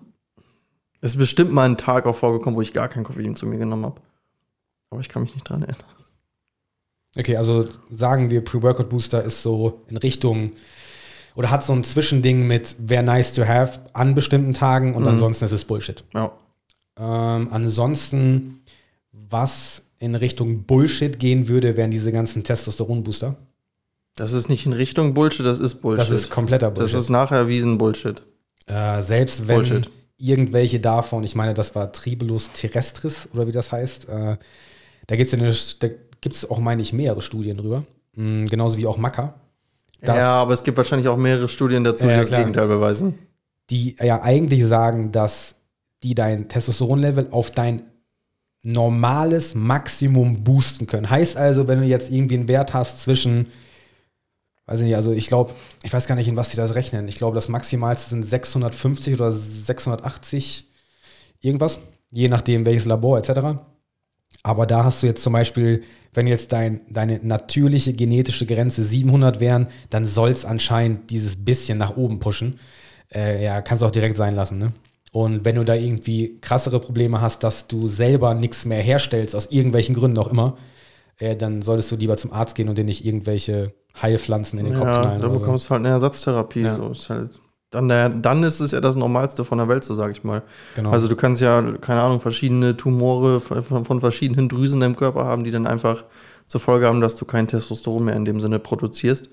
ist 1.02 1.18
bestimmt 1.18 1.52
mal 1.54 1.68
ein 1.70 1.78
Tag 1.78 2.06
auch 2.06 2.16
vorgekommen, 2.16 2.56
wo 2.58 2.62
ich 2.62 2.74
gar 2.74 2.88
kein 2.90 3.04
Koffein 3.04 3.36
zu 3.36 3.46
mir 3.46 3.58
genommen 3.58 3.86
habe. 3.86 4.02
Aber 4.90 5.02
ich 5.02 5.10
kann 5.10 5.22
mich 5.24 5.34
nicht 5.34 5.48
dran 5.48 5.62
erinnern. 5.64 5.84
Okay, 7.18 7.38
also 7.38 7.68
sagen 7.90 8.30
wir, 8.30 8.44
Pre-Workout 8.44 8.90
Booster 8.90 9.24
ist 9.24 9.42
so 9.42 9.82
in 9.88 9.98
Richtung 9.98 10.52
oder 11.36 11.50
hat 11.50 11.64
so 11.64 11.74
ein 11.74 11.84
Zwischending 11.84 12.46
mit 12.46 12.76
wäre 12.80 13.04
nice 13.04 13.34
to 13.34 13.46
have 13.46 13.80
an 13.94 14.16
bestimmten 14.16 14.54
Tagen 14.54 14.96
und 14.96 15.04
Mhm. 15.04 15.10
ansonsten 15.10 15.46
ist 15.46 15.52
es 15.54 15.64
Bullshit. 15.66 16.04
Ja. 16.14 16.32
Ähm, 16.98 17.50
ansonsten, 17.52 18.62
was 19.12 19.84
in 20.00 20.16
Richtung 20.16 20.64
Bullshit 20.64 21.18
gehen 21.20 21.48
würde, 21.48 21.78
wären 21.78 21.92
diese 21.92 22.12
ganzen 22.12 22.44
Testosteron-Booster. 22.44 23.36
Das 24.16 24.32
ist 24.34 24.50
nicht 24.50 24.66
in 24.66 24.74
Richtung 24.74 25.14
Bullshit, 25.14 25.46
das 25.46 25.60
ist 25.60 25.76
Bullshit. 25.82 26.02
Das 26.02 26.10
ist 26.10 26.30
kompletter 26.30 26.68
Das 26.72 26.76
Bullshit. 26.80 26.98
ist 27.00 27.10
nachher 27.10 27.38
erwiesen 27.38 27.78
Bullshit. 27.78 28.24
äh, 28.68 29.02
selbst 29.02 29.48
wenn 29.48 29.56
Bullshit. 29.58 29.90
irgendwelche 30.18 30.80
davon, 30.80 31.24
ich 31.24 31.36
meine, 31.36 31.54
das 31.54 31.76
war 31.76 31.92
Tribulus 31.92 32.52
terrestris 32.52 33.30
oder 33.34 33.46
wie 33.48 33.52
das 33.52 33.72
heißt, 33.72 34.08
äh, 34.10 34.38
da 35.08 35.16
gibt 35.16 35.32
es 35.34 35.40
ja 35.40 35.88
da 35.88 35.94
gibt's 36.22 36.50
auch, 36.50 36.60
meine 36.60 36.82
ich, 36.82 36.94
mehrere 36.94 37.22
Studien 37.22 37.58
drüber. 37.58 37.84
Mm, 38.16 38.46
genauso 38.46 38.78
wie 38.78 38.88
auch. 38.88 38.98
Das- 40.02 40.18
ja, 40.18 40.42
aber 40.42 40.54
es 40.54 40.64
gibt 40.64 40.78
wahrscheinlich 40.78 41.08
auch 41.10 41.18
mehrere 41.18 41.50
Studien 41.50 41.84
dazu, 41.84 42.06
die 42.06 42.14
das 42.14 42.30
klar. 42.30 42.40
Gegenteil 42.40 42.68
beweisen. 42.68 43.20
die 43.70 43.96
ja 44.02 44.22
eigentlich 44.22 44.66
sagen, 44.66 45.12
dass 45.12 45.56
die 46.04 46.16
dein 46.16 46.48
Testosteronlevel 46.48 47.28
auf 47.32 47.52
dein 47.52 47.82
normales 48.64 49.56
Maximum 49.56 50.44
boosten 50.44 50.88
können. 50.88 51.10
Heißt 51.10 51.38
also, 51.38 51.68
wenn 51.68 51.80
du 51.82 51.86
jetzt 51.86 52.12
irgendwie 52.12 52.36
einen 52.36 52.48
Wert 52.48 52.74
hast 52.74 53.04
zwischen, 53.04 53.48
weiß 54.66 54.80
ich 54.80 54.86
nicht, 54.86 54.96
also 54.96 55.12
ich 55.12 55.28
glaube, 55.28 55.54
ich 55.84 55.94
weiß 55.94 56.08
gar 56.08 56.16
nicht, 56.16 56.28
in 56.28 56.36
was 56.36 56.50
die 56.50 56.58
das 56.58 56.76
rechnen. 56.76 57.08
Ich 57.08 57.16
glaube, 57.16 57.36
das 57.36 57.50
Maximalste 57.50 58.10
sind 58.10 58.24
650 58.24 59.14
oder 59.16 59.32
680 59.32 60.68
irgendwas, 61.42 61.80
je 62.12 62.28
nachdem 62.28 62.66
welches 62.66 62.86
Labor 62.86 63.18
etc. 63.18 63.60
Aber 64.44 64.66
da 64.66 64.84
hast 64.84 65.04
du 65.04 65.08
jetzt 65.08 65.24
zum 65.24 65.34
Beispiel, 65.34 65.84
wenn 66.14 66.28
jetzt 66.28 66.52
dein, 66.52 66.82
deine 66.90 67.20
natürliche 67.22 67.94
genetische 67.94 68.46
Grenze 68.46 68.84
700 68.84 69.40
wären, 69.40 69.68
dann 69.90 70.06
soll 70.06 70.32
es 70.32 70.46
anscheinend 70.46 71.12
dieses 71.12 71.44
bisschen 71.44 71.78
nach 71.78 71.98
oben 71.98 72.20
pushen. 72.20 72.60
Äh, 73.14 73.44
ja, 73.44 73.62
kannst 73.62 73.82
du 73.82 73.86
auch 73.86 73.92
direkt 73.92 74.18
sein 74.18 74.36
lassen. 74.36 74.58
Ne? 74.58 74.72
Und 75.12 75.46
wenn 75.46 75.56
du 75.56 75.64
da 75.64 75.76
irgendwie 75.76 76.38
krassere 76.42 76.80
Probleme 76.80 77.22
hast, 77.22 77.44
dass 77.44 77.68
du 77.68 77.88
selber 77.88 78.34
nichts 78.34 78.66
mehr 78.66 78.82
herstellst, 78.82 79.36
aus 79.36 79.52
irgendwelchen 79.52 79.96
Gründen 79.96 80.18
auch 80.18 80.28
immer, 80.28 80.58
äh, 81.18 81.36
dann 81.36 81.62
solltest 81.62 81.92
du 81.92 81.96
lieber 81.96 82.18
zum 82.18 82.32
Arzt 82.34 82.56
gehen 82.56 82.70
und 82.70 82.78
dir 82.78 82.84
nicht 82.84 83.06
irgendwelche 83.06 83.74
Heilpflanzen 84.02 84.60
in 84.60 84.66
den 84.66 84.74
Kopf 84.76 84.88
Ja, 84.88 85.02
knallen. 85.02 85.22
da 85.22 85.28
oder 85.28 85.36
so. 85.36 85.40
bekommst 85.42 85.66
du 85.66 85.70
halt 85.72 85.80
eine 85.82 85.90
Ersatztherapie. 85.90 86.62
Ja. 86.62 86.76
So 86.76 86.90
ist 86.90 87.10
halt, 87.10 87.30
dann, 87.72 87.88
der, 87.90 88.10
dann 88.10 88.44
ist 88.44 88.60
es 88.60 88.72
ja 88.72 88.82
das 88.82 88.96
Normalste 88.96 89.44
von 89.46 89.58
der 89.58 89.68
Welt, 89.68 89.84
so 89.84 89.96
sage 89.96 90.12
ich 90.14 90.24
mal. 90.24 90.44
Genau. 90.76 90.92
Also 90.92 91.08
du 91.08 91.16
kannst 91.16 91.42
ja, 91.42 91.62
keine 91.82 92.02
Ahnung, 92.02 92.22
verschiedene 92.22 92.76
Tumore 92.78 93.40
von, 93.40 93.64
von 93.86 94.00
verschiedenen 94.00 94.50
Drüsen 94.50 94.80
deinem 94.80 94.96
Körper 94.96 95.26
haben, 95.26 95.44
die 95.44 95.52
dann 95.52 95.68
einfach 95.68 96.04
zur 96.48 96.62
Folge 96.62 96.88
haben, 96.88 97.02
dass 97.02 97.16
du 97.16 97.26
kein 97.26 97.48
Testosteron 97.48 98.06
mehr 98.06 98.16
in 98.16 98.26
dem 98.26 98.40
Sinne 98.40 98.60
produzierst. 98.60 99.30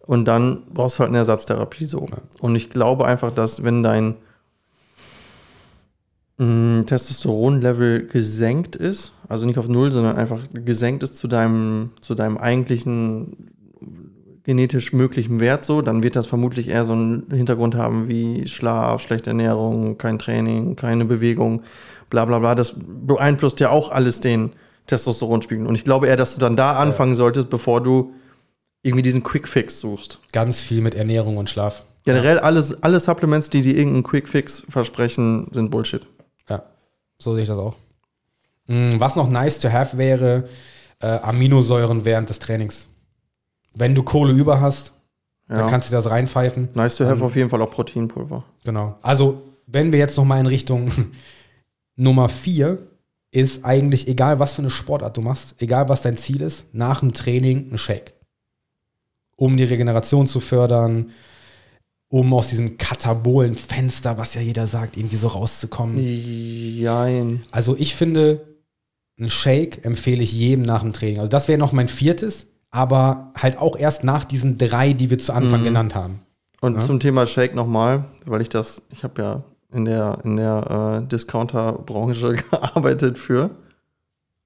Und 0.00 0.24
dann 0.24 0.62
brauchst 0.72 0.96
du 0.98 1.00
halt 1.00 1.10
eine 1.10 1.18
Ersatztherapie 1.18 1.84
so. 1.84 2.08
Und 2.40 2.56
ich 2.56 2.70
glaube 2.70 3.04
einfach, 3.06 3.32
dass 3.32 3.62
wenn 3.62 3.82
dein 3.82 4.16
Testosteronlevel 6.86 8.06
gesenkt 8.06 8.74
ist, 8.74 9.12
also 9.28 9.44
nicht 9.44 9.58
auf 9.58 9.68
Null, 9.68 9.92
sondern 9.92 10.16
einfach 10.16 10.40
gesenkt 10.54 11.02
ist 11.02 11.16
zu 11.16 11.28
deinem, 11.28 11.90
zu 12.00 12.14
deinem 12.14 12.38
eigentlichen 12.38 13.50
genetisch 14.44 14.94
möglichen 14.94 15.38
Wert 15.38 15.66
so, 15.66 15.82
dann 15.82 16.02
wird 16.02 16.16
das 16.16 16.26
vermutlich 16.26 16.68
eher 16.68 16.86
so 16.86 16.94
einen 16.94 17.26
Hintergrund 17.30 17.74
haben 17.74 18.08
wie 18.08 18.46
Schlaf, 18.46 19.02
schlechte 19.02 19.30
Ernährung, 19.30 19.98
kein 19.98 20.18
Training, 20.18 20.76
keine 20.76 21.04
Bewegung, 21.04 21.62
bla 22.08 22.24
bla 22.24 22.38
bla. 22.38 22.54
Das 22.54 22.74
beeinflusst 22.78 23.60
ja 23.60 23.68
auch 23.68 23.90
alles 23.90 24.20
den 24.20 24.52
Testosteronspiegel. 24.86 25.66
Und 25.66 25.74
ich 25.74 25.84
glaube 25.84 26.06
eher, 26.06 26.16
dass 26.16 26.34
du 26.34 26.40
dann 26.40 26.56
da 26.56 26.72
anfangen 26.72 27.14
solltest, 27.14 27.50
bevor 27.50 27.82
du 27.82 28.14
irgendwie 28.82 29.02
diesen 29.02 29.22
Quick 29.22 29.46
Fix 29.46 29.78
suchst. 29.78 30.20
Ganz 30.32 30.60
viel 30.60 30.80
mit 30.80 30.94
Ernährung 30.94 31.36
und 31.36 31.50
Schlaf. 31.50 31.84
Generell 32.06 32.38
alles, 32.38 32.82
alle 32.82 32.98
Supplements, 32.98 33.50
die 33.50 33.60
dir 33.60 33.76
irgendeinen 33.76 34.04
Quick 34.04 34.26
Fix 34.26 34.64
versprechen, 34.70 35.48
sind 35.52 35.70
Bullshit. 35.70 36.06
So 37.20 37.34
sehe 37.34 37.42
ich 37.42 37.48
das 37.48 37.58
auch. 37.58 37.76
Mm, 38.66 38.98
Was 38.98 39.14
noch 39.14 39.28
nice 39.28 39.60
to 39.60 39.70
have 39.70 39.96
wäre, 39.96 40.48
äh, 41.00 41.06
Aminosäuren 41.06 42.04
während 42.04 42.28
des 42.28 42.38
Trainings. 42.40 42.88
Wenn 43.74 43.94
du 43.94 44.02
Kohle 44.02 44.32
über 44.32 44.60
hast, 44.60 44.92
dann 45.48 45.60
Ja. 45.60 45.68
kannst 45.70 45.88
du 45.88 45.92
das 45.92 46.08
reinpfeifen. 46.10 46.70
Nice 46.74 46.96
to 46.96 47.04
have 47.06 47.24
auf 47.24 47.36
jeden 47.36 47.50
Fall 47.50 47.62
auch 47.62 47.70
Proteinpulver. 47.70 48.42
Genau. 48.64 48.96
Also, 49.02 49.42
wenn 49.66 49.92
wir 49.92 49.98
jetzt 49.98 50.16
noch 50.16 50.24
mal 50.24 50.40
in 50.40 50.46
Richtung 50.46 50.90
Nummer 51.96 52.28
4 52.28 52.78
ist 53.32 53.64
eigentlich 53.64 54.08
egal, 54.08 54.40
was 54.40 54.54
für 54.54 54.62
eine 54.62 54.70
Sportart 54.70 55.16
du 55.16 55.20
machst, 55.20 55.54
egal 55.60 55.88
was 55.88 56.02
dein 56.02 56.16
Ziel 56.16 56.40
ist, 56.42 56.74
nach 56.74 56.98
dem 57.00 57.12
Training 57.12 57.72
ein 57.72 57.78
Shake. 57.78 58.12
Um 59.36 59.56
die 59.56 59.64
Regeneration 59.64 60.26
zu 60.26 60.40
fördern, 60.40 61.10
um 62.10 62.34
aus 62.34 62.48
diesem 62.48 62.76
katabolen 62.76 63.54
Fenster, 63.54 64.18
was 64.18 64.34
ja 64.34 64.40
jeder 64.40 64.66
sagt, 64.66 64.96
irgendwie 64.96 65.16
so 65.16 65.28
rauszukommen. 65.28 65.96
Jein. 65.98 67.42
Also 67.52 67.76
ich 67.78 67.94
finde, 67.94 68.46
ein 69.18 69.30
Shake 69.30 69.84
empfehle 69.84 70.22
ich 70.22 70.32
jedem 70.32 70.62
nach 70.62 70.82
dem 70.82 70.92
Training. 70.92 71.18
Also 71.20 71.30
das 71.30 71.46
wäre 71.48 71.58
noch 71.58 71.72
mein 71.72 71.88
viertes, 71.88 72.48
aber 72.70 73.32
halt 73.36 73.58
auch 73.58 73.76
erst 73.76 74.02
nach 74.04 74.24
diesen 74.24 74.58
drei, 74.58 74.92
die 74.92 75.08
wir 75.10 75.18
zu 75.18 75.32
Anfang 75.32 75.60
Mhm. 75.60 75.64
genannt 75.64 75.94
haben. 75.94 76.20
Und 76.60 76.74
Ja. 76.74 76.80
zum 76.80 77.00
Thema 77.00 77.26
Shake 77.26 77.54
nochmal, 77.54 78.04
weil 78.26 78.42
ich 78.42 78.48
das, 78.48 78.82
ich 78.92 79.02
habe 79.04 79.22
ja 79.22 79.42
in 79.72 79.84
der, 79.84 80.18
in 80.24 80.36
der 80.36 81.00
äh, 81.04 81.08
Discounter-Branche 81.08 82.32
gearbeitet 82.50 83.18
für 83.18 83.50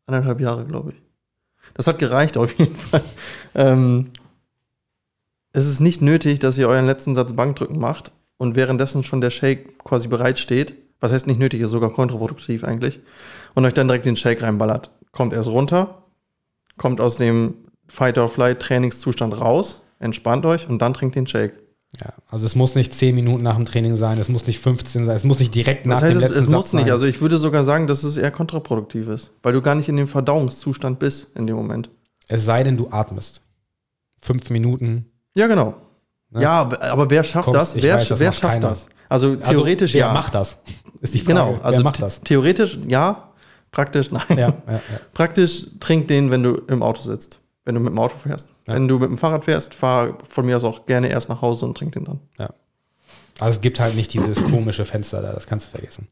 anderthalb 0.07 0.41
Jahre, 0.41 0.65
glaube 0.67 0.91
ich. 0.91 0.97
Das 1.73 1.87
hat 1.87 1.99
gereicht 1.99 2.37
auf 2.37 2.57
jeden 2.59 2.77
Fall. 2.77 3.03
Ähm, 3.55 4.09
es 5.55 5.67
ist 5.67 5.81
nicht 5.81 6.03
nötig, 6.03 6.41
dass 6.41 6.59
ihr 6.59 6.69
euren 6.69 6.85
letzten 6.85 7.15
Satz 7.15 7.33
Bankdrücken 7.33 7.79
macht 7.79 8.13
und 8.37 8.57
währenddessen 8.57 9.05
schon 9.05 9.21
der 9.21 9.31
Shake 9.31 9.79
quasi 9.85 10.09
bereitsteht. 10.09 10.75
Was 11.01 11.13
heißt 11.13 11.29
nicht 11.29 11.39
nötig, 11.39 11.61
ist 11.61 11.71
sogar 11.71 11.91
kontraproduktiv 11.91 12.65
eigentlich. 12.65 13.01
Und 13.55 13.65
euch 13.65 13.73
dann 13.73 13.87
direkt 13.87 14.05
den 14.05 14.17
Shake 14.17 14.43
reinballert. 14.43 14.91
Kommt 15.13 15.33
erst 15.33 15.49
runter, 15.49 16.03
kommt 16.77 17.01
aus 17.01 17.17
dem 17.17 17.55
Fight-or-Flight-Trainingszustand 17.87 19.41
raus, 19.41 19.83
entspannt 20.01 20.45
euch 20.45 20.69
und 20.69 20.83
dann 20.83 20.93
trinkt 20.93 21.15
den 21.15 21.29
Shake. 21.29 21.53
Ja, 22.01 22.15
also 22.29 22.47
es 22.47 22.57
muss 22.57 22.75
nicht 22.75 22.93
10 22.93 23.15
Minuten 23.15 23.45
nach 23.45 23.55
dem 23.55 23.65
Training 23.65 23.95
sein, 23.95 24.19
es 24.19 24.29
muss 24.29 24.49
nicht 24.49 24.59
15 24.59 25.05
sein, 25.05 25.15
es 25.15 25.23
muss 25.23 25.39
nicht 25.39 25.55
direkt 25.55 25.87
nach 25.87 26.01
Das 26.01 26.03
heißt, 26.03 26.15
dem 26.15 26.17
es, 26.17 26.23
letzten 26.23 26.39
es 26.39 26.45
Satz 26.47 26.53
muss 26.53 26.73
nicht. 26.73 26.91
Also 26.91 27.07
ich 27.07 27.21
würde 27.21 27.37
sogar 27.37 27.63
sagen, 27.63 27.87
dass 27.87 28.03
es 28.03 28.17
eher 28.17 28.33
kontraproduktiv 28.33 29.07
ist, 29.07 29.31
weil 29.45 29.53
du 29.53 29.63
gar 29.63 29.77
nicht 29.77 29.89
in 29.89 29.97
dem 29.97 30.09
Verdauungszustand 30.09 30.99
bist 30.99 31.37
in 31.37 31.47
dem 31.47 31.55
Moment. 31.55 31.91
es 32.27 32.45
sei 32.45 32.65
denn, 32.65 32.77
du 32.77 32.89
atmest. 32.91 33.43
Fünf 34.21 34.51
Minuten. 34.51 35.07
Ja, 35.35 35.47
genau. 35.47 35.75
Ne? 36.31 36.43
Ja, 36.43 36.69
aber 36.81 37.11
wer 37.11 37.23
schafft 37.25 37.47
Kommst, 37.47 37.61
das? 37.61 37.83
Wer, 37.83 37.95
weiß, 37.97 38.09
das 38.09 38.21
wer 38.21 38.33
schafft 38.33 38.53
keiner. 38.55 38.69
das? 38.71 38.89
Also 39.09 39.29
Also, 39.29 39.53
theoretisch 39.53 39.95
wer 39.95 40.07
ja. 40.07 40.13
macht 40.13 40.35
das? 40.35 40.59
Ist 41.01 41.15
die 41.15 41.19
Frage. 41.19 41.35
Genau, 41.35 41.61
also 41.63 41.79
wer 41.79 41.85
macht 41.85 42.03
das? 42.03 42.21
theoretisch 42.23 42.79
ja, 42.89 43.29
praktisch 43.71 44.11
nein. 44.11 44.25
Ja, 44.31 44.37
ja, 44.37 44.53
ja. 44.69 44.81
Praktisch 45.13 45.67
trink 45.81 46.09
den, 46.09 46.31
wenn 46.31 46.43
du 46.43 46.55
im 46.69 46.83
Auto 46.83 47.03
sitzt, 47.03 47.41
wenn 47.65 47.75
du 47.75 47.81
mit 47.81 47.93
dem 47.93 47.99
Auto 47.99 48.17
fährst. 48.17 48.49
Ja. 48.67 48.75
Wenn 48.75 48.89
du 48.89 48.99
mit 48.99 49.11
dem 49.11 49.19
Fahrrad 49.19 49.45
fährst, 49.45 49.75
fahr 49.75 50.19
von 50.29 50.47
mir 50.47 50.57
aus 50.57 50.65
auch 50.65 50.87
gerne 50.87 51.09
erst 51.09 51.29
nach 51.29 51.43
Hause 51.43 51.67
und 51.67 51.77
trink 51.77 51.93
den 51.93 52.05
dann. 52.05 52.21
Also 53.39 53.57
es 53.57 53.61
gibt 53.61 53.81
halt 53.81 53.95
nicht 53.97 54.13
dieses 54.13 54.43
komische 54.45 54.85
Fenster 54.85 55.21
da, 55.21 55.33
das 55.33 55.47
kannst 55.47 55.67
du 55.67 55.71
vergessen. 55.73 56.09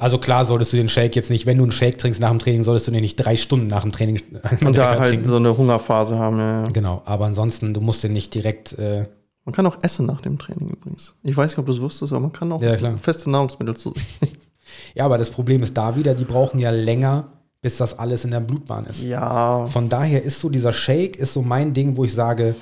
Also 0.00 0.18
klar 0.18 0.44
solltest 0.44 0.72
du 0.72 0.76
den 0.76 0.88
Shake 0.88 1.16
jetzt 1.16 1.28
nicht, 1.28 1.44
wenn 1.44 1.58
du 1.58 1.64
einen 1.64 1.72
Shake 1.72 1.98
trinkst 1.98 2.20
nach 2.20 2.30
dem 2.30 2.38
Training, 2.38 2.62
solltest 2.62 2.86
du 2.86 2.92
den 2.92 3.00
nicht 3.00 3.16
drei 3.16 3.36
Stunden 3.36 3.66
nach 3.66 3.82
dem 3.82 3.90
Training 3.90 4.20
Und 4.64 4.78
da 4.78 5.00
halt 5.00 5.26
so 5.26 5.36
eine 5.36 5.56
Hungerphase 5.56 6.16
haben. 6.16 6.38
Ja, 6.38 6.62
ja. 6.62 6.70
Genau, 6.70 7.02
aber 7.04 7.26
ansonsten, 7.26 7.74
du 7.74 7.80
musst 7.80 8.04
den 8.04 8.12
nicht 8.12 8.32
direkt, 8.32 8.78
äh, 8.78 9.08
Man 9.44 9.52
kann 9.52 9.66
auch 9.66 9.76
essen 9.82 10.06
nach 10.06 10.20
dem 10.20 10.38
Training 10.38 10.68
übrigens. 10.70 11.14
Ich 11.24 11.36
weiß 11.36 11.50
nicht, 11.50 11.58
ob 11.58 11.66
du 11.66 11.72
es 11.72 11.80
wusstest, 11.80 12.12
aber 12.12 12.20
man 12.20 12.32
kann 12.32 12.52
auch 12.52 12.62
Ja, 12.62 12.76
feste 12.96 13.28
Nahrungsmittel 13.28 13.76
zu 13.76 13.92
sich 13.92 14.06
ja, 14.94 15.04
aber 15.04 15.18
das 15.18 15.30
Problem 15.30 15.64
ist 15.64 15.76
da 15.76 15.96
wieder, 15.96 16.14
die 16.14 16.24
brauchen 16.24 16.60
ja 16.60 16.70
länger, 16.70 17.32
bis 17.60 17.76
das 17.78 17.98
alles 17.98 18.24
in 18.24 18.30
der 18.30 18.40
Blutbahn 18.40 18.86
ist. 18.86 19.02
Ja, 19.02 19.66
Von 19.66 19.88
daher 19.88 20.22
ist 20.22 20.38
so 20.38 20.48
dieser 20.48 20.72
Shake, 20.72 21.16
ist 21.16 21.32
so 21.32 21.42
mein 21.42 21.74
Ding, 21.74 21.96
wo 21.96 22.04
ich 22.04 22.14
sage, 22.14 22.54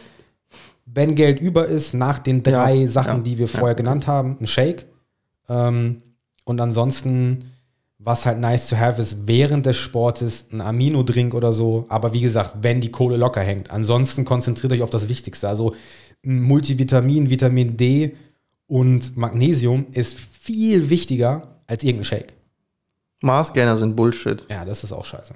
wenn 0.87 1.14
Geld 1.14 1.38
über 1.38 1.66
ist, 1.66 1.92
nach 1.92 2.18
den 2.18 2.42
drei 2.42 2.77
Ja, 2.77 2.88
Sachen, 2.88 3.18
ja, 3.18 3.22
die 3.25 3.37
wir 3.37 3.46
ja, 3.46 3.53
vorher 3.53 3.75
okay. 3.75 3.83
genannt 3.83 4.07
haben, 4.07 4.38
ein 4.40 4.46
Shake. 4.46 4.87
Ähm, 5.51 6.01
und 6.47 6.61
ansonsten, 6.61 7.51
was 7.99 8.24
halt 8.24 8.38
nice 8.38 8.68
to 8.68 8.76
have 8.76 9.03
ist, 9.03 9.26
während 9.26 9.66
des 9.66 9.76
Sportes 9.76 10.47
ein 10.53 10.61
Amino-Drink 10.61 11.34
oder 11.34 11.53
so. 11.53 11.86
Aber 11.88 12.12
wie 12.12 12.20
gesagt, 12.20 12.59
wenn 12.62 12.80
die 12.80 12.92
Kohle 12.92 13.16
locker 13.16 13.42
hängt. 13.42 13.70
Ansonsten 13.70 14.24
konzentriert 14.24 14.72
euch 14.72 14.82
auf 14.82 14.90
das 14.90 15.09
Wichtigste. 15.09 15.49
Also 15.49 15.74
ein 16.24 16.40
Multivitamin, 16.42 17.30
Vitamin 17.30 17.76
D 17.76 18.14
und 18.68 19.16
Magnesium 19.16 19.86
ist 19.92 20.16
viel 20.18 20.88
wichtiger 20.88 21.57
als 21.66 21.82
irgendein 21.82 22.05
Shake. 22.05 22.34
Maßgainer 23.22 23.76
sind 23.76 23.97
Bullshit. 23.97 24.44
Ja, 24.49 24.64
das 24.64 24.84
ist 24.84 24.92
auch 24.92 25.05
scheiße. 25.05 25.34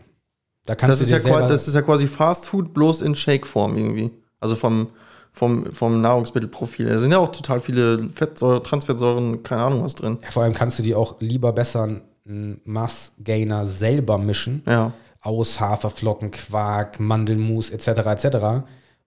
Da 0.65 0.77
kannst 0.77 1.01
Das 1.01 1.09
du 1.09 1.17
ist, 1.17 1.27
ja, 1.27 1.49
das 1.49 1.67
ist 1.67 1.75
ja 1.75 1.83
quasi 1.83 2.07
Fast 2.07 2.47
Food 2.47 2.73
bloß 2.73 3.03
in 3.03 3.17
Shake-Form 3.17 3.77
irgendwie. 3.77 4.11
Also 4.39 4.55
vom, 4.55 4.91
vom, 5.33 5.73
vom 5.73 6.01
Nahrungsmittelprofil. 6.01 6.87
Da 6.89 6.99
sind 6.99 7.13
ja 7.13 7.19
auch 7.19 7.33
total 7.33 7.61
viele 7.61 8.09
Fettsäuren, 8.11 8.63
Transfettsäuren, 8.63 9.43
keine 9.43 9.63
Ahnung 9.63 9.85
was 9.85 9.95
drin. 9.95 10.19
Ja, 10.23 10.31
vor 10.31 10.43
allem 10.43 10.55
kannst 10.55 10.79
du 10.79 10.83
dir 10.83 10.99
auch 10.99 11.21
lieber 11.21 11.53
besser 11.53 11.85
einen 12.27 12.61
Mass-Gainer 12.65 13.67
selber 13.67 14.19
mischen. 14.19 14.63
Ja. 14.67 14.93
Aus 15.23 15.61
Haferflocken, 15.61 16.31
Quark, 16.31 16.99
Mandelmus 16.99 17.71
etc. 17.71 17.89
etc. 18.07 18.37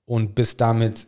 und 0.05 0.36
bist 0.36 0.61
damit 0.61 1.07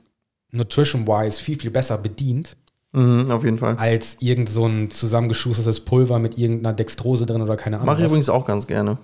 nutrition-wise 0.51 1.39
viel, 1.41 1.59
viel 1.59 1.72
besser 1.72 1.97
bedient, 1.97 2.55
Mhm, 2.91 3.30
auf 3.30 3.43
jeden 3.43 3.57
Fall. 3.57 3.76
als 3.76 4.18
irgend 4.22 4.49
so 4.49 4.66
ein 4.66 4.89
zusammengeschustertes 4.89 5.82
Pulver 5.82 6.18
mit 6.18 6.38
irgendeiner 6.38 6.74
Dextrose 6.74 7.26
drin 7.26 7.41
oder 7.41 7.57
keine 7.57 7.76
Ahnung. 7.76 7.88
Mache 7.88 7.99
ich 8.01 8.07
übrigens 8.07 8.30
auch 8.30 8.45
ganz 8.45 8.68
gerne. 8.68 8.97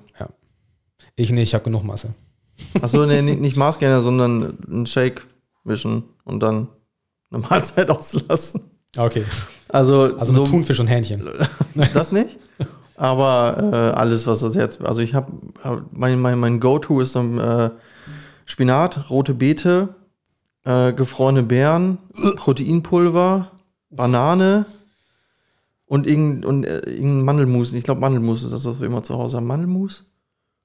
Ich 1.18 1.30
nicht, 1.32 1.49
ich 1.49 1.53
habe 1.53 1.66
genug 1.66 1.84
Masse. 1.84 2.14
Achso, 2.82 3.05
nee, 3.05 3.22
nicht, 3.22 3.41
nicht 3.41 3.57
Maßgainer, 3.57 3.99
sondern 4.01 4.57
ein 4.70 4.86
Shake 4.86 5.28
mischen 5.64 6.03
und 6.24 6.41
dann 6.41 6.68
eine 7.32 7.41
Mahlzeit 7.49 7.89
auslassen. 7.89 8.62
Okay. 8.97 9.24
Also, 9.70 10.18
Also 10.18 10.34
so, 10.34 10.43
Thunfisch 10.45 10.80
und 10.80 10.88
Hähnchen. 10.88 11.28
das 11.93 12.12
nicht. 12.12 12.38
Aber 12.95 13.57
äh, 13.74 13.97
alles, 13.97 14.28
was 14.28 14.41
das 14.41 14.55
Herz. 14.55 14.80
Also 14.82 15.01
ich 15.01 15.14
habe 15.16 15.32
hab, 15.64 15.84
mein, 15.91 16.20
mein, 16.20 16.38
mein 16.39 16.59
Go-To 16.59 16.99
ist 17.01 17.16
dann 17.16 17.39
äh, 17.39 17.70
Spinat, 18.45 19.09
rote 19.09 19.34
Beete, 19.34 19.95
äh, 20.66 20.91
gefrorene 20.93 21.41
Beeren, 21.43 21.97
Proteinpulver, 22.36 23.51
Banane 23.89 24.66
und 25.86 26.05
irgendein, 26.05 26.45
und, 26.45 26.64
äh, 26.66 26.80
irgendein 26.82 27.24
Mandelmus. 27.24 27.74
Ich 27.74 27.84
glaube, 27.86 28.01
Mandelmus 28.01 28.43
ist 28.43 28.51
das, 28.53 28.66
was 28.66 28.80
wir 28.80 28.88
immer 28.88 29.03
zu 29.03 29.18
Hause 29.18 29.38
haben. 29.38 29.47
Mandelmus? 29.47 30.03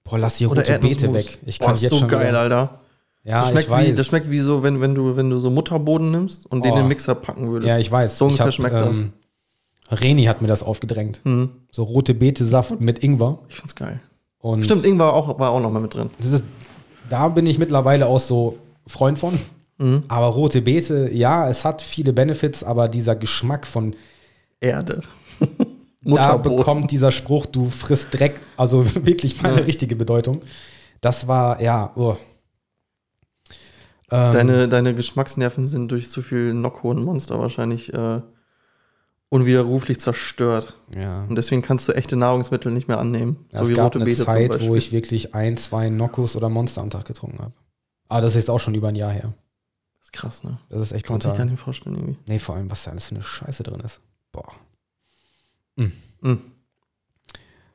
Boah, 0.04 0.18
lass 0.18 0.36
die 0.36 0.44
rote 0.44 0.62
Beete 0.80 1.12
weg. 1.14 1.38
Ich 1.46 1.58
Boah, 1.58 1.66
kann 1.66 1.74
ist 1.74 1.82
jetzt 1.82 1.90
so 1.92 1.98
schon 2.00 2.08
geil, 2.08 2.28
wieder- 2.28 2.40
Alter. 2.40 2.80
Ja, 3.26 3.40
das, 3.40 3.50
schmeckt 3.50 3.66
ich 3.66 3.70
weiß. 3.70 3.86
wie, 3.88 3.92
das 3.92 4.06
schmeckt 4.06 4.30
wie 4.30 4.38
so, 4.38 4.62
wenn, 4.62 4.80
wenn, 4.80 4.94
du, 4.94 5.16
wenn 5.16 5.30
du 5.30 5.36
so 5.38 5.50
Mutterboden 5.50 6.10
nimmst 6.12 6.46
und 6.46 6.64
den 6.64 6.72
Oh. 6.72 6.76
in 6.76 6.82
den 6.82 6.88
Mixer 6.88 7.14
packen 7.16 7.50
würdest. 7.50 7.68
ja, 7.68 7.78
ich 7.78 7.90
weiß. 7.90 8.16
So 8.18 8.26
ungefähr 8.26 8.52
schmeckt 8.52 8.74
das. 8.76 9.02
Reni 9.90 10.24
hat 10.24 10.42
mir 10.42 10.48
das 10.48 10.62
aufgedrängt. 10.62 11.20
Hm, 11.24 11.50
So 11.72 11.82
rote 11.84 12.14
Beete-Saft 12.14 12.80
mit 12.80 13.02
Ingwer. 13.02 13.38
ich 13.48 13.56
find's 13.56 13.74
geil. 13.74 14.00
Und 14.38 14.64
Stimmt, 14.64 14.84
Ingwer 14.84 15.12
auch, 15.12 15.38
war 15.38 15.50
auch 15.50 15.60
noch 15.60 15.70
mal 15.72 15.80
mit 15.80 15.94
drin. 15.94 16.10
Das 16.20 16.30
ist, 16.30 16.44
da 17.10 17.28
bin 17.28 17.46
ich 17.46 17.58
mittlerweile 17.58 18.06
auch 18.06 18.20
so 18.20 18.58
Freund 18.86 19.18
von. 19.18 19.38
Mhm. 19.78 20.04
Aber 20.08 20.26
rote 20.28 20.62
Beete, 20.62 21.10
ja, 21.12 21.48
es 21.48 21.64
hat 21.64 21.82
viele 21.82 22.12
Benefits, 22.12 22.62
aber 22.64 22.88
dieser 22.88 23.14
Geschmack 23.16 23.66
von, 23.66 23.94
Erde. 24.60 25.02
da 26.02 26.36
bekommt 26.36 26.90
dieser 26.90 27.10
Spruch, 27.10 27.46
du 27.46 27.68
frisst 27.70 28.08
Dreck, 28.18 28.40
also 28.56 28.86
wirklich 29.04 29.42
mal 29.42 29.50
eine 29.50 29.58
Ja. 29.60 29.64
richtige 29.66 29.96
Bedeutung. 29.96 30.40
Das 31.00 31.28
war, 31.28 31.60
ja, 31.60 31.90
oh. 31.96 32.16
Ähm, 34.10 34.32
Deine, 34.32 34.68
deine 34.68 34.94
Geschmacksnerven 34.94 35.66
sind 35.66 35.90
durch 35.90 36.10
zu 36.10 36.22
viel 36.22 36.54
Nocco 36.54 36.90
und 36.90 37.02
Monster 37.02 37.40
wahrscheinlich 37.40 37.92
äh, 37.92 38.20
unwiderruflich 39.28 39.98
zerstört. 39.98 40.74
ja. 40.94 41.24
Und 41.24 41.34
deswegen 41.36 41.62
kannst 41.62 41.88
du 41.88 41.92
echte 41.92 42.16
Nahrungsmittel 42.16 42.70
nicht 42.70 42.86
mehr 42.86 42.98
annehmen. 42.98 43.46
Ja, 43.52 43.62
es 43.62 43.74
gab 43.74 43.96
eine 43.96 44.08
zum 44.14 44.24
Zeit, 44.26 44.60
wo 44.60 44.76
ich 44.76 44.92
wirklich 44.92 45.34
ein, 45.34 45.56
zwei 45.56 45.90
Noccos 45.90 46.36
oder 46.36 46.48
Monster 46.48 46.82
am 46.82 46.90
Tag 46.90 47.04
getrunken 47.06 47.40
habe. 47.40 47.52
Aber 48.08 48.20
das 48.20 48.32
ist 48.32 48.36
jetzt 48.42 48.50
auch 48.50 48.60
schon 48.60 48.74
über 48.74 48.88
ein 48.88 48.94
Jahr 48.94 49.10
her. 49.10 49.34
Das 49.98 50.04
ist 50.04 50.12
krass, 50.12 50.44
ne? 50.44 50.60
Das 50.68 50.80
ist 50.80 50.92
echt 50.92 51.06
Kann 51.06 51.14
man 51.14 51.20
sich 51.22 51.34
gar 51.34 51.44
nicht 51.44 51.58
vorstellen 51.58 51.96
irgendwie. 51.96 52.16
Nee, 52.26 52.38
vor 52.38 52.54
allem, 52.54 52.70
was 52.70 52.84
da 52.84 52.92
alles 52.92 53.06
für 53.06 53.16
eine 53.16 53.24
Scheiße 53.24 53.64
drin 53.64 53.80
ist. 53.80 54.00
Boah. 54.30 54.52
Mhm. 55.74 56.40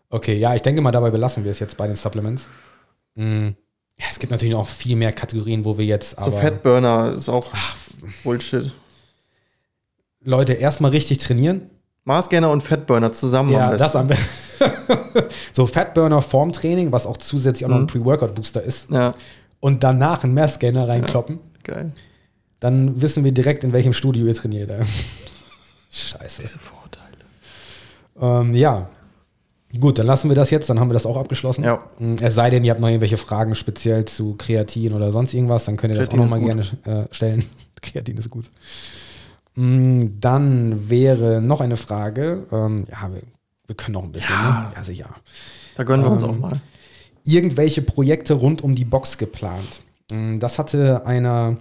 Okay, 0.10 0.38
ja, 0.38 0.56
ich 0.56 0.62
denke 0.62 0.82
mal, 0.82 0.92
dabei 0.92 1.12
belassen 1.12 1.44
wir 1.44 1.52
es 1.52 1.60
jetzt 1.60 1.78
bei 1.78 1.88
den 1.88 1.96
Supplements. 1.96 2.50
Mm. 3.16 3.50
Ja, 4.02 4.08
es 4.10 4.18
gibt 4.20 4.32
natürlich 4.32 4.54
noch 4.56 4.68
viel 4.68 4.96
mehr 4.96 5.14
Kategorien, 5.14 5.64
wo 5.64 5.78
wir 5.78 5.86
jetzt. 5.86 6.20
So 6.22 6.32
Fatburner 6.32 7.14
ist 7.18 7.30
auch 7.30 7.46
Bullshit. 8.24 8.72
Leute, 10.24 10.54
erstmal 10.54 10.92
richtig 10.92 11.20
trainieren. 11.20 11.70
Maßgainer 12.04 12.50
und 12.50 12.62
Fatburner 12.62 13.12
zusammen 13.12 13.50
am 13.56 13.62
Ja, 13.62 13.70
besten. 13.70 13.84
das 13.84 13.96
am 13.96 14.08
besten. 14.08 14.26
so 15.54 15.68
Fatburner 15.68 16.22
Formtraining, 16.24 16.92
was 16.92 17.06
auch 17.06 17.18
zusätzlich 17.18 17.66
auch 17.66 17.70
noch 17.70 17.76
ein 17.78 17.84
Mhm. 17.84 17.88
Pre-Workout-Booster 17.88 18.64
ist. 18.64 18.90
ja, 18.90 19.14
Und 19.60 19.84
danach 19.84 20.24
einen 20.24 20.34
Mass-Gainer 20.34 20.88
reinkloppen. 20.88 21.40
geil. 21.64 21.92
Dann 22.60 23.02
wissen 23.02 23.24
wir 23.24 23.32
direkt, 23.32 23.64
in 23.64 23.72
welchem 23.74 23.94
Studio 23.94 24.26
ihr 24.26 24.34
trainiert. 24.36 24.70
Scheiße. 25.92 26.42
Diese 26.42 26.60
Vorurteile. 26.60 27.06
Ähm, 28.20 28.56
ja. 28.56 28.90
Gut, 29.80 30.00
dann 30.00 30.06
lassen 30.08 30.30
wir 30.30 30.36
das 30.36 30.50
jetzt, 30.50 30.70
dann 30.70 30.80
haben 30.80 30.90
wir 30.90 30.94
das 30.94 31.06
auch 31.06 31.18
abgeschlossen. 31.18 31.64
Ja. 31.64 31.84
Mm, 32.00 32.16
Es 32.22 32.36
sei 32.36 32.50
denn, 32.50 32.64
ihr 32.66 32.72
habt 32.72 32.82
noch 32.82 32.90
irgendwelche 32.90 33.18
Fragen 33.18 33.56
speziell 33.56 34.06
zu 34.06 34.36
Kreatin 34.36 34.94
oder 34.94 35.12
sonst 35.12 35.34
irgendwas, 35.34 35.66
dann 35.66 35.78
könnt 35.78 35.94
ihr 35.94 36.00
das 36.00 36.10
Kreatin 36.10 36.20
auch 36.20 36.30
nochmal 36.30 36.42
gerne 36.42 37.08
äh, 37.10 37.14
stellen. 37.14 37.46
Kreatin 37.82 38.18
ist 38.18 38.30
gut. 38.30 38.50
Mm, 39.56 40.20
Dann 40.20 40.90
wäre 40.90 41.42
noch 41.42 41.62
eine 41.62 41.78
Frage. 41.78 42.46
Ähm, 42.52 42.86
ja, 42.90 43.12
wir, 43.14 43.22
wir 43.68 43.76
können 43.76 43.94
noch 43.94 44.04
ein 44.04 44.12
bisschen. 44.12 44.36
Ja. 44.36 44.68
Ne? 44.70 44.74
Ja, 44.76 44.84
sicher. 44.84 45.10
Da 45.76 45.84
gönnen 45.84 46.04
wir 46.06 46.12
uns 46.12 46.24
Ähm, 46.24 46.30
auch 46.30 46.38
mal. 46.40 46.62
Irgendwelche 47.24 47.82
Projekte 47.82 48.34
rund 48.34 48.64
um 48.64 48.76
die 48.76 48.86
Box 48.86 49.18
geplant. 49.18 49.82
Mm, 50.12 50.40
Das 50.40 50.60
hatte 50.60 51.06
einer 51.06 51.58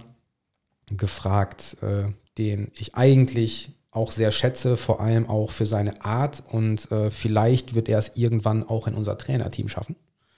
gefragt, 0.89 1.77
äh, 1.81 2.11
den 2.37 2.71
ich 2.75 2.95
eigentlich 2.95 3.71
auch 3.91 4.11
sehr 4.11 4.31
schätze, 4.31 4.77
vor 4.77 5.01
allem 5.01 5.29
auch 5.29 5.51
für 5.51 5.65
seine 5.65 6.03
Art 6.05 6.43
und 6.49 6.89
äh, 6.91 7.11
vielleicht 7.11 7.75
wird 7.75 7.89
er 7.89 7.97
es 7.99 8.13
irgendwann 8.15 8.63
auch 8.67 8.87
in 8.87 8.93
unser 8.93 9.17
Trainerteam 9.17 9.67
schaffen. 9.67 9.95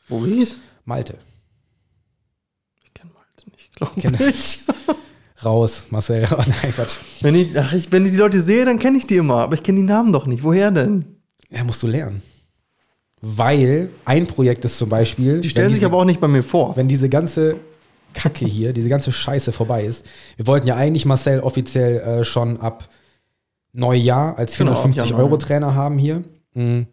Maurice? 0.10 0.58
Malte. 0.86 1.16
Ich 2.84 2.94
kenne 2.94 3.12
Malte 3.14 3.50
nicht, 3.52 3.76
glaube 3.76 4.02
Kenn- 4.02 4.30
ich. 4.30 4.60
Raus, 5.46 5.86
Marcel. 5.90 6.26
Oh, 6.32 6.38
nein, 6.62 6.74
Quatsch. 6.74 6.96
Wenn 7.22 7.36
ich, 7.36 7.58
ach, 7.58 7.74
ich, 7.74 7.92
wenn 7.92 8.06
ich 8.06 8.12
die 8.12 8.18
Leute 8.18 8.42
sehe, 8.42 8.66
dann 8.66 8.80
kenne 8.80 8.98
ich 8.98 9.06
die 9.08 9.18
immer. 9.18 9.36
Aber 9.44 9.56
ich 9.56 9.64
kenne 9.64 9.80
die 9.82 9.86
Namen 9.86 10.14
doch 10.14 10.26
nicht. 10.26 10.42
Woher 10.44 10.72
denn? 10.72 11.06
Ja, 11.50 11.64
musst 11.64 11.84
du 11.84 11.88
lernen. 11.88 12.22
Weil 13.22 13.90
ein 14.06 14.26
Projekt 14.28 14.66
ist 14.66 14.78
zum 14.78 14.90
Beispiel. 14.90 15.42
Die 15.42 15.50
stellen 15.50 15.66
wenn 15.68 15.74
sich 15.74 15.80
diese- 15.82 15.88
aber 15.88 15.98
auch 16.00 16.06
nicht 16.06 16.20
bei 16.20 16.28
mir 16.28 16.44
vor. 16.44 16.76
wenn 16.76 16.88
diese 16.88 17.10
ganze 17.10 17.58
Kacke 18.14 18.46
hier, 18.46 18.74
diese 18.74 18.90
ganze 18.90 19.12
Scheiße 19.12 19.52
vorbei 19.52 19.84
ist. 19.86 20.06
Wir 20.38 20.48
wollten 20.48 20.68
ja 20.68 20.76
eigentlich 20.76 21.06
Marcel 21.06 21.40
offiziell 21.40 22.00
äh, 22.00 22.24
schon 22.24 22.60
ab 22.60 22.90
Neujahr 23.74 24.38
als 24.38 24.58
Genau, 24.58 24.72
ab 24.72 24.78
450 24.78 25.12
Januar. 25.12 25.26
Euro 25.26 25.38
Trainer 25.38 25.76
haben 25.76 25.98
hier. 25.98 26.24
Mhm. 26.54 26.88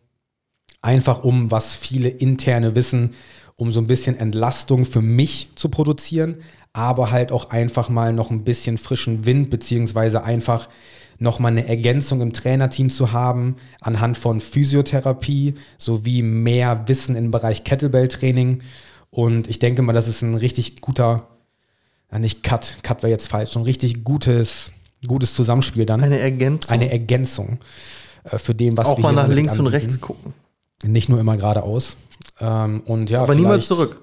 Einfach 0.82 1.22
um, 1.22 1.50
was 1.50 1.74
viele 1.74 2.08
interne 2.08 2.74
wissen, 2.74 3.14
um 3.56 3.70
so 3.70 3.80
ein 3.80 3.86
bisschen 3.86 4.18
Entlastung 4.18 4.86
für 4.86 5.02
mich 5.02 5.50
zu 5.54 5.68
produzieren, 5.68 6.38
aber 6.72 7.10
halt 7.10 7.32
auch 7.32 7.50
einfach 7.50 7.90
mal 7.90 8.12
noch 8.12 8.30
ein 8.30 8.44
bisschen 8.44 8.78
frischen 8.78 9.26
Wind, 9.26 9.50
beziehungsweise 9.50 10.24
einfach 10.24 10.68
noch 11.18 11.38
mal 11.38 11.48
eine 11.48 11.68
Ergänzung 11.68 12.22
im 12.22 12.32
Trainerteam 12.32 12.88
zu 12.88 13.12
haben, 13.12 13.56
anhand 13.82 14.16
von 14.16 14.40
Physiotherapie 14.40 15.54
sowie 15.76 16.22
mehr 16.22 16.88
Wissen 16.88 17.14
im 17.14 17.30
Bereich 17.30 17.62
Kettlebell-Training. 17.62 18.62
Und 19.10 19.48
ich 19.48 19.58
denke 19.58 19.82
mal, 19.82 19.92
das 19.92 20.08
ist 20.08 20.22
ein 20.22 20.34
richtig 20.34 20.80
guter, 20.80 21.28
nicht 22.16 22.42
Cut, 22.42 22.76
Cut 22.82 23.02
wäre 23.02 23.10
jetzt 23.10 23.28
falsch, 23.28 23.54
ein 23.54 23.62
richtig 23.62 24.02
gutes, 24.02 24.72
gutes 25.06 25.34
Zusammenspiel 25.34 25.86
dann. 25.86 26.02
Eine 26.02 26.18
Ergänzung. 26.18 26.70
Eine 26.72 26.90
Ergänzung 26.90 27.58
äh, 28.24 28.38
für 28.38 28.54
dem, 28.54 28.76
was 28.76 28.86
auch 28.86 28.98
wir 28.98 29.02
mal 29.02 29.14
hier 29.14 29.22
nach 29.22 29.28
links 29.28 29.58
und 29.58 29.66
anbieten. 29.66 29.82
rechts 29.84 30.00
gucken. 30.00 30.32
Nicht 30.84 31.08
nur 31.08 31.20
immer 31.20 31.36
geradeaus. 31.36 31.96
Ähm, 32.40 32.82
und 32.86 33.10
ja, 33.10 33.22
Aber 33.22 33.34
niemals 33.34 33.66
zurück. 33.66 34.00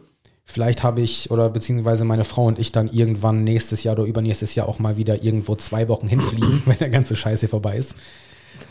Vielleicht 0.49 0.81
habe 0.81 1.01
ich 1.01 1.29
oder 1.29 1.49
beziehungsweise 1.49 2.05
meine 2.05 2.23
Frau 2.23 2.45
und 2.45 2.57
ich 2.57 2.71
dann 2.71 2.87
irgendwann 2.87 3.43
nächstes 3.43 3.83
Jahr 3.83 3.95
oder 3.97 4.05
übernächstes 4.05 4.55
Jahr 4.55 4.69
auch 4.69 4.79
mal 4.79 4.95
wieder 4.95 5.21
irgendwo 5.21 5.55
zwei 5.57 5.87
Wochen 5.89 6.07
hinfliegen, 6.07 6.61
wenn 6.65 6.77
der 6.77 6.89
ganze 6.89 7.15
Scheiß 7.17 7.41
hier 7.41 7.49
vorbei 7.49 7.77
ist. 7.77 7.95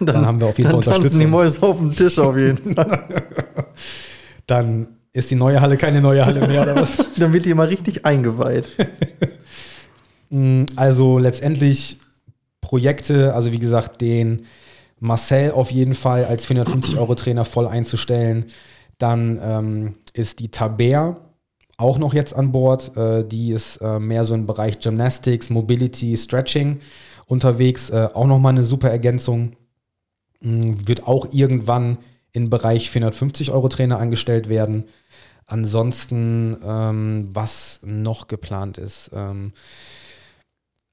Dann, 0.01 0.25
haben 0.27 0.41
wir 0.41 0.49
auf 0.49 0.59
jeden 0.59 0.71
Dann 0.71 0.83
Fall 0.83 0.95
tanzen 0.95 1.19
die 1.19 1.27
Unterstützung. 1.27 1.31
Mäuse 1.31 1.63
auf 1.63 1.79
dem 1.79 1.95
Tisch 1.95 2.19
auf 2.19 2.37
jeden 2.37 2.75
Fall. 2.75 3.23
Dann 4.47 4.89
ist 5.13 5.31
die 5.31 5.35
neue 5.35 5.61
Halle 5.61 5.77
keine 5.77 6.01
neue 6.01 6.25
Halle 6.25 6.47
mehr 6.47 6.63
oder 6.63 6.77
was? 6.77 7.05
Dann 7.19 7.33
wird 7.33 7.47
die 7.47 7.55
mal 7.55 7.69
richtig 7.69 8.05
eingeweiht. 8.07 8.69
Mm, 10.29 10.65
Also 10.75 11.21
letztendlich 11.21 11.99
Projekte, 12.67 13.33
also 13.33 13.53
wie 13.53 13.61
gesagt, 13.61 14.01
den 14.01 14.45
Marcel 14.99 15.53
auf 15.53 15.71
jeden 15.71 15.95
Fall 15.95 16.25
als 16.25 16.47
450 16.47 16.99
Euro 16.99 17.15
Trainer 17.15 17.45
voll 17.45 17.69
einzustellen. 17.69 18.47
Dann 18.99 19.39
ähm, 19.41 19.95
ist 20.15 20.41
die 20.41 20.49
Taber 20.49 21.17
auch 21.77 21.99
noch 21.99 22.13
jetzt 22.13 22.35
an 22.35 22.51
Bord. 22.51 22.97
Äh, 22.97 23.25
die 23.25 23.53
ist 23.53 23.77
äh, 23.77 24.01
mehr 24.01 24.25
so 24.25 24.35
im 24.35 24.47
Bereich 24.47 24.81
Gymnastics, 24.81 25.49
Mobility, 25.49 26.17
Stretching 26.17 26.81
unterwegs. 27.29 27.91
Äh, 27.91 28.09
auch 28.13 28.27
nochmal 28.27 28.55
eine 28.55 28.65
super 28.65 28.91
Ergänzung. 28.91 29.53
Mm, 30.41 30.73
Wird 30.87 31.07
auch 31.07 31.29
irgendwann 31.33 31.99
im 32.33 32.51
Bereich 32.51 32.91
450 32.91 33.53
Euro 33.53 33.69
Trainer 33.69 34.01
angestellt 34.01 34.49
werden. 34.49 34.87
Ansonsten, 35.47 36.57
ähm, 36.67 37.29
was 37.33 37.79
noch 37.85 38.27
geplant 38.27 38.77
ist, 38.77 39.13
ähm, 39.15 39.53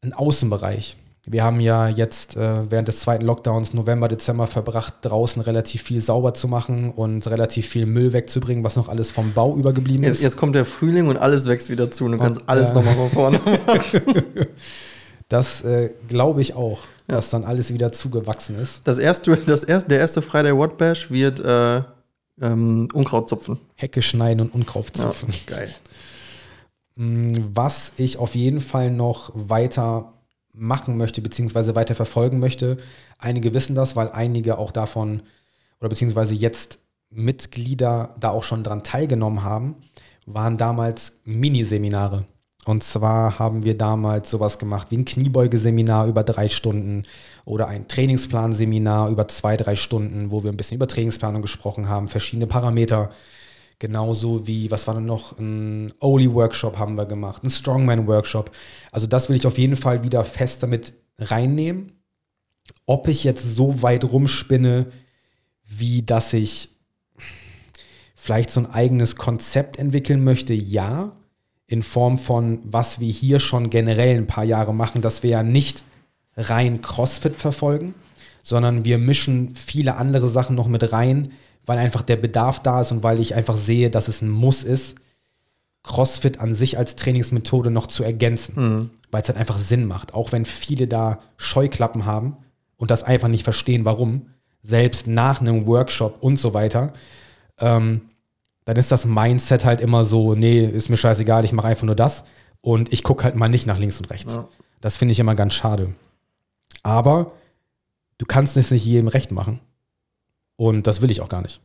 ein 0.03 0.13
Außenbereich. 0.13 0.97
Wir 1.25 1.43
haben 1.43 1.61
ja 1.61 1.87
jetzt 1.87 2.35
äh, 2.35 2.69
während 2.69 2.89
des 2.89 2.99
zweiten 2.99 3.23
Lockdowns 3.25 3.73
November, 3.73 4.09
Dezember 4.09 4.45
verbracht, 4.45 4.95
draußen 5.03 5.41
relativ 5.41 5.81
viel 5.81 6.01
sauber 6.01 6.33
zu 6.33 6.49
machen 6.49 6.91
und 6.91 7.25
relativ 7.27 7.67
viel 7.69 7.85
Müll 7.85 8.11
wegzubringen, 8.11 8.63
was 8.63 8.75
noch 8.75 8.89
alles 8.89 9.11
vom 9.11 9.31
Bau 9.33 9.55
übergeblieben 9.55 10.03
ist. 10.03 10.21
jetzt 10.21 10.35
kommt 10.35 10.53
der 10.53 10.65
Frühling 10.65 11.07
und 11.07 11.15
alles 11.15 11.45
wächst 11.45 11.69
wieder 11.69 11.89
zu. 11.91 12.05
Und 12.05 12.13
du 12.13 12.17
kannst 12.17 12.41
Und, 12.41 12.49
alles 12.49 12.71
äh, 12.71 12.73
nochmal 12.73 12.95
von 12.95 13.09
vorne 13.09 13.39
machen. 13.65 14.01
Das 15.29 15.63
äh, 15.63 15.91
glaube 16.09 16.41
ich 16.41 16.55
auch, 16.55 16.79
dass 17.07 17.29
dann 17.29 17.45
alles 17.45 17.73
wieder 17.73 17.93
zugewachsen 17.93 18.59
ist. 18.59 18.81
Das 18.83 18.99
erste, 18.99 19.37
das 19.37 19.63
erste, 19.63 19.89
der 19.89 19.99
erste 19.99 20.21
Friday 20.21 20.55
What 20.55 20.77
Bash 20.77 21.09
wird 21.09 21.39
äh, 21.39 21.81
ähm, 22.41 22.89
Unkraut 22.93 23.29
zupfen. 23.29 23.59
Hecke 23.75 24.01
schneiden 24.01 24.41
und 24.41 24.53
Unkraut 24.53 24.87
Ja, 24.97 25.03
zupfen. 25.03 25.29
geil. 25.47 25.69
Mm, 26.95 27.37
Was 27.53 27.93
ich 27.95 28.17
auf 28.17 28.35
jeden 28.35 28.59
Fall 28.59 28.91
noch 28.91 29.31
weiter 29.33 30.09
machen 30.53 30.97
möchte, 30.97 31.21
beziehungsweise 31.21 31.75
weiter 31.75 31.95
verfolgen 31.95 32.39
möchte. 32.39 32.77
Einige 33.17 33.53
wissen 33.53 33.75
das, 33.75 33.95
weil 33.95 34.09
einige 34.09 34.57
auch 34.57 34.71
davon 34.71 35.23
oder 35.79 35.89
beziehungsweise 35.89 36.33
jetzt 36.33 36.79
Mitglieder 37.09 38.15
da 38.19 38.29
auch 38.29 38.43
schon 38.43 38.63
dran 38.63 38.83
teilgenommen 38.83 39.43
haben, 39.43 39.75
waren 40.25 40.57
damals 40.57 41.19
Miniseminare. 41.25 42.25
Und 42.65 42.83
zwar 42.83 43.39
haben 43.39 43.63
wir 43.63 43.77
damals 43.77 44.29
sowas 44.29 44.57
gemacht 44.57 44.89
wie 44.89 44.97
ein 44.97 45.05
Kniebeugeseminar 45.05 46.07
über 46.07 46.23
drei 46.23 46.47
Stunden 46.47 47.03
oder 47.43 47.67
ein 47.67 47.87
Trainingsplanseminar 47.87 49.09
über 49.09 49.27
zwei, 49.27 49.57
drei 49.57 49.75
Stunden, 49.75 50.31
wo 50.31 50.43
wir 50.43 50.51
ein 50.51 50.57
bisschen 50.57 50.75
über 50.75 50.87
Trainingsplanung 50.87 51.41
gesprochen 51.41 51.89
haben, 51.89 52.07
verschiedene 52.07 52.47
Parameter. 52.47 53.11
Genauso 53.79 54.47
wie, 54.47 54.71
was 54.71 54.87
war 54.87 54.95
denn 54.95 55.05
noch? 55.05 55.37
Ein 55.37 55.93
Oli-Workshop 55.99 56.77
haben 56.77 56.95
wir 56.95 57.05
gemacht, 57.05 57.43
ein 57.43 57.49
Strongman-Workshop. 57.49 58.51
Also 58.91 59.07
das 59.07 59.29
will 59.29 59.35
ich 59.35 59.47
auf 59.47 59.57
jeden 59.57 59.75
Fall 59.75 60.03
wieder 60.03 60.23
fest 60.23 60.63
damit 60.63 60.93
reinnehmen. 61.17 61.91
Ob 62.85 63.07
ich 63.07 63.23
jetzt 63.23 63.55
so 63.55 63.81
weit 63.81 64.05
rumspinne, 64.05 64.87
wie 65.65 66.03
dass 66.03 66.33
ich 66.33 66.69
vielleicht 68.15 68.51
so 68.51 68.61
ein 68.61 68.71
eigenes 68.71 69.15
Konzept 69.17 69.77
entwickeln 69.77 70.23
möchte, 70.23 70.53
ja 70.53 71.11
in 71.67 71.83
Form 71.83 72.17
von, 72.17 72.61
was 72.65 72.99
wir 72.99 73.11
hier 73.11 73.39
schon 73.39 73.69
generell 73.69 74.17
ein 74.17 74.27
paar 74.27 74.43
Jahre 74.43 74.73
machen, 74.73 75.01
dass 75.01 75.23
wir 75.23 75.31
ja 75.31 75.43
nicht 75.43 75.83
rein 76.37 76.81
CrossFit 76.81 77.35
verfolgen, 77.35 77.95
sondern 78.43 78.85
wir 78.85 78.97
mischen 78.97 79.55
viele 79.55 79.95
andere 79.95 80.27
Sachen 80.27 80.55
noch 80.55 80.67
mit 80.67 80.91
rein, 80.91 81.31
weil 81.65 81.77
einfach 81.77 82.01
der 82.01 82.17
Bedarf 82.17 82.61
da 82.61 82.81
ist 82.81 82.91
und 82.91 83.03
weil 83.03 83.19
ich 83.19 83.35
einfach 83.35 83.57
sehe, 83.57 83.89
dass 83.89 84.07
es 84.07 84.21
ein 84.21 84.29
Muss 84.29 84.63
ist, 84.63 84.95
CrossFit 85.83 86.39
an 86.39 86.55
sich 86.55 86.77
als 86.77 86.95
Trainingsmethode 86.95 87.69
noch 87.69 87.87
zu 87.87 88.03
ergänzen, 88.03 88.53
mhm. 88.55 88.89
weil 89.11 89.21
es 89.21 89.27
halt 89.27 89.37
einfach 89.37 89.57
Sinn 89.57 89.85
macht, 89.85 90.13
auch 90.13 90.31
wenn 90.31 90.45
viele 90.45 90.87
da 90.87 91.19
Scheuklappen 91.37 92.05
haben 92.05 92.37
und 92.77 92.89
das 92.89 93.03
einfach 93.03 93.27
nicht 93.27 93.43
verstehen, 93.43 93.85
warum, 93.85 94.27
selbst 94.63 95.07
nach 95.07 95.41
einem 95.41 95.67
Workshop 95.67 96.23
und 96.23 96.37
so 96.37 96.53
weiter. 96.53 96.93
Ähm, 97.59 98.01
dann 98.65 98.77
ist 98.77 98.91
das 98.91 99.05
Mindset 99.05 99.65
halt 99.65 99.81
immer 99.81 100.05
so, 100.05 100.35
nee, 100.35 100.65
ist 100.65 100.89
mir 100.89 100.95
scheißegal, 100.95 101.43
ich 101.43 101.51
mache 101.51 101.67
einfach 101.67 101.83
nur 101.83 101.95
das 101.95 102.23
und 102.61 102.93
ich 102.93 103.03
gucke 103.03 103.25
halt 103.25 103.35
mal 103.35 103.49
nicht 103.49 103.67
nach 103.67 103.77
links 103.77 103.99
und 103.99 104.09
rechts. 104.09 104.35
Ja. 104.35 104.47
Das 104.79 104.95
finde 104.95 105.11
ich 105.11 105.19
immer 105.19 105.35
ganz 105.35 105.53
schade. 105.53 105.93
Aber 106.81 107.33
du 108.17 108.25
kannst 108.25 108.55
es 108.55 108.71
nicht 108.71 108.85
jedem 108.85 109.09
recht 109.09 109.31
machen. 109.31 109.59
Und 110.55 110.87
das 110.87 111.01
will 111.01 111.11
ich 111.11 111.21
auch 111.21 111.29
gar 111.29 111.41
nicht. 111.41 111.61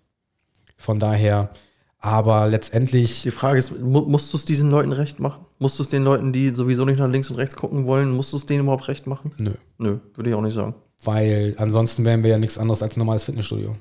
Von 0.77 0.99
daher, 0.99 1.51
aber 1.99 2.47
letztendlich. 2.49 3.23
Die 3.23 3.31
Frage 3.31 3.59
ist, 3.59 3.79
musst 3.81 4.33
du 4.33 4.37
es 4.37 4.45
diesen 4.45 4.71
Leuten 4.71 4.93
recht 4.93 5.19
machen? 5.19 5.45
Musst 5.59 5.79
du 5.79 5.83
es 5.83 5.89
den 5.89 6.05
Leuten, 6.05 6.33
die 6.33 6.51
sowieso 6.51 6.85
nicht 6.85 6.99
nach 6.99 7.09
links 7.09 7.31
und 7.31 7.37
rechts 7.37 7.57
gucken 7.57 7.85
wollen, 7.87 8.11
musst 8.11 8.33
du 8.33 8.37
es 8.37 8.47
denen 8.47 8.61
überhaupt 8.63 8.89
recht 8.89 9.07
machen? 9.07 9.33
Nö. 9.39 9.55
Nö, 9.79 9.99
würde 10.15 10.31
ich 10.31 10.37
auch 10.37 10.41
nicht 10.41 10.55
sagen. 10.55 10.75
Weil 11.03 11.55
ansonsten 11.59 12.05
wären 12.05 12.23
wir 12.23 12.31
ja 12.31 12.39
nichts 12.39 12.59
anderes 12.59 12.83
als 12.83 12.97
ein 12.97 13.01
normales 13.01 13.25
Fitnessstudio. 13.25 13.77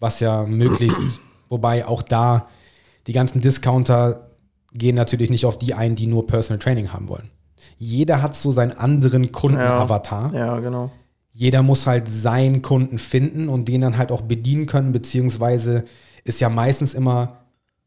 Was 0.00 0.20
ja 0.20 0.44
möglichst, 0.44 1.00
wobei 1.48 1.86
auch 1.86 2.02
da 2.02 2.48
die 3.06 3.12
ganzen 3.12 3.40
Discounter 3.40 4.30
gehen 4.72 4.96
natürlich 4.96 5.30
nicht 5.30 5.46
auf 5.46 5.58
die 5.58 5.74
ein, 5.74 5.96
die 5.96 6.06
nur 6.06 6.26
Personal 6.26 6.58
Training 6.58 6.92
haben 6.92 7.08
wollen. 7.08 7.30
Jeder 7.76 8.22
hat 8.22 8.36
so 8.36 8.50
seinen 8.50 8.72
anderen 8.72 9.32
Kundenavatar. 9.32 10.32
Ja, 10.32 10.46
ja, 10.46 10.60
genau. 10.60 10.90
Jeder 11.40 11.62
muss 11.62 11.86
halt 11.86 12.06
seinen 12.06 12.60
Kunden 12.60 12.98
finden 12.98 13.48
und 13.48 13.66
den 13.66 13.80
dann 13.80 13.96
halt 13.96 14.12
auch 14.12 14.20
bedienen 14.20 14.66
können, 14.66 14.92
beziehungsweise 14.92 15.84
ist 16.22 16.38
ja 16.38 16.50
meistens 16.50 16.92
immer 16.92 17.38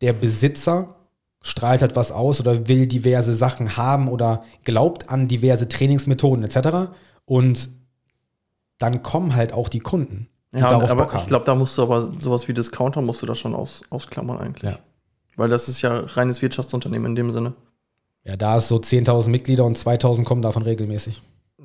der 0.01 0.11
Besitzer 0.11 0.95
strahlt 1.43 1.83
halt 1.83 1.95
was 1.95 2.11
aus 2.11 2.41
oder 2.41 2.67
will 2.67 2.87
diverse 2.87 3.35
Sachen 3.35 3.77
haben 3.77 4.07
oder 4.07 4.43
glaubt 4.63 5.09
an 5.09 5.27
diverse 5.27 5.67
Trainingsmethoden 5.67 6.43
etc. 6.43 6.95
Und 7.25 7.69
dann 8.79 9.03
kommen 9.03 9.35
halt 9.35 9.53
auch 9.53 9.69
die 9.69 9.81
Kunden. 9.81 10.29
Die 10.51 10.57
ja, 10.57 10.71
aber 10.71 11.13
ich 11.13 11.27
glaube, 11.27 11.45
da 11.45 11.53
musst 11.53 11.77
du 11.77 11.83
aber 11.83 12.11
sowas 12.17 12.47
wie 12.47 12.55
Discounter 12.55 13.01
musst 13.01 13.21
du 13.21 13.27
da 13.27 13.35
schon 13.35 13.53
aus, 13.53 13.83
ausklammern 13.91 14.39
eigentlich. 14.39 14.71
Ja. 14.71 14.79
Weil 15.35 15.49
das 15.49 15.69
ist 15.69 15.83
ja 15.83 15.99
reines 15.99 16.41
Wirtschaftsunternehmen 16.41 17.11
in 17.11 17.15
dem 17.15 17.31
Sinne. 17.31 17.53
Ja, 18.23 18.35
da 18.35 18.57
ist 18.57 18.67
so 18.69 18.77
10.000 18.77 19.29
Mitglieder 19.29 19.63
und 19.63 19.77
2.000 19.77 20.23
kommen 20.23 20.41
davon 20.41 20.63
regelmäßig. 20.63 21.21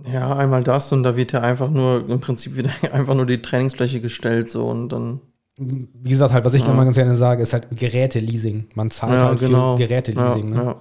Ja, 0.07 0.37
einmal 0.37 0.65
das 0.65 0.93
und 0.93 1.03
da 1.03 1.17
wird 1.17 1.33
ja 1.33 1.41
einfach 1.41 1.71
nur 1.71 2.09
im 2.09 2.21
Prinzip 2.21 2.57
wieder 2.57 2.71
einfach 2.93 3.15
nur 3.15 3.27
die 3.27 3.43
Trainingsfläche 3.43 4.01
gestellt 4.01 4.51
so 4.51 4.67
und 4.67 4.91
dann. 4.91 5.21
Wie 5.57 6.11
gesagt, 6.11 6.33
halt, 6.33 6.45
was 6.45 6.55
ich 6.55 6.63
ja. 6.63 6.71
immer 6.71 6.85
ganz 6.85 6.97
gerne 6.97 7.17
sage, 7.17 7.43
ist 7.43 7.53
halt 7.53 7.67
Geräteleasing. 7.77 8.69
Man 8.75 8.93
zahlt 8.93 9.15
ja, 9.15 9.27
halt 9.27 9.41
genau. 9.41 9.77
für 9.77 9.83
Geräteleasing. 9.89 10.55
Ja, 10.55 10.65
ne? 10.65 10.77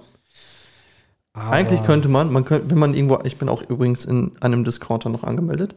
Eigentlich 1.34 1.82
könnte 1.82 2.08
man, 2.08 2.32
man 2.32 2.44
könnte, 2.44 2.70
wenn 2.70 2.78
man 2.78 2.94
irgendwo, 2.94 3.18
ich 3.24 3.38
bin 3.38 3.48
auch 3.48 3.62
übrigens 3.68 4.04
in 4.04 4.32
einem 4.40 4.64
Discounter 4.64 5.08
noch 5.08 5.24
angemeldet. 5.24 5.74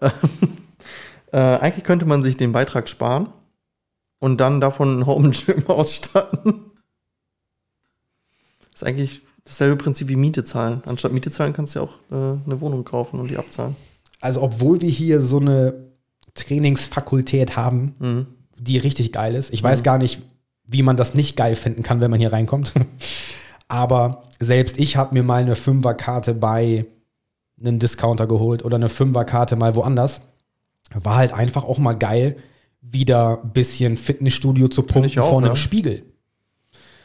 äh, 1.32 1.38
eigentlich 1.38 1.84
könnte 1.84 2.06
man 2.06 2.22
sich 2.22 2.36
den 2.36 2.52
Beitrag 2.52 2.88
sparen 2.88 3.28
und 4.18 4.40
dann 4.40 4.60
davon 4.60 5.00
ein 5.00 5.06
Home 5.06 5.30
Gym 5.30 5.64
ausstatten. 5.68 6.70
Das 8.72 8.82
ist 8.82 8.84
eigentlich 8.84 9.22
dasselbe 9.44 9.76
Prinzip 9.76 10.08
wie 10.08 10.16
Miete 10.16 10.44
zahlen. 10.44 10.82
Anstatt 10.86 11.12
Miete 11.12 11.30
zahlen 11.30 11.52
kannst 11.52 11.74
du 11.74 11.80
ja 11.80 11.84
auch 11.84 11.94
äh, 12.10 12.38
eine 12.44 12.60
Wohnung 12.60 12.84
kaufen 12.84 13.20
und 13.20 13.28
die 13.28 13.36
abzahlen. 13.36 13.76
Also, 14.20 14.42
obwohl 14.42 14.80
wir 14.80 14.90
hier 14.90 15.20
so 15.20 15.38
eine 15.38 15.74
Trainingsfakultät 16.34 17.56
haben, 17.56 17.94
mhm. 17.98 18.26
die 18.58 18.78
richtig 18.78 19.12
geil 19.12 19.34
ist. 19.34 19.52
Ich 19.52 19.62
mhm. 19.62 19.66
weiß 19.66 19.82
gar 19.82 19.98
nicht, 19.98 20.22
wie 20.66 20.82
man 20.82 20.96
das 20.96 21.14
nicht 21.14 21.36
geil 21.36 21.56
finden 21.56 21.82
kann, 21.82 22.00
wenn 22.00 22.10
man 22.10 22.20
hier 22.20 22.32
reinkommt. 22.32 22.72
Aber 23.68 24.24
selbst 24.40 24.78
ich 24.78 24.96
habe 24.96 25.14
mir 25.14 25.22
mal 25.22 25.42
eine 25.42 25.56
Fünferkarte 25.56 26.34
bei 26.34 26.86
einem 27.60 27.78
Discounter 27.78 28.26
geholt 28.26 28.64
oder 28.64 28.76
eine 28.76 28.88
Fünferkarte 28.88 29.56
mal 29.56 29.74
woanders. 29.74 30.22
War 30.92 31.16
halt 31.16 31.32
einfach 31.32 31.64
auch 31.64 31.78
mal 31.78 31.94
geil, 31.94 32.36
wieder 32.80 33.42
ein 33.42 33.52
bisschen 33.52 33.96
Fitnessstudio 33.96 34.68
zu 34.68 34.82
pumpen 34.82 35.18
auch, 35.18 35.28
vor 35.28 35.38
einem 35.38 35.50
ja. 35.50 35.56
Spiegel. 35.56 36.02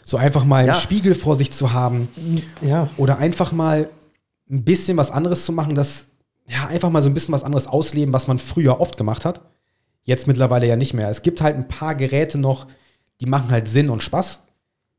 So 0.10 0.18
einfach 0.18 0.44
mal 0.44 0.66
ja. 0.66 0.74
einen 0.74 0.82
Spiegel 0.82 1.14
vor 1.14 1.36
sich 1.36 1.52
zu 1.52 1.72
haben. 1.72 2.08
Ja. 2.62 2.90
Oder 2.98 3.20
einfach 3.20 3.52
mal 3.52 3.92
ein 4.50 4.64
bisschen 4.64 4.98
was 4.98 5.12
anderes 5.12 5.46
zu 5.46 5.52
machen, 5.52 5.76
das, 5.76 6.08
ja, 6.48 6.66
einfach 6.66 6.90
mal 6.90 7.04
so 7.04 7.10
ein 7.10 7.14
bisschen 7.14 7.32
was 7.32 7.44
anderes 7.44 7.68
ausleben, 7.68 8.12
was 8.12 8.26
man 8.26 8.40
früher 8.40 8.82
oft 8.82 8.98
gemacht 8.98 9.24
hat. 9.24 9.42
Jetzt 10.04 10.26
mittlerweile 10.26 10.66
ja 10.66 10.78
nicht 10.78 10.96
mehr. 10.96 11.10
Es 11.10 11.22
gibt 11.22 11.42
halt 11.42 11.56
ein 11.56 11.68
paar 11.68 11.94
Geräte 11.94 12.40
noch, 12.40 12.66
die 13.22 13.28
machen 13.28 13.52
halt 13.52 13.68
Sinn 13.68 13.92
und 13.92 14.02
Spaß. 14.02 14.40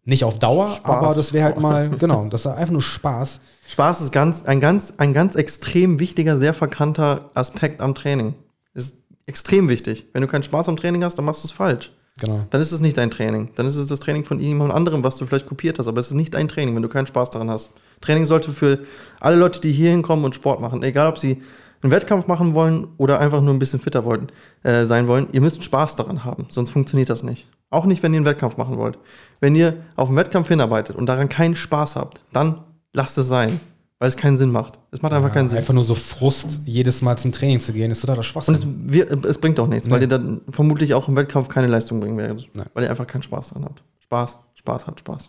Nicht 0.04 0.22
auf 0.22 0.38
Dauer, 0.38 0.76
Spaß. 0.76 0.84
aber 0.84 1.14
das 1.16 1.32
wäre 1.32 1.46
halt 1.46 1.58
mal, 1.58 1.90
genau, 1.90 2.26
das 2.26 2.42
ist 2.42 2.46
einfach 2.46 2.72
nur 2.72 2.80
Spaß. 2.80 3.40
Spaß 3.66 4.02
ist 4.02 4.12
ganz, 4.12 4.44
ein, 4.44 4.60
ganz, 4.60 4.94
ein 4.98 5.12
ganz 5.12 5.34
extrem 5.34 5.98
wichtiger, 5.98 6.38
sehr 6.38 6.54
verkannter 6.54 7.30
Aspekt 7.34 7.80
am 7.80 7.96
Training. 7.96 8.34
Ist 8.74 8.98
extrem 9.26 9.68
wichtig. 9.68 10.06
Wenn 10.12 10.22
du 10.22 10.28
keinen 10.28 10.44
Spaß 10.44 10.68
am 10.68 10.76
Training 10.76 11.02
hast, 11.02 11.16
dann 11.16 11.24
machst 11.24 11.42
du 11.42 11.48
es 11.48 11.52
falsch. 11.52 11.90
Genau. 12.20 12.46
Dann 12.50 12.60
ist 12.60 12.70
es 12.70 12.80
nicht 12.80 12.96
dein 12.96 13.10
Training. 13.10 13.50
Dann 13.56 13.66
ist 13.66 13.76
es 13.76 13.86
das 13.88 13.98
Training 14.00 14.24
von 14.24 14.38
jemand 14.40 14.72
anderem, 14.72 15.02
was 15.02 15.16
du 15.16 15.26
vielleicht 15.26 15.46
kopiert 15.46 15.78
hast. 15.78 15.88
Aber 15.88 15.98
es 15.98 16.08
ist 16.08 16.14
nicht 16.14 16.34
dein 16.34 16.48
Training, 16.48 16.74
wenn 16.74 16.82
du 16.82 16.88
keinen 16.88 17.06
Spaß 17.06 17.30
daran 17.30 17.50
hast. 17.50 17.72
Training 18.00 18.24
sollte 18.26 18.52
für 18.52 18.80
alle 19.18 19.36
Leute, 19.36 19.60
die 19.60 19.72
hier 19.72 19.90
hinkommen 19.90 20.24
und 20.24 20.34
Sport 20.34 20.60
machen, 20.60 20.82
egal 20.82 21.08
ob 21.08 21.18
sie 21.18 21.42
einen 21.82 21.92
Wettkampf 21.92 22.26
machen 22.26 22.54
wollen 22.54 22.88
oder 22.98 23.20
einfach 23.20 23.40
nur 23.40 23.54
ein 23.54 23.58
bisschen 23.58 23.80
fitter 23.80 24.04
wollen, 24.04 24.30
äh, 24.62 24.84
sein 24.84 25.08
wollen, 25.08 25.28
ihr 25.32 25.40
müsst 25.40 25.64
Spaß 25.64 25.96
daran 25.96 26.24
haben. 26.24 26.46
Sonst 26.50 26.70
funktioniert 26.70 27.08
das 27.08 27.22
nicht. 27.22 27.48
Auch 27.70 27.86
nicht, 27.86 28.02
wenn 28.02 28.12
ihr 28.12 28.18
einen 28.18 28.26
Wettkampf 28.26 28.58
machen 28.58 28.76
wollt. 28.76 28.98
Wenn 29.40 29.54
ihr 29.54 29.76
auf 29.96 30.08
einen 30.08 30.18
Wettkampf 30.18 30.48
hinarbeitet 30.48 30.96
und 30.96 31.06
daran 31.06 31.28
keinen 31.30 31.56
Spaß 31.56 31.96
habt, 31.96 32.20
dann 32.32 32.64
lasst 32.92 33.16
es 33.16 33.28
sein 33.28 33.60
weil 34.00 34.08
es 34.08 34.16
keinen 34.16 34.38
Sinn 34.38 34.50
macht. 34.50 34.78
Es 34.90 35.02
macht 35.02 35.12
einfach 35.12 35.28
ja, 35.28 35.34
keinen 35.34 35.48
Sinn. 35.50 35.58
Einfach 35.58 35.74
nur 35.74 35.84
so 35.84 35.94
Frust, 35.94 36.60
jedes 36.64 37.02
Mal 37.02 37.18
zum 37.18 37.32
Training 37.32 37.60
zu 37.60 37.74
gehen, 37.74 37.90
ist 37.90 38.00
totaler 38.00 38.22
Schwachsinn. 38.22 38.54
Und 38.54 38.94
es, 38.94 39.24
es 39.24 39.38
bringt 39.38 39.60
auch 39.60 39.68
nichts, 39.68 39.86
nee. 39.86 39.92
weil 39.92 40.00
ihr 40.00 40.08
dann 40.08 40.40
vermutlich 40.48 40.94
auch 40.94 41.06
im 41.06 41.16
Wettkampf 41.16 41.48
keine 41.48 41.66
Leistung 41.66 42.00
bringen 42.00 42.16
werdet. 42.16 42.48
Nee. 42.54 42.62
Weil 42.72 42.84
ihr 42.84 42.90
einfach 42.90 43.06
keinen 43.06 43.22
Spaß 43.22 43.50
dran 43.50 43.66
habt. 43.66 43.82
Spaß, 44.00 44.38
Spaß 44.54 44.86
hat 44.86 45.00
Spaß. 45.00 45.28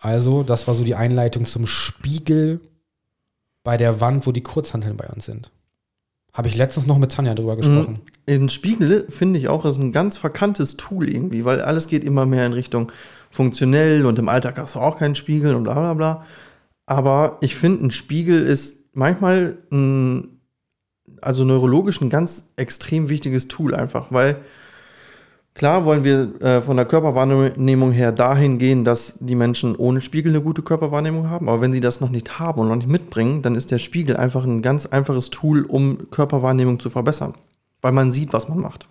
Also, 0.00 0.42
das 0.42 0.66
war 0.66 0.74
so 0.74 0.82
die 0.82 0.94
Einleitung 0.94 1.44
zum 1.44 1.66
Spiegel 1.66 2.60
bei 3.62 3.76
der 3.76 4.00
Wand, 4.00 4.26
wo 4.26 4.32
die 4.32 4.42
Kurzhanteln 4.42 4.96
bei 4.96 5.06
uns 5.08 5.26
sind. 5.26 5.50
Habe 6.32 6.48
ich 6.48 6.56
letztens 6.56 6.86
noch 6.86 6.98
mit 6.98 7.12
Tanja 7.12 7.34
drüber 7.34 7.56
gesprochen. 7.56 8.00
Mhm. 8.26 8.44
Ein 8.44 8.48
Spiegel, 8.48 9.06
finde 9.10 9.38
ich 9.38 9.48
auch, 9.48 9.66
ist 9.66 9.76
ein 9.76 9.92
ganz 9.92 10.16
verkanntes 10.16 10.78
Tool 10.78 11.08
irgendwie, 11.08 11.44
weil 11.44 11.60
alles 11.60 11.86
geht 11.86 12.04
immer 12.04 12.24
mehr 12.24 12.46
in 12.46 12.54
Richtung 12.54 12.92
funktionell 13.30 14.06
und 14.06 14.18
im 14.18 14.28
Alltag 14.30 14.56
hast 14.56 14.74
du 14.74 14.80
auch 14.80 14.98
keinen 14.98 15.14
Spiegel 15.14 15.54
und 15.54 15.64
bla 15.64 15.74
bla 15.74 15.94
bla. 15.94 16.26
Aber 16.86 17.38
ich 17.40 17.56
finde, 17.56 17.86
ein 17.86 17.90
Spiegel 17.90 18.46
ist 18.46 18.84
manchmal 18.94 19.58
ein, 19.72 20.40
also 21.20 21.44
neurologisch 21.44 22.00
ein 22.00 22.10
ganz 22.10 22.52
extrem 22.56 23.08
wichtiges 23.08 23.48
Tool 23.48 23.74
einfach, 23.74 24.12
weil 24.12 24.36
klar 25.54 25.84
wollen 25.84 26.04
wir 26.04 26.40
äh, 26.40 26.62
von 26.62 26.76
der 26.76 26.86
Körperwahrnehmung 26.86 27.90
her 27.90 28.12
dahin 28.12 28.58
gehen, 28.58 28.84
dass 28.84 29.18
die 29.18 29.34
Menschen 29.34 29.74
ohne 29.74 30.00
Spiegel 30.00 30.32
eine 30.32 30.42
gute 30.42 30.62
Körperwahrnehmung 30.62 31.28
haben. 31.28 31.48
Aber 31.48 31.60
wenn 31.60 31.72
sie 31.72 31.80
das 31.80 32.00
noch 32.00 32.10
nicht 32.10 32.38
haben 32.38 32.60
und 32.60 32.68
noch 32.68 32.76
nicht 32.76 32.88
mitbringen, 32.88 33.42
dann 33.42 33.56
ist 33.56 33.72
der 33.72 33.78
Spiegel 33.78 34.16
einfach 34.16 34.44
ein 34.44 34.62
ganz 34.62 34.86
einfaches 34.86 35.30
Tool, 35.30 35.64
um 35.64 36.10
Körperwahrnehmung 36.10 36.78
zu 36.78 36.88
verbessern, 36.88 37.34
weil 37.82 37.92
man 37.92 38.12
sieht, 38.12 38.32
was 38.32 38.48
man 38.48 38.60
macht. 38.60 38.86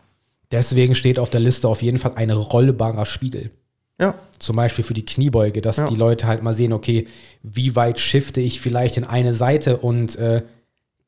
Deswegen 0.51 0.95
steht 0.95 1.17
auf 1.17 1.29
der 1.29 1.39
Liste 1.39 1.67
auf 1.67 1.81
jeden 1.81 1.97
Fall 1.97 2.13
ein 2.15 2.29
rollbarer 2.29 3.05
Spiegel. 3.05 3.51
Ja. 3.99 4.15
Zum 4.39 4.55
Beispiel 4.55 4.83
für 4.83 4.93
die 4.93 5.05
Kniebeuge, 5.05 5.61
dass 5.61 5.77
ja. 5.77 5.87
die 5.87 5.95
Leute 5.95 6.27
halt 6.27 6.43
mal 6.43 6.53
sehen, 6.53 6.73
okay, 6.73 7.07
wie 7.43 7.75
weit 7.75 7.99
shifte 7.99 8.41
ich 8.41 8.59
vielleicht 8.59 8.97
in 8.97 9.05
eine 9.05 9.33
Seite 9.33 9.77
und 9.77 10.15
äh, 10.17 10.41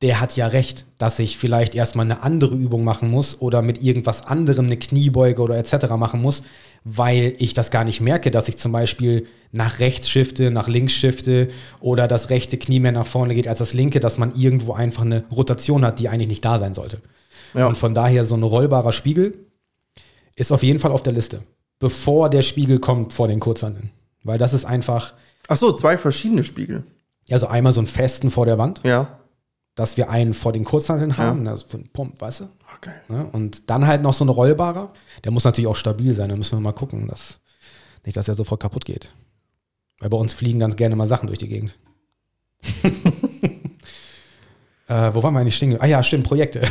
der 0.02 0.22
hat 0.22 0.36
ja 0.36 0.48
recht, 0.48 0.86
dass 0.98 1.18
ich 1.18 1.38
vielleicht 1.38 1.74
erstmal 1.74 2.06
eine 2.06 2.22
andere 2.22 2.56
Übung 2.56 2.84
machen 2.84 3.10
muss 3.10 3.42
oder 3.42 3.62
mit 3.62 3.82
irgendwas 3.82 4.28
anderem 4.28 4.68
eine 4.68 4.78
Kniebeuge 4.78 5.42
oder 5.42 5.58
etc. 5.58 5.90
machen 5.98 6.22
muss, 6.22 6.44
weil 6.84 7.34
ich 7.40 7.54
das 7.54 7.72
gar 7.72 7.84
nicht 7.84 8.00
merke, 8.00 8.30
dass 8.30 8.48
ich 8.48 8.58
zum 8.58 8.72
Beispiel 8.72 9.28
nach 9.52 9.80
rechts 9.80 10.08
shifte, 10.10 10.52
nach 10.52 10.68
links 10.68 10.94
shifte 10.94 11.50
oder 11.80 12.08
das 12.08 12.30
rechte 12.30 12.58
Knie 12.58 12.80
mehr 12.80 12.92
nach 12.92 13.08
vorne 13.08 13.34
geht 13.34 13.48
als 13.48 13.60
das 13.60 13.74
linke, 13.74 14.00
dass 14.00 14.20
man 14.20 14.36
irgendwo 14.36 14.74
einfach 14.74 15.02
eine 15.02 15.24
Rotation 15.32 15.84
hat, 15.84 16.00
die 16.00 16.10
eigentlich 16.10 16.28
nicht 16.28 16.46
da 16.46 16.60
sein 16.60 16.76
sollte. 16.76 17.02
Ja. 17.56 17.66
Und 17.68 17.78
von 17.78 17.96
daher 17.96 18.24
so 18.24 18.36
ein 18.36 18.44
rollbarer 18.44 18.92
Spiegel 18.92 19.34
ist 20.36 20.52
auf 20.52 20.62
jeden 20.62 20.80
Fall 20.80 20.92
auf 20.92 21.02
der 21.02 21.14
Liste, 21.14 21.42
bevor 21.80 22.30
der 22.30 22.42
Spiegel 22.42 22.80
kommt 22.80 23.14
vor 23.14 23.28
den 23.28 23.40
Kurzhandeln. 23.40 23.92
Weil 24.24 24.38
das 24.38 24.54
ist 24.54 24.66
einfach. 24.66 25.14
Ach 25.48 25.58
so, 25.58 25.72
zwei 25.74 25.98
verschiedene 25.98 26.44
Spiegel. 26.44 26.84
Also 27.30 27.48
einmal 27.48 27.74
so 27.74 27.80
einen 27.80 27.88
festen 27.88 28.32
vor 28.32 28.46
der 28.46 28.58
Wand. 28.58 28.82
Ja 28.84 29.18
dass 29.78 29.96
wir 29.96 30.10
einen 30.10 30.34
vor 30.34 30.52
den 30.54 30.66
Kurzhanteln 30.66 31.18
haben, 31.18 31.46
ja. 31.46 31.52
also 31.52 31.68
für 31.68 31.78
den 31.78 31.88
Pump, 31.90 32.20
weißt 32.20 32.42
du? 32.42 32.50
Okay. 32.78 32.96
Ne? 33.10 33.30
Und 33.32 33.70
dann 33.70 33.86
halt 33.86 34.02
noch 34.02 34.14
so 34.14 34.26
ein 34.26 34.30
rollbarer. 34.30 34.92
Der 35.24 35.32
muss 35.32 35.44
natürlich 35.44 35.68
auch 35.68 35.76
stabil 35.76 36.16
sein. 36.16 36.30
Da 36.30 36.36
müssen 36.36 36.58
wir 36.58 36.62
mal 36.62 36.72
gucken, 36.74 37.08
dass 37.08 37.40
nicht, 38.04 38.18
dass 38.18 38.28
er 38.28 38.34
sofort 38.34 38.60
kaputt 38.60 38.86
geht. 38.86 39.12
Weil 40.00 40.10
bei 40.10 40.18
uns 40.18 40.34
fliegen 40.34 40.60
ganz 40.60 40.76
gerne 40.76 40.96
mal 40.96 41.08
Sachen 41.08 41.28
durch 41.28 41.38
die 41.38 41.48
Gegend. 41.48 41.78
äh, 44.88 45.14
wo 45.14 45.22
waren 45.22 45.34
wir 45.36 45.42
eigentlich 45.42 45.56
stehen? 45.56 45.80
Ah 45.80 45.86
ja, 45.86 46.02
stimmt, 46.02 46.24
Projekte. 46.24 46.62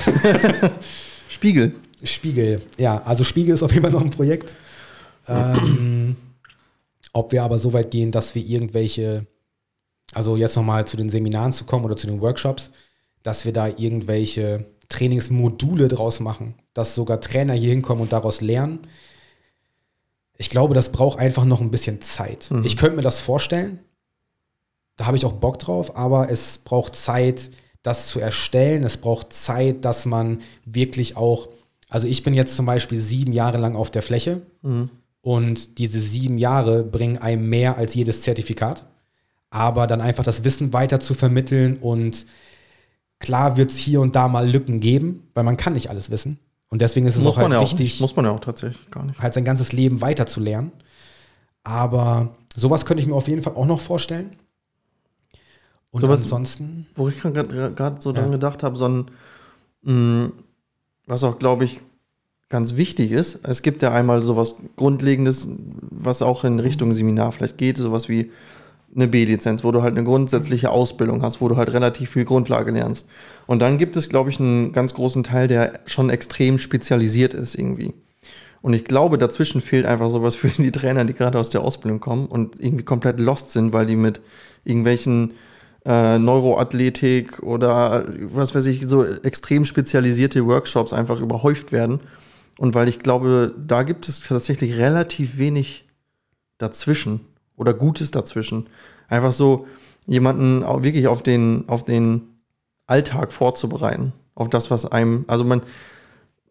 Spiegel. 1.29 1.77
Spiegel, 2.03 2.61
ja. 2.77 3.03
Also 3.05 3.23
Spiegel 3.23 3.55
ist 3.55 3.63
auf 3.63 3.71
jeden 3.71 3.85
Fall 3.85 3.93
noch 3.93 4.03
ein 4.03 4.11
Projekt. 4.11 4.57
Ähm, 5.29 6.17
ob 7.13 7.33
wir 7.33 7.43
aber 7.43 7.59
so 7.59 7.73
weit 7.73 7.91
gehen, 7.91 8.13
dass 8.13 8.35
wir 8.35 8.45
irgendwelche, 8.45 9.27
also 10.13 10.37
jetzt 10.37 10.57
nochmal 10.57 10.87
zu 10.87 10.97
den 10.97 11.09
Seminaren 11.09 11.53
zu 11.53 11.65
kommen 11.65 11.85
oder 11.85 11.97
zu 11.97 12.07
den 12.07 12.21
Workshops, 12.21 12.71
dass 13.23 13.45
wir 13.45 13.53
da 13.53 13.69
irgendwelche 13.69 14.67
Trainingsmodule 14.89 15.89
draus 15.89 16.21
machen, 16.21 16.55
dass 16.75 16.95
sogar 16.95 17.21
Trainer 17.21 17.55
hier 17.55 17.71
hinkommen 17.71 18.03
und 18.03 18.13
daraus 18.13 18.41
lernen. 18.41 18.81
Ich 20.37 20.51
glaube, 20.51 20.75
das 20.75 20.93
braucht 20.93 21.19
einfach 21.19 21.45
noch 21.45 21.61
ein 21.61 21.71
bisschen 21.71 22.03
Zeit. 22.03 22.51
Mhm. 22.51 22.65
Ich 22.65 22.77
könnte 22.77 22.97
mir 22.97 23.03
das 23.03 23.19
vorstellen. 23.19 23.81
Da 24.97 25.07
habe 25.07 25.17
ich 25.17 25.25
auch 25.25 25.33
Bock 25.33 25.59
drauf, 25.59 25.97
aber 25.97 26.31
es 26.31 26.59
braucht 26.59 26.97
Zeit, 26.97 27.51
das 27.83 28.09
zu 28.09 28.21
erstellen. 28.21 28.85
Es 28.85 28.97
braucht 28.97 29.33
Zeit, 29.33 29.85
dass 29.85 30.07
man 30.07 30.43
wirklich 30.65 31.17
auch, 31.17 31.49
also 31.89 32.07
ich 32.07 32.23
bin 32.23 32.35
jetzt 32.35 32.57
zum 32.57 32.67
Beispiel 32.67 32.99
sieben 32.99 33.33
Jahre 33.33 33.59
lang 33.59 33.77
auf 33.77 33.91
der 33.91 34.03
Fläche 34.03 34.43
mhm. 34.63 34.91
Und 35.27 35.79
diese 35.79 35.99
sieben 35.99 36.39
Jahre 36.39 36.85
bringen 36.85 37.19
einem 37.19 37.49
mehr 37.49 37.77
als 37.77 37.95
jedes 37.95 38.23
Zertifikat. 38.23 38.87
Aber 39.51 39.87
dann 39.87 40.01
einfach 40.01 40.25
das 40.25 40.45
Wissen 40.45 40.73
weiter 40.73 41.01
zu 41.01 41.15
vermitteln 41.15 41.79
und 41.79 42.27
Klar 43.19 43.57
wird 43.57 43.71
es 43.71 43.79
hier 43.79 44.01
und 44.01 44.15
da 44.15 44.29
mal 44.29 44.49
Lücken 44.49 44.81
geben, 44.81 45.29
weil 45.35 45.45
man 45.45 45.57
kann 45.57 45.73
nicht 45.73 45.89
alles 45.89 46.11
wissen. 46.11 46.39
Und 46.69 46.83
deswegen 46.83 47.07
ist 47.07 47.17
es 47.17 47.25
muss 47.25 47.35
auch 47.35 47.39
halt 47.39 47.53
ja 47.53 47.61
wichtig, 47.61 47.97
auch 47.97 48.01
muss 48.01 48.17
man 48.17 48.27
ja 48.27 48.33
auch 48.33 48.41
tatsächlich 48.41 48.91
gar 48.91 49.05
nicht. 49.05 49.19
halt 49.19 49.33
sein 49.33 49.45
ganzes 49.45 49.73
Leben 49.73 50.01
weiter 50.01 50.27
zu 50.27 50.41
lernen. 50.41 50.73
Aber 51.65 52.35
sowas 52.55 52.85
könnte 52.85 53.01
ich 53.01 53.07
mir 53.07 53.15
auf 53.15 53.29
jeden 53.29 53.43
Fall 53.43 53.55
auch 53.55 53.65
noch 53.65 53.81
vorstellen. 53.81 54.37
Und 55.91 56.03
so 56.03 56.09
ansonsten. 56.09 56.87
Wo 56.95 57.09
ich 57.09 57.21
gerade 57.21 57.97
so 58.01 58.13
dran 58.13 58.27
ja. 58.27 58.33
gedacht 58.33 58.63
habe, 58.63 58.77
so 58.77 58.87
ein, 58.87 59.11
mh, 59.83 59.93
mm, 59.93 60.33
was 61.07 61.25
auch, 61.25 61.39
glaube 61.39 61.65
ich, 61.65 61.81
ganz 62.49 62.77
wichtig 62.77 63.11
ist. 63.13 63.41
Es 63.43 63.63
gibt 63.63 63.83
ja 63.83 63.93
einmal 63.93 64.23
sowas 64.23 64.57
Grundlegendes, 64.77 65.49
was 65.91 66.23
auch 66.23 66.45
in 66.45 66.61
Richtung 66.61 66.93
Seminar 66.93 67.33
vielleicht 67.33 67.59
geht, 67.59 67.77
sowas 67.77 68.09
wie 68.09 68.31
eine 68.95 69.09
B-Lizenz, 69.09 69.63
wo 69.63 69.73
du 69.73 69.83
halt 69.83 69.97
eine 69.97 70.05
grundsätzliche 70.05 70.71
Ausbildung 70.71 71.23
hast, 71.23 71.41
wo 71.41 71.49
du 71.49 71.57
halt 71.57 71.73
relativ 71.73 72.11
viel 72.11 72.25
Grundlage 72.25 72.71
lernst. 72.71 73.09
Und 73.47 73.61
dann 73.61 73.79
gibt 73.79 73.97
es, 73.97 74.09
glaube 74.09 74.31
ich, 74.31 74.41
einen 74.41 74.73
ganz 74.73 74.95
großen 74.95 75.23
Teil, 75.23 75.49
der 75.49 75.81
schon 75.85 76.09
extrem 76.09 76.59
spezialisiert 76.59 77.35
ist 77.35 77.57
irgendwie. 77.57 77.93
Und 78.63 78.73
ich 78.73 78.85
glaube, 78.85 79.19
dazwischen 79.19 79.61
fehlt 79.61 79.85
einfach 79.85 80.09
sowas 80.09 80.35
für 80.35 80.49
die 80.49 80.73
Trainer, 80.73 81.05
die 81.05 81.15
gerade 81.15 81.39
aus 81.39 81.51
der 81.51 81.61
Ausbildung 81.61 82.01
kommen 82.01 82.27
und 82.27 82.59
irgendwie 82.59 82.85
komplett 82.85 83.21
lost 83.21 83.53
sind, 83.53 83.73
weil 83.73 83.87
die 83.87 83.97
mit 83.97 84.21
irgendwelchen 84.65 85.35
äh, 85.85 86.19
Neuroathletik 86.19 87.43
oder 87.43 88.07
was 88.33 88.55
weiß 88.55 88.67
ich, 88.67 88.89
so 88.89 89.05
extrem 89.05 89.65
spezialisierte 89.65 90.47
Workshops 90.47 90.93
einfach 90.93 91.21
überhäuft 91.21 91.71
werden. 91.71 92.01
Und 92.59 92.75
weil 92.75 92.89
ich 92.89 93.01
glaube, 93.01 93.55
da 93.59 93.83
gibt 93.83 94.09
es 94.09 94.21
tatsächlich 94.21 94.77
relativ 94.77 95.39
wenig 95.39 95.85
dazwischen 96.59 97.21
oder 97.57 97.75
Gutes 97.75 98.11
dazwischen. 98.11 98.69
Einfach 99.09 99.33
so 99.33 99.67
jemanden 100.07 100.63
wirklich 100.63 101.07
auf 101.07 101.23
den, 101.23 101.65
auf 101.69 101.85
den 101.85 102.23
Alltag 102.87 103.33
vorzubereiten. 103.33 104.13
Auf 104.35 104.49
das, 104.49 104.71
was 104.71 104.91
einem, 104.91 105.25
also 105.29 105.45
man, 105.45 105.63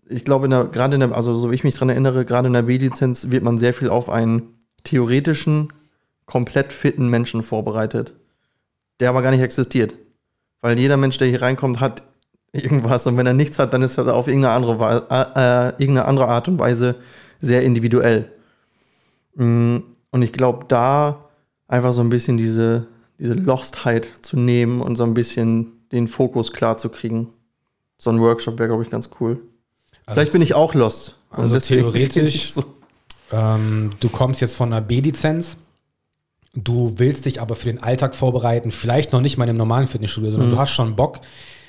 ich 0.08 0.26
glaube, 0.26 0.48
gerade 0.50 0.96
in 0.96 1.00
der, 1.00 1.14
also 1.14 1.34
so 1.34 1.52
wie 1.52 1.56
ich 1.56 1.64
mich 1.64 1.76
dran 1.76 1.90
erinnere, 1.90 2.26
gerade 2.26 2.48
in 2.48 2.54
der 2.54 2.64
B-Lizenz 2.64 3.32
wird 3.32 3.44
man 3.44 3.60
sehr 3.60 3.74
viel 3.74 3.90
auf 3.90 4.10
einen 4.10 4.54
theoretischen, 4.84 5.74
komplett 6.26 6.74
fitten 6.74 7.10
Menschen 7.10 7.44
vorbereitet, 7.44 8.16
der 9.00 9.10
aber 9.10 9.22
gar 9.22 9.32
nicht 9.32 9.42
existiert. 9.42 9.96
Weil 10.62 10.80
jeder 10.80 10.98
Mensch, 10.98 11.18
der 11.18 11.28
hier 11.28 11.42
reinkommt, 11.42 11.80
hat 11.80 12.04
irgendwas 12.56 13.08
und 13.08 13.18
wenn 13.18 13.28
er 13.28 13.34
nichts 13.34 13.60
hat, 13.60 13.74
dann 13.74 13.82
ist 13.82 13.98
er 13.98 14.14
auf 14.14 14.28
irgendeine 14.28 14.54
andere, 14.54 15.06
äh, 15.10 15.40
äh, 15.40 15.70
irgendeine 15.82 16.06
andere 16.06 16.28
Art 16.28 16.48
und 16.48 16.60
Weise 16.60 16.96
sehr 17.40 17.64
individuell. 17.64 18.32
Mm, 19.36 19.78
und 20.12 20.22
ich 20.22 20.32
glaube, 20.32 20.66
da 20.68 21.26
einfach 21.68 21.92
so 21.92 22.02
ein 22.02 22.10
bisschen 22.10 22.38
diese, 22.38 22.88
diese 23.20 23.34
Lostheit 23.34 24.08
zu 24.22 24.38
nehmen 24.38 24.82
und 24.82 24.96
so 24.96 25.04
ein 25.04 25.14
bisschen 25.14 25.74
den 25.92 26.08
Fokus 26.08 26.52
klar 26.52 26.78
zu 26.78 26.90
kriegen. 26.90 27.30
So 27.98 28.10
ein 28.10 28.20
Workshop 28.20 28.60
wäre, 28.60 28.70
glaube 28.70 28.84
ich, 28.84 28.90
ganz 28.90 29.10
cool. 29.20 29.40
Also 30.06 30.20
Vielleicht 30.20 30.32
bin 30.34 30.42
ich 30.42 30.54
auch 30.54 30.74
lost. 30.74 31.18
Also 31.32 31.60
theoretisch, 31.60 32.54
so. 32.54 32.64
ähm, 33.32 33.90
du 34.00 34.10
kommst 34.10 34.42
jetzt 34.42 34.56
von 34.56 34.72
einer 34.72 34.82
B-Lizenz, 34.82 35.58
du 36.54 36.94
willst 36.98 37.26
dich 37.26 37.42
aber 37.42 37.56
für 37.56 37.68
den 37.68 37.82
Alltag 37.82 38.16
vorbereiten, 38.16 38.72
vielleicht 38.72 39.12
noch 39.12 39.22
nicht 39.22 39.38
mal 39.38 39.46
in 39.46 39.50
einem 39.50 39.58
normalen 39.58 39.88
Fitnessstudio, 39.88 40.32
sondern 40.32 40.50
mhm. 40.50 40.54
du 40.54 40.60
hast 40.60 40.72
schon 40.72 40.96
Bock, 40.96 41.20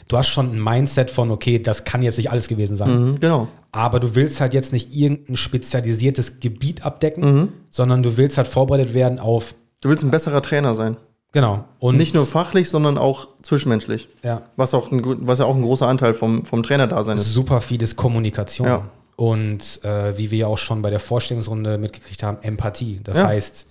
du 0.08 0.16
hast 0.16 0.28
schon 0.28 0.52
ein 0.52 0.62
Mindset 0.62 1.10
von, 1.10 1.30
okay, 1.30 1.58
das 1.58 1.84
kann 1.84 2.02
jetzt 2.02 2.16
nicht 2.16 2.30
alles 2.30 2.48
gewesen 2.48 2.76
sein. 2.76 3.10
Mhm, 3.10 3.20
genau. 3.20 3.48
Aber 3.72 4.00
du 4.00 4.14
willst 4.14 4.40
halt 4.40 4.54
jetzt 4.54 4.72
nicht 4.72 4.94
irgendein 4.94 5.36
spezialisiertes 5.36 6.40
Gebiet 6.40 6.84
abdecken, 6.84 7.34
mhm. 7.34 7.48
sondern 7.70 8.02
du 8.02 8.16
willst 8.16 8.38
halt 8.38 8.48
vorbereitet 8.48 8.94
werden 8.94 9.18
auf. 9.18 9.54
Du 9.82 9.88
willst 9.88 10.04
ein 10.04 10.10
besserer 10.10 10.42
Trainer 10.42 10.74
sein. 10.74 10.96
Genau. 11.32 11.64
Und 11.78 11.98
nicht 11.98 12.14
nur 12.14 12.24
fachlich, 12.24 12.70
sondern 12.70 12.96
auch 12.96 13.28
zwischenmenschlich. 13.42 14.08
Ja. 14.22 14.42
Was, 14.56 14.72
auch 14.72 14.90
ein, 14.90 15.02
was 15.26 15.40
ja 15.40 15.44
auch 15.44 15.54
ein 15.54 15.62
großer 15.62 15.86
Anteil 15.86 16.14
vom, 16.14 16.46
vom 16.46 16.62
Trainer-Dasein 16.62 17.18
ist. 17.18 17.34
Super 17.34 17.60
vieles 17.60 17.96
Kommunikation. 17.96 18.66
Ja. 18.66 18.88
Und 19.16 19.84
äh, 19.84 20.16
wie 20.16 20.30
wir 20.30 20.38
ja 20.38 20.46
auch 20.46 20.58
schon 20.58 20.80
bei 20.80 20.88
der 20.88 21.00
Vorstellungsrunde 21.00 21.76
mitgekriegt 21.76 22.22
haben, 22.22 22.38
Empathie. 22.42 23.00
Das 23.04 23.18
ja. 23.18 23.26
heißt, 23.26 23.66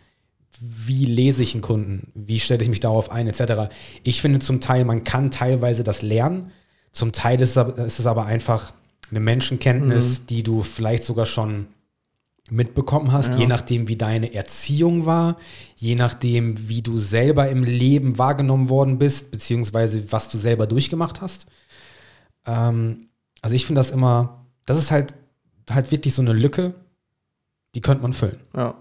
wie 0.60 1.06
lese 1.06 1.44
ich 1.44 1.54
einen 1.54 1.62
Kunden, 1.62 2.12
wie 2.14 2.40
stelle 2.40 2.64
ich 2.64 2.70
mich 2.70 2.80
darauf 2.80 3.12
ein, 3.12 3.28
etc. 3.28 3.74
Ich 4.04 4.22
finde 4.22 4.40
zum 4.40 4.62
Teil, 4.62 4.86
man 4.86 5.04
kann 5.04 5.32
teilweise 5.32 5.84
das 5.84 6.02
lernen, 6.02 6.52
zum 6.92 7.12
Teil 7.12 7.42
ist 7.42 7.58
es 7.58 8.08
aber 8.08 8.26
einfach 8.26 8.74
eine 9.12 9.20
Menschenkenntnis, 9.20 10.22
mhm. 10.22 10.28
die 10.28 10.44
du 10.44 10.64
vielleicht 10.64 11.04
sogar 11.04 11.26
schon 11.26 11.68
mitbekommen 12.50 13.12
hast, 13.12 13.34
ja. 13.34 13.40
je 13.40 13.48
nachdem, 13.48 13.88
wie 13.88 13.96
deine 13.96 14.34
Erziehung 14.34 15.06
war, 15.06 15.38
je 15.76 15.96
nachdem, 15.96 16.70
wie 16.70 16.82
du 16.82 16.98
selber 16.98 17.50
im 17.50 17.64
Leben 17.64 18.18
wahrgenommen 18.18 18.70
worden 18.70 19.00
bist, 19.00 19.32
beziehungsweise 19.32 20.12
was 20.12 20.30
du 20.30 20.38
selber 20.38 20.68
durchgemacht 20.68 21.22
hast. 21.22 21.48
Ähm, 22.46 23.08
also 23.42 23.56
ich 23.56 23.66
finde 23.66 23.80
das 23.80 23.92
immer, 23.92 24.46
das 24.66 24.78
ist 24.78 24.92
halt, 24.92 25.16
halt 25.70 25.92
wirklich 25.92 26.14
so 26.14 26.22
eine 26.22 26.34
Lücke, 26.34 26.76
die 27.74 27.82
könnte 27.82 28.04
man 28.04 28.14
füllen. 28.14 28.40
Ja. 28.56 28.76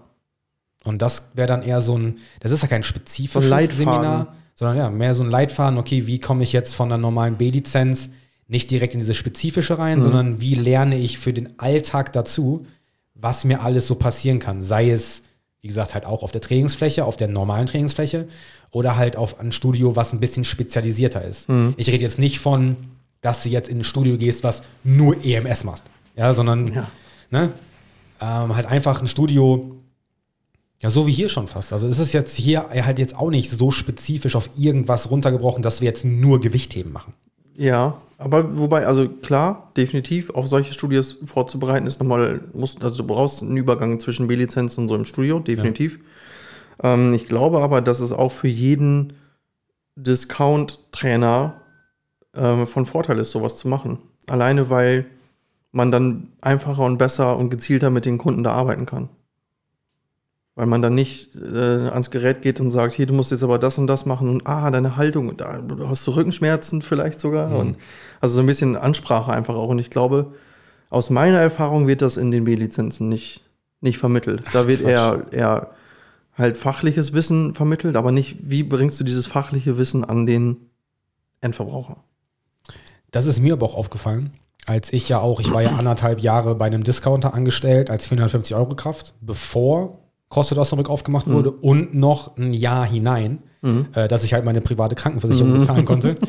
Und 0.85 1.01
das 1.01 1.31
wäre 1.33 1.47
dann 1.47 1.63
eher 1.63 1.81
so 1.81 1.97
ein, 1.97 2.19
das 2.39 2.51
ist 2.51 2.61
ja 2.61 2.67
kein 2.67 2.83
spezifisches 2.83 3.75
Seminar, 3.75 4.35
sondern 4.53 4.77
ja, 4.77 4.89
mehr 4.89 5.13
so 5.13 5.23
ein 5.23 5.29
Leitfaden, 5.29 5.77
okay, 5.77 6.07
wie 6.07 6.19
komme 6.19 6.43
ich 6.43 6.53
jetzt 6.53 6.75
von 6.75 6.87
der 6.87 6.97
normalen 6.97 7.35
B-Lizenz 7.35 8.11
nicht 8.47 8.71
direkt 8.71 8.93
in 8.93 8.99
diese 8.99 9.15
spezifische 9.15 9.77
rein, 9.77 9.99
mhm. 9.99 10.03
sondern 10.03 10.41
wie 10.41 10.55
lerne 10.55 10.97
ich 10.97 11.17
für 11.17 11.33
den 11.33 11.59
Alltag 11.59 12.13
dazu, 12.13 12.65
was 13.15 13.43
mir 13.43 13.61
alles 13.61 13.87
so 13.87 13.95
passieren 13.95 14.39
kann. 14.39 14.61
Sei 14.61 14.91
es, 14.91 15.23
wie 15.61 15.67
gesagt, 15.67 15.93
halt 15.93 16.05
auch 16.05 16.21
auf 16.21 16.31
der 16.31 16.41
Trainingsfläche, 16.41 17.03
auf 17.05 17.15
der 17.15 17.27
normalen 17.27 17.65
Trainingsfläche 17.65 18.27
oder 18.69 18.95
halt 18.97 19.17
auf 19.17 19.39
ein 19.39 19.51
Studio, 19.51 19.95
was 19.95 20.13
ein 20.13 20.19
bisschen 20.19 20.43
spezialisierter 20.43 21.23
ist. 21.23 21.49
Mhm. 21.49 21.73
Ich 21.77 21.87
rede 21.87 22.03
jetzt 22.03 22.19
nicht 22.19 22.39
von, 22.39 22.75
dass 23.21 23.41
du 23.41 23.49
jetzt 23.49 23.69
in 23.69 23.79
ein 23.79 23.83
Studio 23.83 24.17
gehst, 24.17 24.43
was 24.43 24.61
nur 24.83 25.15
EMS 25.25 25.63
machst. 25.63 25.83
Ja, 26.15 26.31
sondern 26.33 26.71
ja. 26.73 26.87
Ne, 27.31 27.51
ähm, 28.21 28.55
halt 28.55 28.67
einfach 28.67 29.01
ein 29.01 29.07
Studio, 29.07 29.74
ja, 30.85 30.91
so 30.91 31.07
wie 31.07 31.11
hier 31.11 31.29
schon 31.29 31.47
fast. 31.47 31.73
Also 31.73 31.87
es 31.87 31.97
ist 31.97 32.13
jetzt 32.13 32.35
hier 32.35 32.69
halt 32.69 32.99
jetzt 32.99 33.17
auch 33.17 33.31
nicht 33.31 33.49
so 33.49 33.71
spezifisch 33.71 34.35
auf 34.35 34.51
irgendwas 34.55 35.09
runtergebrochen, 35.09 35.63
dass 35.63 35.81
wir 35.81 35.87
jetzt 35.87 36.05
nur 36.05 36.39
Gewichtheben 36.39 36.93
machen. 36.93 37.15
Ja, 37.55 37.97
aber 38.19 38.55
wobei, 38.55 38.85
also 38.85 39.09
klar, 39.09 39.71
definitiv, 39.75 40.29
auf 40.29 40.47
solche 40.47 40.73
Studios 40.73 41.17
vorzubereiten 41.25 41.87
ist 41.87 41.99
nochmal, 41.99 42.41
muss, 42.53 42.79
also 42.83 42.97
du 42.97 43.03
brauchst 43.03 43.41
einen 43.41 43.57
Übergang 43.57 43.99
zwischen 43.99 44.27
B-Lizenz 44.27 44.77
und 44.77 44.87
so 44.87 44.93
einem 44.93 45.05
Studio, 45.05 45.39
definitiv. 45.39 45.97
Ja. 46.83 46.93
Ähm, 46.93 47.15
ich 47.15 47.25
glaube 47.25 47.61
aber, 47.61 47.81
dass 47.81 47.99
es 47.99 48.13
auch 48.13 48.31
für 48.31 48.47
jeden 48.47 49.13
Discount-Trainer 49.95 51.61
äh, 52.33 52.67
von 52.67 52.85
Vorteil 52.85 53.17
ist, 53.17 53.31
sowas 53.31 53.57
zu 53.57 53.67
machen. 53.67 53.97
Alleine 54.27 54.69
weil 54.69 55.07
man 55.71 55.91
dann 55.91 56.27
einfacher 56.41 56.83
und 56.83 56.99
besser 56.99 57.37
und 57.37 57.49
gezielter 57.49 57.89
mit 57.89 58.05
den 58.05 58.19
Kunden 58.19 58.43
da 58.43 58.51
arbeiten 58.51 58.85
kann. 58.85 59.09
Weil 60.55 60.67
man 60.67 60.81
dann 60.81 60.95
nicht 60.95 61.35
äh, 61.35 61.89
ans 61.89 62.11
Gerät 62.11 62.41
geht 62.41 62.61
und 62.61 62.71
sagt, 62.71 62.93
hier, 62.93 63.05
du 63.05 63.13
musst 63.13 63.31
jetzt 63.31 63.43
aber 63.43 63.59
das 63.59 63.77
und 63.77 63.87
das 63.87 64.05
machen 64.05 64.29
und 64.29 64.47
ah, 64.47 64.71
deine 64.71 64.95
Haltung, 64.95 65.35
da, 65.35 65.57
du 65.57 65.89
hast 65.89 66.07
du 66.07 66.11
Rückenschmerzen 66.11 66.81
vielleicht 66.81 67.19
sogar. 67.19 67.49
Mhm. 67.49 67.55
Und, 67.55 67.77
also 68.21 68.35
so 68.35 68.39
ein 68.39 68.45
bisschen 68.45 68.77
Ansprache 68.77 69.33
einfach 69.33 69.55
auch. 69.55 69.67
Und 69.67 69.79
ich 69.79 69.89
glaube, 69.89 70.33
aus 70.89 71.09
meiner 71.09 71.39
Erfahrung 71.39 71.87
wird 71.87 72.01
das 72.01 72.15
in 72.15 72.31
den 72.31 72.45
B-Lizenzen 72.45 73.09
nicht, 73.09 73.41
nicht 73.81 73.97
vermittelt. 73.97 74.43
Ach, 74.45 74.51
da 74.53 74.67
wird 74.67 74.81
Quatsch. 74.81 74.91
eher, 74.91 75.25
eher 75.31 75.71
halt 76.37 76.57
fachliches 76.57 77.13
Wissen 77.13 77.53
vermittelt, 77.53 77.95
aber 77.95 78.11
nicht, 78.11 78.37
wie 78.41 78.63
bringst 78.63 78.99
du 78.99 79.03
dieses 79.03 79.27
fachliche 79.27 79.77
Wissen 79.77 80.05
an 80.05 80.25
den 80.25 80.69
Endverbraucher? 81.41 81.97
Das 83.11 83.25
ist 83.25 83.39
mir 83.39 83.53
aber 83.53 83.65
auch 83.65 83.75
aufgefallen, 83.75 84.31
als 84.65 84.91
ich 84.91 85.07
ja 85.07 85.19
auch, 85.19 85.39
ich 85.39 85.51
war 85.51 85.61
ja 85.61 85.71
anderthalb 85.77 86.19
Jahre 86.19 86.55
bei 86.55 86.65
einem 86.65 86.83
Discounter 86.83 87.33
angestellt 87.33 87.89
als 87.89 88.07
450 88.07 88.55
Euro 88.55 88.75
Kraft, 88.75 89.13
bevor 89.21 89.99
CrossFit 90.29 90.57
Osnabrück 90.57 90.89
aufgemacht 90.89 91.27
wurde 91.27 91.51
und 91.51 91.93
noch 91.93 92.35
ein 92.37 92.53
Jahr 92.53 92.85
hinein, 92.87 93.43
äh, 93.93 94.07
dass 94.07 94.23
ich 94.23 94.33
halt 94.33 94.43
meine 94.45 94.61
private 94.61 94.95
Krankenversicherung 94.95 95.53
bezahlen 95.59 95.85
konnte. 95.85 96.15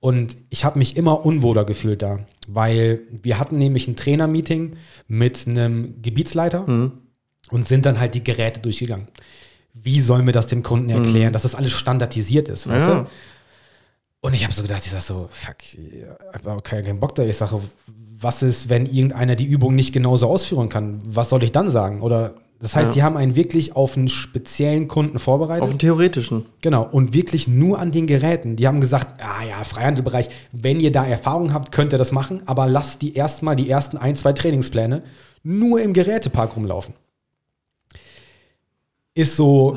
Und 0.00 0.36
ich 0.50 0.66
habe 0.66 0.78
mich 0.78 0.98
immer 0.98 1.24
unwohler 1.24 1.64
gefühlt 1.64 2.02
da, 2.02 2.18
weil 2.46 3.00
wir 3.22 3.38
hatten 3.38 3.56
nämlich 3.56 3.88
ein 3.88 3.96
Trainermeeting 3.96 4.76
mit 5.08 5.46
einem 5.48 6.02
Gebietsleiter 6.02 6.66
und 7.50 7.66
sind 7.68 7.86
dann 7.86 7.98
halt 7.98 8.14
die 8.14 8.22
Geräte 8.22 8.60
durchgegangen. 8.60 9.06
Wie 9.72 10.00
sollen 10.00 10.26
wir 10.26 10.34
das 10.34 10.46
dem 10.46 10.62
Kunden 10.62 10.90
erklären, 10.90 11.32
dass 11.32 11.42
das 11.44 11.54
alles 11.54 11.72
standardisiert 11.72 12.50
ist, 12.50 12.68
weißt 12.68 12.88
Ja. 12.88 13.00
du? 13.02 13.06
Und 14.20 14.34
ich 14.34 14.44
habe 14.44 14.52
so 14.52 14.60
gedacht, 14.60 14.82
ich 14.84 14.92
sag 14.92 15.00
so, 15.00 15.26
fuck, 15.30 15.56
ich 15.72 16.04
habe 16.44 16.60
keinen 16.62 17.00
Bock 17.00 17.14
da. 17.14 17.22
Ich 17.22 17.38
sage, 17.38 17.58
was 18.18 18.42
ist, 18.42 18.68
wenn 18.68 18.84
irgendeiner 18.84 19.36
die 19.36 19.46
Übung 19.46 19.74
nicht 19.74 19.94
genauso 19.94 20.28
ausführen 20.28 20.68
kann? 20.68 21.00
Was 21.06 21.30
soll 21.30 21.42
ich 21.42 21.52
dann 21.52 21.70
sagen? 21.70 22.02
Oder 22.02 22.34
das 22.64 22.74
heißt, 22.76 22.86
Ja. 22.88 22.92
die 22.94 23.02
haben 23.02 23.18
einen 23.18 23.36
wirklich 23.36 23.76
auf 23.76 23.94
einen 23.94 24.08
speziellen 24.08 24.88
Kunden 24.88 25.18
vorbereitet. 25.18 25.64
Auf 25.64 25.68
den 25.72 25.78
theoretischen. 25.78 26.46
Genau, 26.62 26.82
und 26.90 27.12
wirklich 27.12 27.46
nur 27.46 27.78
an 27.78 27.92
den 27.92 28.06
Geräten. 28.06 28.56
Die 28.56 28.66
haben 28.66 28.80
gesagt, 28.80 29.22
ah 29.22 29.44
ja, 29.46 29.62
Freihandelbereich, 29.64 30.30
wenn 30.50 30.80
ihr 30.80 30.90
da 30.90 31.04
Erfahrung 31.04 31.52
habt, 31.52 31.72
könnt 31.72 31.92
ihr 31.92 31.98
das 31.98 32.10
machen, 32.10 32.40
aber 32.46 32.66
lasst 32.66 33.02
die 33.02 33.12
erstmal 33.16 33.54
die 33.54 33.68
ersten 33.68 33.98
ein, 33.98 34.16
zwei 34.16 34.32
Trainingspläne 34.32 35.02
nur 35.42 35.82
im 35.82 35.92
Gerätepark 35.92 36.56
rumlaufen. 36.56 36.94
Ist 39.12 39.36
so, 39.36 39.76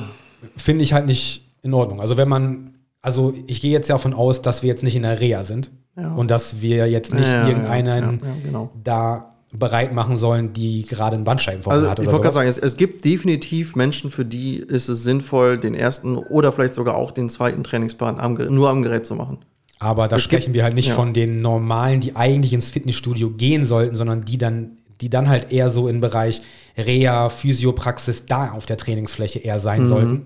finde 0.56 0.86
ich 0.86 0.94
halt 0.94 1.08
nicht 1.08 1.44
in 1.64 1.74
Ordnung. 1.74 2.00
Also 2.00 2.16
wenn 2.16 2.30
man, 2.30 2.76
also 3.02 3.34
ich 3.48 3.60
gehe 3.60 3.72
jetzt 3.72 3.90
ja 3.90 3.96
davon 3.96 4.14
aus, 4.14 4.42
dass 4.42 4.64
wir 4.64 4.70
jetzt 4.70 4.82
nicht 4.84 4.96
in 4.96 5.02
der 5.04 5.20
Reha 5.20 5.44
sind 5.44 5.72
Ja. 5.98 6.14
und 6.16 6.32
dass 6.32 6.62
wir 6.62 6.90
jetzt 6.90 7.14
nicht 7.14 7.28
irgendeinen 7.28 8.22
genau. 8.46 8.72
da 8.82 9.34
bereit 9.60 9.94
machen 9.94 10.18
sollen, 10.18 10.54
die 10.54 10.84
gerade 10.84 11.16
einen 11.16 11.24
Bandscheibenvorfall 11.24 11.80
Also 11.80 11.92
hat 11.92 12.00
ich 12.00 12.06
oder 12.06 12.14
wollte 12.14 12.24
gerade 12.24 12.34
sagen, 12.36 12.48
es, 12.50 12.58
es 12.58 12.78
gibt 12.78 13.06
definitiv 13.06 13.76
Menschen, 13.76 14.12
für 14.12 14.26
die 14.26 14.58
ist 14.58 14.90
es 14.90 15.04
sinnvoll, 15.04 15.58
den 15.58 15.74
ersten 15.76 16.18
oder 16.18 16.52
vielleicht 16.52 16.76
sogar 16.76 16.96
auch 16.96 17.12
den 17.12 17.30
zweiten 17.30 17.64
Trainingsplan 17.64 18.20
am, 18.20 18.34
nur 18.36 18.70
am 18.70 18.82
Gerät 18.84 19.06
zu 19.06 19.16
machen. 19.16 19.40
Aber 19.80 20.08
da 20.08 20.16
Es 20.16 20.24
sprechen 20.24 20.46
gibt- 20.46 20.56
wir 20.56 20.64
halt 20.64 20.74
nicht 20.76 20.90
ja. 20.90 20.96
von 20.96 21.14
den 21.14 21.42
normalen, 21.42 22.00
die 22.02 22.16
eigentlich 22.16 22.54
ins 22.54 22.72
Fitnessstudio 22.72 23.30
gehen 23.32 23.64
sollten, 23.66 23.96
sondern 23.96 24.26
die 24.26 24.38
dann, 24.38 24.78
die 25.02 25.10
dann 25.10 25.30
halt 25.30 25.52
eher 25.52 25.70
so 25.70 25.88
im 25.88 26.02
Bereich 26.02 26.42
Reha, 26.78 27.30
Physiopraxis 27.30 28.26
da 28.26 28.52
auf 28.52 28.66
der 28.66 28.78
Trainingsfläche 28.78 29.40
eher 29.40 29.60
sein 29.60 29.84
Mhm. 29.84 29.88
sollten. 29.88 30.26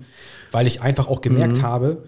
Weil 0.51 0.67
ich 0.67 0.81
einfach 0.81 1.07
auch 1.07 1.21
gemerkt 1.21 1.61
habe, 1.61 2.03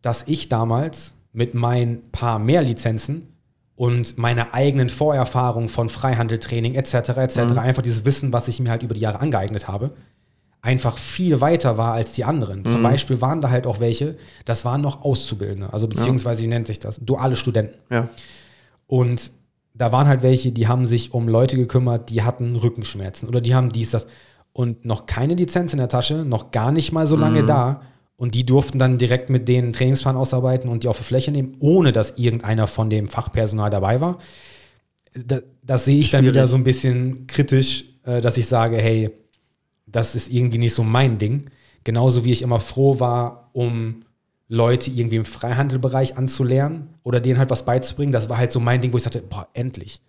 dass 0.00 0.24
ich 0.26 0.48
damals 0.48 1.12
mit 1.32 1.54
meinen 1.54 2.10
paar 2.10 2.38
mehr 2.38 2.62
Lizenzen 2.62 3.28
und 3.76 4.18
meiner 4.18 4.54
eigenen 4.54 4.88
Vorerfahrung 4.88 5.68
von 5.68 5.88
Freihandeltraining 5.88 6.74
etc. 6.74 6.94
etc. 6.94 7.38
Mhm. 7.38 7.58
einfach 7.58 7.82
dieses 7.82 8.04
Wissen, 8.04 8.32
was 8.32 8.48
ich 8.48 8.60
mir 8.60 8.70
halt 8.70 8.82
über 8.82 8.94
die 8.94 9.00
Jahre 9.00 9.20
angeeignet 9.20 9.68
habe, 9.68 9.92
einfach 10.60 10.98
viel 10.98 11.40
weiter 11.40 11.76
war 11.76 11.94
als 11.94 12.12
die 12.12 12.24
anderen. 12.24 12.60
Mhm. 12.60 12.66
Zum 12.66 12.82
Beispiel 12.82 13.20
waren 13.20 13.40
da 13.40 13.50
halt 13.50 13.66
auch 13.66 13.80
welche, 13.80 14.16
das 14.44 14.64
waren 14.64 14.80
noch 14.80 15.02
Auszubildende, 15.02 15.72
also 15.72 15.88
beziehungsweise 15.88 16.42
wie 16.42 16.46
nennt 16.46 16.66
sich 16.66 16.78
das? 16.78 17.00
Duale 17.00 17.36
Studenten. 17.36 17.78
Ja. 17.90 18.08
Und 18.86 19.32
da 19.74 19.90
waren 19.90 20.06
halt 20.06 20.22
welche, 20.22 20.52
die 20.52 20.68
haben 20.68 20.86
sich 20.86 21.14
um 21.14 21.28
Leute 21.28 21.56
gekümmert, 21.56 22.10
die 22.10 22.22
hatten 22.22 22.56
Rückenschmerzen 22.56 23.28
oder 23.28 23.40
die 23.40 23.54
haben 23.54 23.72
dies, 23.72 23.90
das 23.90 24.06
und 24.52 24.84
noch 24.84 25.06
keine 25.06 25.34
Lizenz 25.34 25.72
in 25.72 25.78
der 25.78 25.88
Tasche, 25.88 26.24
noch 26.24 26.50
gar 26.50 26.72
nicht 26.72 26.92
mal 26.92 27.06
so 27.06 27.16
lange 27.16 27.42
da. 27.44 27.82
Und 28.22 28.36
die 28.36 28.46
durften 28.46 28.78
dann 28.78 28.98
direkt 28.98 29.30
mit 29.30 29.48
denen 29.48 29.72
Trainingsplan 29.72 30.14
ausarbeiten 30.14 30.70
und 30.70 30.84
die 30.84 30.88
auf 30.88 30.96
die 30.96 31.02
Fläche 31.02 31.32
nehmen, 31.32 31.56
ohne 31.58 31.90
dass 31.90 32.18
irgendeiner 32.18 32.68
von 32.68 32.88
dem 32.88 33.08
Fachpersonal 33.08 33.68
dabei 33.68 34.00
war. 34.00 34.18
Da, 35.12 35.40
das 35.64 35.86
sehe 35.86 35.98
ich 35.98 36.10
dann 36.10 36.20
Schwierig. 36.20 36.36
wieder 36.36 36.46
so 36.46 36.54
ein 36.54 36.62
bisschen 36.62 37.26
kritisch, 37.26 37.84
äh, 38.04 38.20
dass 38.20 38.36
ich 38.36 38.46
sage, 38.46 38.76
hey, 38.76 39.10
das 39.88 40.14
ist 40.14 40.30
irgendwie 40.32 40.58
nicht 40.58 40.72
so 40.72 40.84
mein 40.84 41.18
Ding. 41.18 41.50
Genauso 41.82 42.24
wie 42.24 42.30
ich 42.30 42.42
immer 42.42 42.60
froh 42.60 43.00
war, 43.00 43.50
um 43.54 44.04
Leute 44.46 44.92
irgendwie 44.92 45.16
im 45.16 45.24
Freihandelbereich 45.24 46.16
anzulernen 46.16 46.90
oder 47.02 47.18
denen 47.18 47.40
halt 47.40 47.50
was 47.50 47.64
beizubringen. 47.64 48.12
Das 48.12 48.28
war 48.28 48.38
halt 48.38 48.52
so 48.52 48.60
mein 48.60 48.80
Ding, 48.80 48.92
wo 48.92 48.98
ich 48.98 49.02
sagte, 49.02 49.20
boah, 49.20 49.48
endlich. 49.52 50.00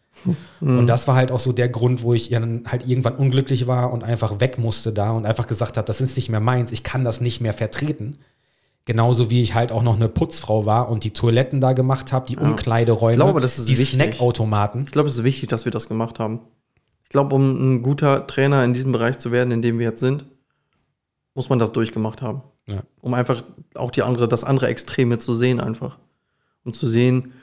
Und 0.62 0.88
das 0.88 1.08
war 1.08 1.16
halt 1.16 1.32
auch 1.32 1.40
so 1.40 1.52
der 1.52 1.70
Grund, 1.70 2.04
wo 2.04 2.14
ich 2.14 2.30
dann 2.30 2.64
halt 2.68 2.88
irgendwann 2.88 3.16
unglücklich 3.16 3.68
war 3.68 3.92
und 3.92 4.04
einfach 4.04 4.40
weg 4.40 4.58
musste 4.58 4.94
da 4.94 5.12
und 5.12 5.26
einfach 5.26 5.48
gesagt 5.48 5.78
habe, 5.78 5.86
das 5.86 6.02
ist 6.02 6.16
nicht 6.16 6.30
mehr 6.30 6.40
meins, 6.40 6.72
ich 6.72 6.84
kann 6.84 7.04
das 7.04 7.20
nicht 7.20 7.42
mehr 7.42 7.54
vertreten. 7.54 8.20
Genauso 8.86 9.30
wie 9.30 9.42
ich 9.42 9.54
halt 9.54 9.72
auch 9.72 9.82
noch 9.82 9.96
eine 9.96 10.10
Putzfrau 10.10 10.66
war 10.66 10.90
und 10.90 11.04
die 11.04 11.12
Toiletten 11.12 11.62
da 11.62 11.74
gemacht 11.74 12.12
habe, 12.12 12.26
die 12.28 12.38
Umkleideräume, 12.38 13.14
Ich 13.14 13.20
glaube, 13.20 13.42
das 13.42 13.58
ist 13.58 13.70
die 13.70 13.78
wichtig. 13.78 13.96
Snackautomaten. 13.96 14.84
Ich 14.86 14.92
glaube, 14.92 15.08
es 15.08 15.16
ist 15.16 15.24
wichtig, 15.24 15.50
dass 15.50 15.66
wir 15.66 15.72
das 15.72 15.88
gemacht 15.88 16.20
haben. 16.20 16.42
Ich 17.04 17.10
glaube, 17.10 17.34
um 17.34 17.76
ein 17.76 17.82
guter 17.82 18.28
Trainer 18.28 18.64
in 18.64 18.74
diesem 18.74 18.92
Bereich 18.92 19.20
zu 19.20 19.32
werden, 19.32 19.52
in 19.52 19.62
dem 19.62 19.80
wir 19.80 19.88
jetzt 19.88 20.00
sind, 20.00 20.26
muss 21.34 21.50
man 21.50 21.60
das 21.60 21.72
durchgemacht 21.72 22.22
haben. 22.22 22.44
Ja. 22.68 22.82
Um 23.02 23.14
einfach 23.14 23.44
auch 23.76 23.92
die 23.92 24.04
andere, 24.04 24.28
das 24.28 24.44
andere 24.44 24.68
Extreme 24.68 25.18
zu 25.18 25.34
sehen, 25.34 25.60
einfach. 25.60 25.98
Um 26.66 26.74
zu 26.74 26.88
sehen, 26.88 27.34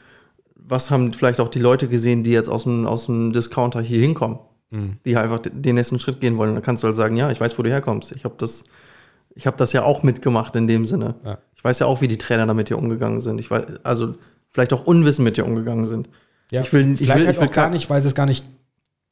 was 0.71 0.91
haben 0.91 1.13
vielleicht 1.13 1.41
auch 1.41 1.49
die 1.49 1.59
Leute 1.59 1.89
gesehen, 1.89 2.23
die 2.23 2.31
jetzt 2.31 2.49
aus 2.49 2.65
dem, 2.65 2.87
aus 2.87 3.07
dem 3.07 3.33
Discounter 3.33 3.81
hier 3.81 4.01
hinkommen, 4.01 4.39
Mhm. 4.71 4.99
die 5.05 5.17
einfach 5.17 5.41
den 5.43 5.75
nächsten 5.75 5.99
Schritt 5.99 6.21
gehen 6.21 6.37
wollen. 6.39 6.55
Da 6.55 6.61
kannst 6.61 6.83
du 6.85 6.87
halt 6.87 6.97
sagen, 6.97 7.17
ja, 7.17 7.31
ich 7.31 7.41
weiß, 7.41 7.59
wo 7.59 7.63
du 7.63 7.71
herkommst. 7.71 8.13
Ich 8.13 8.25
habe 8.25 8.35
das, 8.39 8.65
ich 9.35 9.47
habe 9.47 9.57
das 9.57 9.73
ja 9.73 9.83
auch 9.83 10.03
mitgemacht 10.05 10.55
in 10.57 10.69
dem 10.69 10.87
Sinne. 10.87 11.17
Ja. 11.25 11.39
Ich 11.57 11.65
weiß 11.65 11.81
ja 11.81 11.87
auch, 11.87 12.01
wie 12.01 12.09
die 12.09 12.19
Trainer 12.19 12.47
da 12.47 12.55
mit 12.55 12.69
dir 12.71 12.79
umgegangen 12.79 13.21
sind. 13.21 13.41
Ich 13.41 13.51
weiß, 13.51 13.65
also 13.83 14.15
vielleicht 14.53 14.73
auch 14.73 14.87
unwissen 14.87 15.25
mit 15.25 15.37
dir 15.37 15.45
umgegangen 15.45 15.85
sind. 15.87 16.09
Ja, 16.53 16.61
Ich 16.63 16.73
will- 16.73 16.95
ich 16.95 17.01
will- 17.01 17.11
halt 17.11 17.29
ich 17.31 17.41
will 17.41 17.49
gar 17.49 17.69
nicht, 17.71 17.91
weil 17.91 18.01
sie 18.01 18.09
es 18.09 18.15
gar 18.15 18.27
nicht 18.27 18.45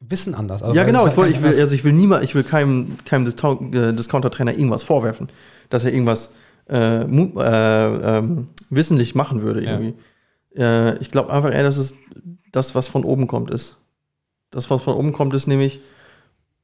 wissen 0.00 0.34
anders. 0.34 0.62
Also 0.62 0.76
ja, 0.76 0.84
genau. 0.84 1.04
es 1.06 1.10
Ich, 1.12 1.16
wollte, 1.16 1.34
halt 1.34 1.44
ich 1.44 1.52
will, 1.56 1.60
also 1.60 1.74
ich 1.74 1.82
will 1.84 1.92
niemand, 1.92 2.22
ich 2.24 2.34
will 2.36 2.44
keinem, 2.44 2.96
keinem 3.04 3.26
äh, 3.26 3.92
Discounter-Trainer 3.92 4.52
irgendwas 4.56 4.84
vorwerfen, 4.84 5.26
dass 5.70 5.84
er 5.84 5.92
irgendwas 5.92 6.34
äh, 6.70 7.02
äh, 7.02 7.06
ähm, 7.06 8.46
wissentlich 8.70 9.14
machen 9.14 9.42
würde 9.42 9.64
Ja. 9.64 9.80
Äh, 10.58 10.98
ich 10.98 11.10
glaube 11.10 11.32
einfach 11.32 11.52
eher, 11.52 11.62
dass 11.62 11.76
es 11.76 11.94
das, 12.52 12.74
was 12.74 12.88
von 12.88 13.04
oben 13.04 13.26
kommt, 13.26 13.50
ist. 13.50 13.76
Das, 14.50 14.68
was 14.70 14.82
von 14.82 14.94
oben 14.94 15.12
kommt, 15.12 15.34
ist 15.34 15.46
nämlich, 15.46 15.80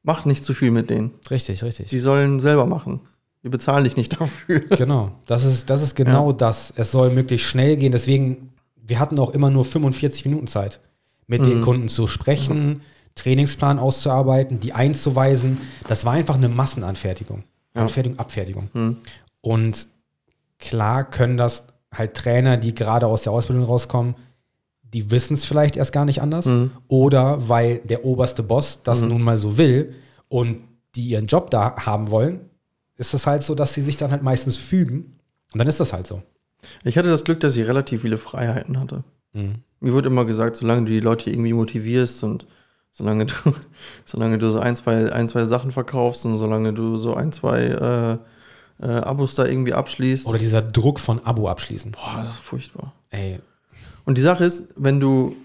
mach 0.03 0.25
nicht 0.25 0.45
zu 0.45 0.53
viel 0.55 0.71
mit 0.71 0.91
denen. 0.91 1.13
richtig, 1.31 1.63
richtig. 1.63 1.89
Die 1.91 1.99
sollen 1.99 2.41
selber 2.41 2.67
machen. 2.67 3.01
Wir 3.43 3.51
bezahlen 3.51 3.85
dich 3.85 3.97
nicht 3.97 4.13
dafür. 4.21 4.61
Genau, 4.61 5.13
das 5.27 5.45
ist, 5.45 5.69
das 5.71 5.83
ist 5.83 5.95
genau 5.95 6.33
das. 6.33 6.73
Es 6.77 6.91
soll 6.91 7.11
möglichst 7.11 7.47
schnell 7.47 7.77
gehen. 7.77 7.93
Deswegen, 7.93 8.53
wir 8.77 8.99
hatten 8.99 9.19
auch 9.19 9.31
immer 9.31 9.51
nur 9.51 9.65
45 9.65 10.25
Minuten 10.25 10.47
Zeit, 10.47 10.81
mit 11.27 11.43
Mhm. 11.43 11.47
den 11.47 11.63
Kunden 11.63 11.89
zu 11.89 12.07
sprechen, 12.07 12.81
Trainingsplan 13.15 13.79
auszuarbeiten, 13.79 14.61
die 14.61 14.73
einzuweisen. 14.73 15.61
Das 15.87 16.05
war 16.05 16.15
einfach 16.15 16.35
eine 16.35 16.49
Massenanfertigung. 16.49 17.45
Ja. 17.75 17.83
Anfertigung, 17.83 18.19
Abfertigung. 18.19 18.71
Mhm. 18.73 18.97
Und 19.43 19.87
klar 20.59 21.05
können 21.05 21.37
das 21.37 21.69
halt 21.95 22.15
Trainer, 22.15 22.57
die 22.57 22.75
gerade 22.75 23.07
aus 23.07 23.23
der 23.23 23.33
Ausbildung 23.33 23.65
rauskommen, 23.65 24.15
die 24.83 25.11
wissen 25.11 25.35
es 25.35 25.45
vielleicht 25.45 25.77
erst 25.77 25.93
gar 25.93 26.05
nicht 26.05 26.23
anders. 26.23 26.47
Mhm. 26.47 26.71
Oder 26.89 27.49
weil 27.49 27.79
der 27.79 28.05
oberste 28.05 28.43
Boss 28.43 28.83
das 28.83 29.03
nun 29.03 29.23
mal 29.23 29.37
so 29.37 29.59
will 29.59 29.95
und 30.29 30.59
die 30.95 31.09
ihren 31.09 31.27
Job 31.27 31.51
da 31.51 31.77
haben 31.77 32.11
wollen, 32.11 32.41
ist 32.97 33.15
es 33.15 33.27
halt 33.27 33.43
so, 33.43 33.55
dass 33.55 33.75
sie 33.75 33.83
sich 33.83 33.97
dann 33.97 34.13
halt 34.13 34.23
meistens 34.23 34.57
fügen. 34.57 35.19
Und 35.53 35.59
dann 35.59 35.67
ist 35.67 35.81
das 35.81 35.93
halt 35.93 36.07
so. 36.07 36.23
Ich 36.85 36.97
hatte 36.97 37.09
das 37.09 37.25
Glück, 37.25 37.41
dass 37.41 37.57
ich 37.57 37.67
relativ 37.67 38.03
viele 38.03 38.19
Freiheiten 38.19 38.79
hatte. 38.79 39.03
Mir 39.81 39.93
wurde 39.93 40.09
immer 40.09 40.25
gesagt, 40.25 40.57
solange 40.57 40.87
du 40.87 40.93
die 40.93 41.01
Leute 41.01 41.29
irgendwie 41.29 41.53
motivierst 41.53 42.23
und 42.25 42.47
solange 42.93 43.27
du, 43.27 43.35
solange 44.05 44.39
du 44.39 44.51
so 44.51 44.61
ein, 44.61 44.77
zwei, 44.77 45.13
ein, 45.13 45.29
zwei 45.29 45.45
Sachen 45.45 45.73
verkaufst 45.73 46.25
und 46.25 46.37
solange 46.37 46.73
du 46.73 46.97
so 46.97 47.15
ein, 47.15 47.33
zwei 47.33 47.65
äh, 47.67 48.19
äh, 48.83 48.87
Abos 48.87 49.35
da 49.35 49.45
irgendwie 49.47 49.73
abschließt. 49.73 50.27
Oder 50.27 50.39
dieser 50.39 50.63
Druck 50.63 51.01
von 51.01 51.25
Abo 51.25 51.49
abschließen. 51.49 51.93
boah, 51.93 52.23
das 52.25 52.35
ist 52.35 52.43
furchtbar. 52.43 52.93
Ey, 53.11 53.39
Und 54.05 54.19
die 54.19 54.23
Sache 54.23 54.45
ist, 54.45 54.69
wenn 54.77 55.01
du 55.01 55.37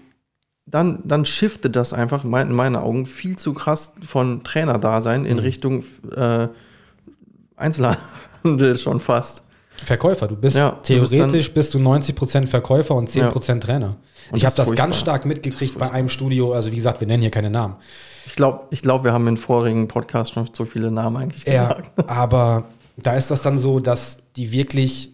dann, 0.66 1.00
dann 1.04 1.24
shiftet 1.24 1.74
das 1.76 1.92
einfach 1.92 2.22
in 2.24 2.30
meinen- 2.30 2.50
in 2.50 2.56
meinen 2.56 2.76
Augen 2.76 3.06
viel 3.06 3.36
zu 3.36 3.54
krass 3.54 3.94
von 4.06 4.44
Trainerdasein 4.44 5.24
in 5.24 5.38
Richtung 5.40 5.82
äh, 6.14 6.48
Einzelhandel 7.56 8.76
schon 8.76 9.00
fast. 9.00 9.42
Verkäufer. 9.82 10.28
Du 10.28 10.36
bist 10.36 10.56
Ja, 10.56 10.70
du 10.86 11.00
bist 11.00 11.12
theoretisch 11.12 11.52
bist 11.52 11.72
du 11.74 11.78
90% 11.78 12.46
Verkäufer 12.46 12.94
und 12.94 13.08
10% 13.08 13.60
Trainer. 13.60 13.96
Und 14.30 14.36
ich 14.36 14.42
das 14.42 14.58
habe 14.58 14.68
das 14.68 14.76
ganz 14.76 14.96
stark 14.98 15.24
mitgekriegt 15.24 15.78
bei 15.78 15.90
einem 15.90 16.08
Studio. 16.08 16.52
Also 16.52 16.70
wie 16.70 16.76
gesagt, 16.76 17.00
wir 17.00 17.06
nennen 17.06 17.22
hier 17.22 17.30
keine 17.30 17.50
Namen. 17.50 17.76
Ich 18.26 18.36
glaube, 18.36 18.66
ich 18.70 18.82
glaub, 18.82 19.04
wir 19.04 19.12
haben 19.12 19.26
in 19.26 19.38
vorigen 19.38 19.88
Podcasts 19.88 20.34
schon 20.34 20.48
so 20.52 20.64
viele 20.66 20.90
Namen 20.90 21.16
eigentlich 21.16 21.44
Ja, 21.46 21.72
gesagt. 21.74 22.08
aber 22.10 22.64
da 23.06 23.14
ist 23.14 23.30
das 23.30 23.42
dann 23.42 23.58
so, 23.58 23.80
dass 23.80 24.32
die 24.36 24.52
wirklich 24.52 25.10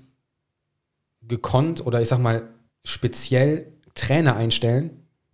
gekonnt 1.22 1.84
oder 1.84 2.00
ich 2.00 2.08
sag 2.08 2.18
mal 2.20 2.42
speziell 2.84 3.66
Trainer 3.94 4.36
einstellen. 4.36 4.90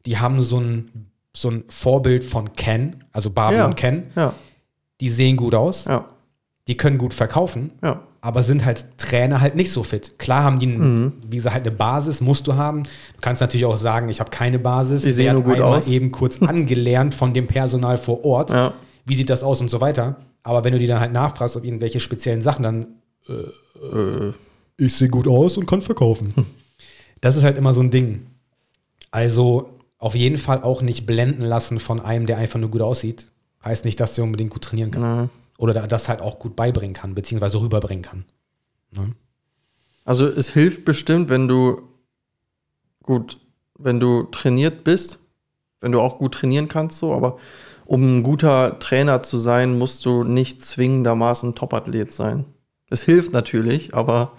Die 0.06 0.18
haben 0.18 0.40
so 0.42 0.58
ein, 0.58 1.10
so 1.36 1.50
ein 1.50 1.64
Vorbild 1.68 2.24
von 2.24 2.52
Ken, 2.54 3.04
also 3.12 3.30
Barbie 3.30 3.56
Ja. 3.56 3.66
und 3.66 3.76
Ken. 3.76 4.04
Ja, 4.16 4.34
Die 5.00 5.08
sehen 5.08 5.36
gut 5.36 5.54
aus, 5.54 5.84
ja, 5.86 6.04
die 6.68 6.76
können 6.76 6.96
gut 6.98 7.12
verkaufen, 7.12 7.72
aber 8.20 8.42
sind 8.44 8.64
halt 8.64 8.84
Trainer 8.98 9.40
halt 9.40 9.56
nicht 9.56 9.72
so 9.72 9.82
fit. 9.82 10.16
Klar 10.18 10.44
haben 10.44 10.58
die, 10.60 10.68
Mhm. 10.68 11.12
wie 11.28 11.36
gesagt, 11.36 11.54
halt 11.54 11.66
eine 11.66 11.74
Basis, 11.76 12.20
musst 12.20 12.46
du 12.46 12.54
haben. 12.54 12.84
Du 12.84 13.20
kannst 13.20 13.40
natürlich 13.40 13.66
auch 13.66 13.76
sagen, 13.76 14.08
ich 14.08 14.20
habe 14.20 14.30
keine 14.30 14.58
Basis. 14.60 15.04
Ich 15.04 15.14
sehe 15.16 15.32
nur 15.32 15.42
gut 15.42 15.60
aus. 15.60 15.88
eben 15.88 16.12
kurz 16.12 16.40
angelernt 16.42 17.14
von 17.14 17.34
dem 17.34 17.48
Personal 17.48 17.96
vor 17.96 18.24
Ort. 18.24 18.52
Wie 19.04 19.14
sieht 19.16 19.28
das 19.30 19.42
aus 19.42 19.60
und 19.60 19.70
so 19.70 19.80
weiter. 19.80 20.16
Aber 20.42 20.64
wenn 20.64 20.72
du 20.72 20.78
die 20.78 20.86
dann 20.86 21.00
halt 21.00 21.12
nachfragst, 21.12 21.56
ob 21.56 21.64
irgendwelche 21.64 22.00
speziellen 22.00 22.42
Sachen, 22.42 22.62
dann 22.62 22.86
Äh, 23.28 24.32
ich 24.76 24.96
sehe 24.96 25.08
gut 25.08 25.28
aus 25.28 25.56
und 25.56 25.66
kann 25.66 25.82
verkaufen. 25.82 26.32
Das 27.20 27.36
ist 27.36 27.44
halt 27.44 27.56
immer 27.56 27.72
so 27.72 27.80
ein 27.80 27.90
Ding. 27.90 28.26
Also 29.10 29.78
auf 29.98 30.14
jeden 30.16 30.38
Fall 30.38 30.62
auch 30.62 30.82
nicht 30.82 31.06
blenden 31.06 31.42
lassen 31.42 31.78
von 31.78 32.00
einem, 32.00 32.26
der 32.26 32.38
einfach 32.38 32.58
nur 32.58 32.70
gut 32.70 32.80
aussieht. 32.82 33.28
Heißt 33.64 33.84
nicht, 33.84 34.00
dass 34.00 34.14
der 34.14 34.24
unbedingt 34.24 34.50
gut 34.50 34.64
trainieren 34.64 34.90
kann. 34.90 35.02
na. 35.02 35.28
Oder 35.58 35.74
da- 35.74 35.86
das 35.86 36.08
halt 36.08 36.20
auch 36.20 36.40
gut 36.40 36.56
beibringen 36.56 36.94
kann, 36.94 37.14
beziehungsweise 37.14 37.60
rüberbringen 37.60 38.02
kann. 38.02 38.24
Ne? 38.90 39.12
Also 40.04 40.26
es 40.26 40.50
hilft 40.50 40.84
bestimmt, 40.84 41.28
wenn 41.28 41.46
du 41.46 41.82
gut, 43.02 43.38
wenn 43.78 44.00
du 44.00 44.24
trainiert 44.24 44.82
bist, 44.82 45.20
wenn 45.80 45.92
du 45.92 46.00
auch 46.00 46.18
gut 46.18 46.34
trainieren 46.34 46.66
kannst, 46.68 46.98
so, 46.98 47.12
aber 47.14 47.38
um 47.92 48.20
ein 48.20 48.22
guter 48.22 48.78
Trainer 48.78 49.20
zu 49.20 49.36
sein, 49.36 49.76
musst 49.76 50.06
du 50.06 50.24
nicht 50.24 50.64
zwingendermaßen 50.64 51.54
Topathlet 51.54 52.10
sein. 52.10 52.46
Es 52.88 53.02
hilft 53.02 53.34
natürlich, 53.34 53.92
aber 53.92 54.32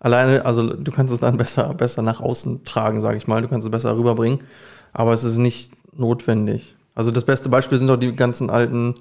alleine, 0.00 0.46
also 0.46 0.72
du 0.72 0.90
kannst 0.92 1.12
es 1.12 1.20
dann 1.20 1.36
besser, 1.36 1.74
besser 1.74 2.00
nach 2.00 2.22
außen 2.22 2.64
tragen, 2.64 3.02
sage 3.02 3.18
ich 3.18 3.26
mal. 3.26 3.42
Du 3.42 3.48
kannst 3.48 3.66
es 3.66 3.70
besser 3.70 3.94
rüberbringen, 3.98 4.44
aber 4.94 5.12
es 5.12 5.24
ist 5.24 5.36
nicht 5.36 5.72
notwendig. 5.92 6.74
Also 6.94 7.10
das 7.10 7.26
beste 7.26 7.50
Beispiel 7.50 7.76
sind 7.76 7.88
doch 7.88 7.98
die 7.98 8.16
ganzen 8.16 8.48
alten 8.48 8.94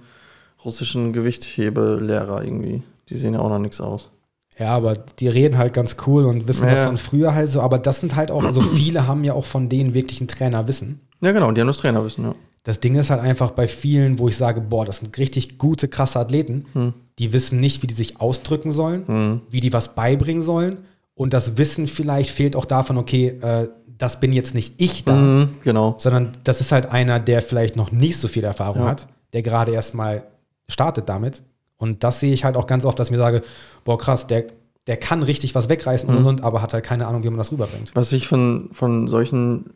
russischen 0.65 1.13
Gewichthebelehrer 1.13 2.43
irgendwie. 2.43 2.83
Die 3.07 3.15
sehen 3.15 3.33
ja 3.33 3.39
auch 3.39 3.47
noch 3.47 3.59
nichts 3.59 3.79
aus. 3.79 4.11
Ja, 4.59 4.75
aber 4.75 4.95
die 4.95 5.29
reden 5.29 5.57
halt 5.57 5.73
ganz 5.73 5.95
cool 6.05 6.25
und 6.25 6.49
wissen 6.49 6.67
Ja, 6.67 6.75
das 6.75 6.85
von 6.85 6.97
früher 6.97 7.33
halt 7.33 7.47
so. 7.47 7.61
Aber 7.61 7.79
das 7.79 8.01
sind 8.01 8.17
halt 8.17 8.29
auch, 8.29 8.43
also 8.43 8.59
viele 8.61 9.07
haben 9.07 9.23
ja 9.23 9.31
auch 9.31 9.45
von 9.45 9.69
denen 9.69 9.93
wirklich 9.93 10.19
einen 10.19 10.27
Trainer 10.27 10.67
wissen. 10.67 10.99
Ja, 11.21 11.31
genau, 11.31 11.49
die 11.53 11.61
haben 11.61 11.67
das 11.67 11.77
Trainerwissen, 11.77 12.25
ja. 12.25 12.35
Das 12.65 12.79
Ding 12.81 12.95
ist 12.95 13.09
halt 13.09 13.21
einfach 13.21 13.51
bei 13.51 13.67
vielen, 13.67 14.19
wo 14.19 14.27
ich 14.27 14.35
sage, 14.35 14.59
boah, 14.59 14.83
das 14.85 14.97
sind 14.97 15.17
richtig 15.17 15.57
gute, 15.57 15.87
krasse 15.87 16.19
Athleten. 16.19 16.65
Hm. 16.73 16.93
Die 17.19 17.31
wissen 17.31 17.59
nicht, 17.61 17.81
wie 17.81 17.87
die 17.87 17.93
sich 17.93 18.19
ausdrücken 18.19 18.71
sollen, 18.73 19.39
wie 19.49 19.61
die 19.61 19.71
was 19.71 19.95
beibringen 19.95 20.41
sollen. 20.41 20.79
Und 21.13 21.31
das 21.33 21.57
Wissen 21.57 21.87
vielleicht 21.87 22.31
fehlt 22.31 22.57
auch 22.57 22.65
davon, 22.65 22.97
okay, 22.97 23.27
äh, 23.41 23.69
das 23.97 24.19
bin 24.19 24.33
jetzt 24.33 24.53
nicht 24.53 24.73
ich 24.81 25.05
da, 25.05 25.15
Mhm, 25.15 25.49
genau. 25.63 25.95
sondern 25.97 26.33
das 26.43 26.59
ist 26.59 26.73
halt 26.73 26.87
einer, 26.91 27.19
der 27.21 27.41
vielleicht 27.41 27.77
noch 27.77 27.93
nicht 27.93 28.17
so 28.19 28.27
viel 28.27 28.43
Erfahrung 28.43 28.81
Ja. 28.81 28.89
hat, 28.89 29.07
der 29.31 29.41
gerade 29.41 29.71
erst 29.71 29.93
mal 29.95 30.23
startet 30.67 31.07
damit. 31.07 31.41
Und 31.77 32.03
das 32.03 32.19
sehe 32.19 32.33
ich 32.33 32.43
halt 32.43 32.57
auch 32.57 32.67
ganz 32.67 32.83
oft, 32.83 32.99
dass 32.99 33.07
ich 33.07 33.11
mir 33.11 33.17
sage, 33.17 33.43
boah, 33.85 33.97
krass, 33.97 34.27
der, 34.27 34.45
der 34.87 34.97
kann 34.97 35.23
richtig 35.23 35.55
was 35.55 35.69
wegreißen 35.69 36.09
Mhm. 36.11 36.17
und, 36.17 36.25
und, 36.25 36.43
aber 36.43 36.61
hat 36.61 36.73
halt 36.73 36.83
keine 36.83 37.07
Ahnung, 37.07 37.23
wie 37.23 37.29
man 37.29 37.37
das 37.37 37.51
rüberbringt. 37.51 37.91
Was 37.95 38.11
ich 38.11 38.27
von, 38.27 38.69
von 38.73 39.07
solchen 39.07 39.67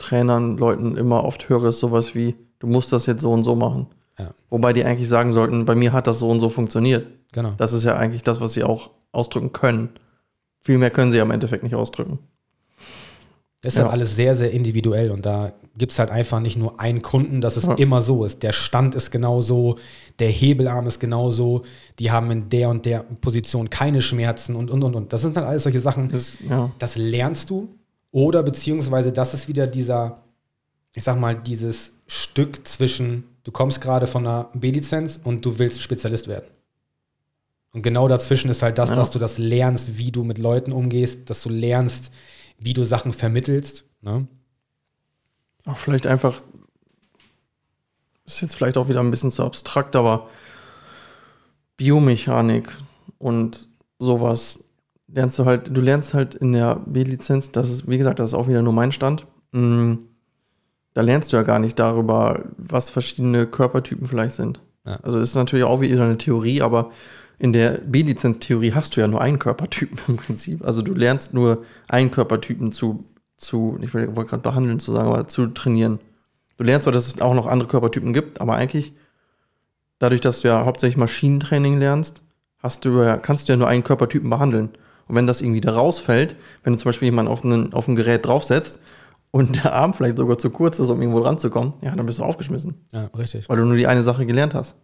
Trainern, 0.00 0.56
Leuten 0.56 0.96
immer 0.96 1.24
oft 1.24 1.48
höre, 1.48 1.66
ist 1.68 1.78
sowas 1.78 2.14
wie, 2.16 2.34
du 2.58 2.66
musst 2.66 2.92
das 2.92 3.06
jetzt 3.06 3.20
so 3.22 3.30
und 3.32 3.44
so 3.44 3.54
machen. 3.54 3.86
Ja. 4.18 4.30
Wobei 4.50 4.72
die 4.72 4.84
eigentlich 4.84 5.08
sagen 5.08 5.30
sollten, 5.30 5.64
bei 5.64 5.74
mir 5.76 5.92
hat 5.92 6.06
das 6.08 6.18
so 6.18 6.28
und 6.28 6.40
so 6.40 6.48
funktioniert. 6.48 7.06
Genau. 7.32 7.52
Das 7.56 7.72
ist 7.72 7.84
ja 7.84 7.96
eigentlich 7.96 8.22
das, 8.24 8.40
was 8.40 8.52
sie 8.54 8.64
auch 8.64 8.90
ausdrücken 9.12 9.52
können. 9.52 9.90
Viel 10.62 10.78
mehr 10.78 10.90
können 10.90 11.12
sie 11.12 11.18
ja 11.18 11.24
im 11.24 11.30
Endeffekt 11.30 11.62
nicht 11.62 11.74
ausdrücken. 11.74 12.18
Das 13.62 13.74
ist 13.74 13.78
Ja. 13.78 13.84
halt 13.84 13.92
alles 13.92 14.16
sehr, 14.16 14.34
sehr 14.34 14.50
individuell 14.52 15.10
und 15.10 15.26
da 15.26 15.52
gibt 15.76 15.92
es 15.92 15.98
halt 15.98 16.10
einfach 16.10 16.40
nicht 16.40 16.56
nur 16.56 16.80
einen 16.80 17.02
Kunden, 17.02 17.40
dass 17.42 17.56
es 17.56 17.64
Ja. 17.64 17.74
immer 17.74 18.00
so 18.00 18.24
ist. 18.24 18.42
Der 18.42 18.52
Stand 18.52 18.94
ist 18.94 19.10
genauso, 19.10 19.76
der 20.18 20.30
Hebelarm 20.30 20.86
ist 20.86 20.98
genauso, 20.98 21.62
die 21.98 22.10
haben 22.10 22.30
in 22.30 22.48
der 22.48 22.70
und 22.70 22.86
der 22.86 23.04
Position 23.20 23.68
keine 23.70 24.00
Schmerzen 24.02 24.56
und, 24.56 24.70
und, 24.70 24.82
und, 24.82 24.94
und. 24.96 25.12
Das 25.12 25.22
sind 25.22 25.36
dann 25.36 25.44
alles 25.44 25.62
solche 25.64 25.78
Sachen, 25.78 26.08
Das, 26.08 26.38
ja. 26.48 26.70
das 26.78 26.96
lernst 26.96 27.50
du 27.50 27.68
oder 28.12 28.42
beziehungsweise 28.42 29.12
das 29.12 29.34
ist 29.34 29.48
wieder 29.48 29.66
dieser, 29.66 30.22
ich 30.94 31.04
sag 31.04 31.18
mal, 31.18 31.36
dieses 31.36 31.92
Stück 32.06 32.66
zwischen, 32.66 33.24
du 33.44 33.52
kommst 33.52 33.80
gerade 33.80 34.06
von 34.06 34.26
einer 34.26 34.50
B-Lizenz 34.54 35.20
und 35.22 35.44
du 35.44 35.58
willst 35.58 35.80
Spezialist 35.82 36.28
werden. 36.28 36.50
Und 37.72 37.82
genau 37.82 38.08
dazwischen 38.08 38.50
ist 38.50 38.62
halt 38.62 38.78
das, 38.78 38.90
Ja. 38.90 38.96
dass 38.96 39.12
du 39.12 39.18
das 39.20 39.38
lernst, 39.38 39.96
wie 39.96 40.10
du 40.10 40.24
mit 40.24 40.38
Leuten 40.38 40.72
umgehst, 40.72 41.30
dass 41.30 41.42
du 41.42 41.48
lernst, 41.48 42.12
wie 42.58 42.74
du 42.74 42.84
Sachen 42.84 43.12
vermittelst. 43.12 43.84
Ne? 44.00 44.26
Auch 45.66 45.78
vielleicht 45.78 46.06
einfach, 46.08 46.42
ist 48.26 48.40
jetzt 48.40 48.56
vielleicht 48.56 48.76
auch 48.76 48.88
wieder 48.88 49.00
ein 49.00 49.10
bisschen 49.12 49.30
zu 49.30 49.44
abstrakt, 49.44 49.94
aber 49.94 50.28
Biomechanik 51.76 52.76
und 53.18 53.68
sowas 53.98 54.64
lernst 55.12 55.38
du 55.38 55.44
halt, 55.44 55.76
du 55.76 55.80
lernst 55.80 56.14
halt 56.14 56.34
in 56.34 56.52
der 56.52 56.76
B-Lizenz, 56.86 57.52
das 57.52 57.70
ist, 57.70 57.88
wie 57.88 57.98
gesagt, 57.98 58.18
das 58.18 58.30
ist 58.30 58.34
auch 58.34 58.48
wieder 58.48 58.62
nur 58.62 58.72
mein 58.72 58.92
Stand. 58.92 59.26
Mm, 59.52 59.94
Da 60.94 61.02
lernst 61.02 61.32
du 61.32 61.36
ja 61.36 61.42
gar 61.44 61.58
nicht 61.60 61.78
darüber, 61.78 62.44
was 62.56 62.90
verschiedene 62.90 63.46
Körpertypen 63.46 64.08
vielleicht 64.08 64.34
sind. 64.36 64.60
Ja. 64.84 64.96
Also 65.02 65.20
ist 65.20 65.34
natürlich 65.34 65.64
auch 65.64 65.80
wieder 65.80 66.04
eine 66.04 66.18
Theorie, 66.18 66.62
aber 66.62 66.90
in 67.38 67.52
der 67.52 67.78
B-Lizenz-Theorie 67.78 68.72
hast 68.74 68.96
du 68.96 69.00
ja 69.00 69.08
nur 69.08 69.20
einen 69.20 69.38
Körpertypen 69.38 69.98
im 70.08 70.16
Prinzip. 70.16 70.64
Also 70.64 70.82
du 70.82 70.94
lernst 70.94 71.34
nur 71.34 71.64
einen 71.88 72.10
Körpertypen 72.10 72.72
zu, 72.72 73.04
zu 73.36 73.78
ich 73.82 73.94
wollte 73.94 74.12
gerade 74.12 74.42
behandeln 74.42 74.80
zu 74.80 74.92
sagen, 74.92 75.08
aber 75.08 75.28
zu 75.28 75.46
trainieren. 75.48 76.00
Du 76.56 76.64
lernst 76.64 76.84
zwar, 76.84 76.92
dass 76.92 77.08
es 77.08 77.20
auch 77.20 77.34
noch 77.34 77.46
andere 77.46 77.68
Körpertypen 77.68 78.12
gibt, 78.12 78.40
aber 78.40 78.54
eigentlich, 78.56 78.92
dadurch, 79.98 80.20
dass 80.20 80.42
du 80.42 80.48
ja 80.48 80.64
hauptsächlich 80.64 80.96
Maschinentraining 80.98 81.78
lernst, 81.78 82.22
hast 82.58 82.84
du 82.84 83.02
ja, 83.02 83.16
kannst 83.16 83.48
du 83.48 83.52
ja 83.52 83.56
nur 83.56 83.68
einen 83.68 83.84
Körpertypen 83.84 84.28
behandeln. 84.28 84.70
Und 85.10 85.16
wenn 85.16 85.26
das 85.26 85.42
irgendwie 85.42 85.60
da 85.60 85.72
rausfällt, 85.72 86.36
wenn 86.62 86.74
du 86.74 86.78
zum 86.78 86.90
Beispiel 86.90 87.06
jemanden 87.06 87.32
auf, 87.32 87.44
einen, 87.44 87.72
auf 87.72 87.88
ein 87.88 87.96
Gerät 87.96 88.26
draufsetzt 88.26 88.78
und 89.32 89.56
der 89.56 89.72
Arm 89.72 89.92
vielleicht 89.92 90.18
sogar 90.18 90.38
zu 90.38 90.50
kurz 90.50 90.78
ist, 90.78 90.88
um 90.88 91.00
irgendwo 91.02 91.18
ranzukommen, 91.18 91.72
ja, 91.82 91.96
dann 91.96 92.06
bist 92.06 92.20
du 92.20 92.22
aufgeschmissen. 92.22 92.86
Ja, 92.92 93.06
richtig. 93.18 93.48
Weil 93.48 93.56
du 93.56 93.64
nur 93.64 93.74
die 93.74 93.88
eine 93.88 94.04
Sache 94.04 94.24
gelernt 94.24 94.54
hast. 94.54 94.76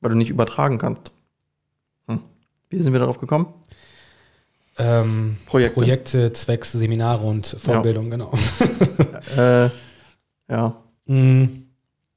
Weil 0.00 0.12
du 0.12 0.16
nicht 0.16 0.30
übertragen 0.30 0.78
kannst. 0.78 1.10
Hm. 2.06 2.20
Wie 2.70 2.80
sind 2.80 2.94
wir 2.94 3.00
darauf 3.00 3.18
gekommen? 3.18 3.52
Ähm, 4.78 5.36
Projekte. 5.44 5.74
Projekte, 5.74 6.32
zwecks 6.32 6.72
Seminare 6.72 7.26
und 7.26 7.46
Fortbildung, 7.46 8.08
genau. 8.08 8.32
Äh, 9.36 9.68
ja. 10.48 10.82
Mm, 11.04 11.44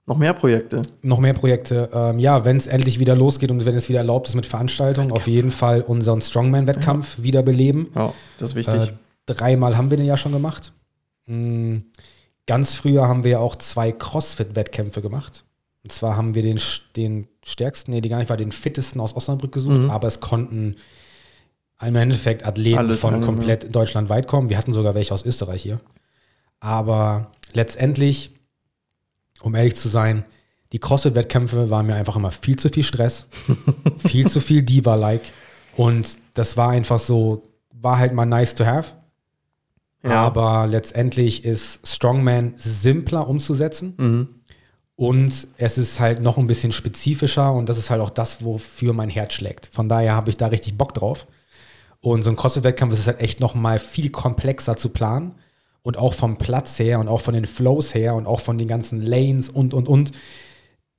Noch 0.07 0.17
mehr 0.17 0.33
Projekte. 0.33 0.81
noch 1.03 1.19
mehr 1.19 1.33
Projekte. 1.33 1.89
Ähm, 1.93 2.19
ja, 2.19 2.43
wenn 2.43 2.57
es 2.57 2.67
endlich 2.67 2.99
wieder 2.99 3.15
losgeht 3.15 3.51
und 3.51 3.65
wenn 3.65 3.75
es 3.75 3.87
wieder 3.87 3.99
erlaubt 3.99 4.27
ist 4.27 4.35
mit 4.35 4.45
Veranstaltungen, 4.45 5.11
auf 5.11 5.27
jeden 5.27 5.51
Fall 5.51 5.81
unseren 5.81 6.21
Strongman-Wettkampf 6.21 7.21
wiederbeleben. 7.21 7.87
Ja, 7.95 8.13
das 8.39 8.51
ist 8.51 8.55
wichtig. 8.55 8.89
Äh, 8.89 8.93
dreimal 9.27 9.77
haben 9.77 9.89
wir 9.89 9.97
den 9.97 10.05
ja 10.07 10.17
schon 10.17 10.31
gemacht. 10.31 10.73
Mm, 11.27 11.77
Ganz 12.47 12.73
früher 12.75 13.07
haben 13.07 13.23
wir 13.23 13.39
auch 13.39 13.55
zwei 13.55 13.91
CrossFit-Wettkämpfe 13.91 15.01
gemacht. 15.01 15.45
Und 15.83 15.91
zwar 15.91 16.17
haben 16.17 16.33
wir 16.33 16.41
den, 16.41 16.59
den 16.95 17.27
stärksten, 17.45 17.91
nee, 17.91 18.01
die 18.01 18.09
gar 18.09 18.17
nicht 18.17 18.29
war, 18.29 18.35
den 18.37 18.51
fittesten 18.51 18.99
aus 18.99 19.15
Osnabrück 19.15 19.51
gesucht, 19.53 19.77
Mhm. 19.77 19.89
aber 19.91 20.07
es 20.07 20.19
konnten 20.19 20.75
im 21.81 21.95
Endeffekt 21.95 22.45
Athleten 22.45 22.77
Alle 22.79 22.93
von 22.95 23.11
teilnehmen, 23.11 23.35
komplett 23.35 23.73
deutschlandweit 23.75 24.27
kommen. 24.27 24.49
Wir 24.49 24.57
hatten 24.57 24.73
sogar 24.73 24.95
welche 24.95 25.13
aus 25.13 25.23
Österreich 25.25 25.61
hier. 25.61 25.79
Aber 26.59 27.31
letztendlich, 27.53 28.31
um 29.41 29.55
ehrlich 29.55 29.75
zu 29.75 29.89
sein, 29.89 30.25
die 30.71 30.79
CrossFit-Wettkämpfe 30.79 31.69
waren 31.69 31.85
mir 31.85 31.95
einfach 31.95 32.15
immer 32.15 32.31
viel 32.31 32.57
zu 32.57 32.69
viel 32.69 32.83
Stress, 32.83 33.27
viel 34.07 34.27
zu 34.27 34.39
viel 34.39 34.63
Diva-like. 34.63 35.21
Und 35.75 36.17
das 36.33 36.57
war 36.57 36.69
einfach 36.69 36.99
so, 36.99 37.43
war 37.73 37.97
halt 37.97 38.13
mal 38.13 38.25
nice 38.25 38.55
to 38.55 38.65
have. 38.65 38.93
Ja. 40.03 40.21
Aber 40.23 40.65
letztendlich 40.67 41.45
ist 41.45 41.87
Strongman 41.87 42.53
simpler 42.55 43.27
umzusetzen 43.27 43.93
Mhm. 43.97 44.27
und 44.95 45.47
es 45.57 45.77
ist 45.77 45.99
halt 45.99 46.21
noch 46.21 46.37
ein 46.39 46.47
bisschen 46.47 46.71
spezifischer 46.71 47.53
und 47.53 47.69
das 47.69 47.77
ist 47.77 47.91
halt 47.91 48.01
auch 48.01 48.09
das, 48.09 48.43
wofür 48.43 48.93
mein 48.93 49.09
Herz 49.09 49.33
schlägt. 49.33 49.69
Von 49.71 49.87
daher 49.89 50.15
habe 50.15 50.29
ich 50.31 50.37
da 50.37 50.47
richtig 50.47 50.77
Bock 50.77 50.93
drauf. 50.95 51.27
Und 51.99 52.23
so 52.23 52.31
ein 52.31 52.35
CrossFit-Wettkampf 52.35 52.93
ist 52.93 53.05
halt 53.05 53.19
echt 53.19 53.39
noch 53.39 53.53
mal 53.53 53.77
viel 53.77 54.09
komplexer 54.09 54.75
zu 54.75 54.89
planen 54.89 55.35
und 55.83 55.97
auch 55.97 56.13
vom 56.13 56.37
Platz 56.37 56.77
her 56.79 56.99
und 56.99 57.07
auch 57.07 57.21
von 57.21 57.33
den 57.33 57.45
Flows 57.45 57.93
her 57.93 58.15
und 58.15 58.27
auch 58.27 58.39
von 58.39 58.57
den 58.57 58.67
ganzen 58.67 59.01
Lanes 59.01 59.49
und, 59.49 59.73
und, 59.73 59.87
und. 59.87 60.11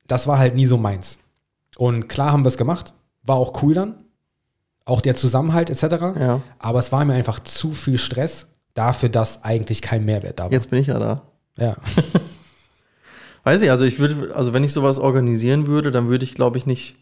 Das 0.06 0.26
war 0.26 0.38
halt 0.38 0.54
nie 0.54 0.66
so 0.66 0.76
meins. 0.76 1.18
Und 1.76 2.08
klar 2.08 2.32
haben 2.32 2.44
wir 2.44 2.48
es 2.48 2.56
gemacht, 2.58 2.92
war 3.22 3.36
auch 3.36 3.62
cool 3.62 3.74
dann. 3.74 4.04
auch 4.84 5.00
der 5.00 5.14
Zusammenhalt 5.14 5.70
etc. 5.70 5.82
Ja. 6.18 6.42
Aber 6.58 6.78
es 6.80 6.90
war 6.92 7.04
mir 7.04 7.14
einfach 7.14 7.38
zu 7.38 7.72
viel 7.72 7.98
Stress 7.98 8.48
dafür, 8.74 9.08
dass 9.08 9.44
eigentlich 9.44 9.82
kein 9.82 10.04
Mehrwert 10.04 10.40
da 10.40 10.44
war. 10.44 10.52
Jetzt 10.52 10.70
bin 10.70 10.80
ich 10.80 10.88
ja 10.88 10.98
da. 10.98 11.22
Ja. 11.56 11.76
Weiß 13.44 13.62
ich, 13.62 13.70
also 13.70 13.84
ich 13.84 13.98
würde, 13.98 14.34
also 14.34 14.52
wenn 14.52 14.64
ich 14.64 14.72
sowas 14.72 14.98
organisieren 14.98 15.66
würde, 15.66 15.90
dann 15.90 16.08
würde 16.08 16.24
ich, 16.24 16.34
glaube 16.34 16.58
ich, 16.58 16.66
nicht 16.66 16.96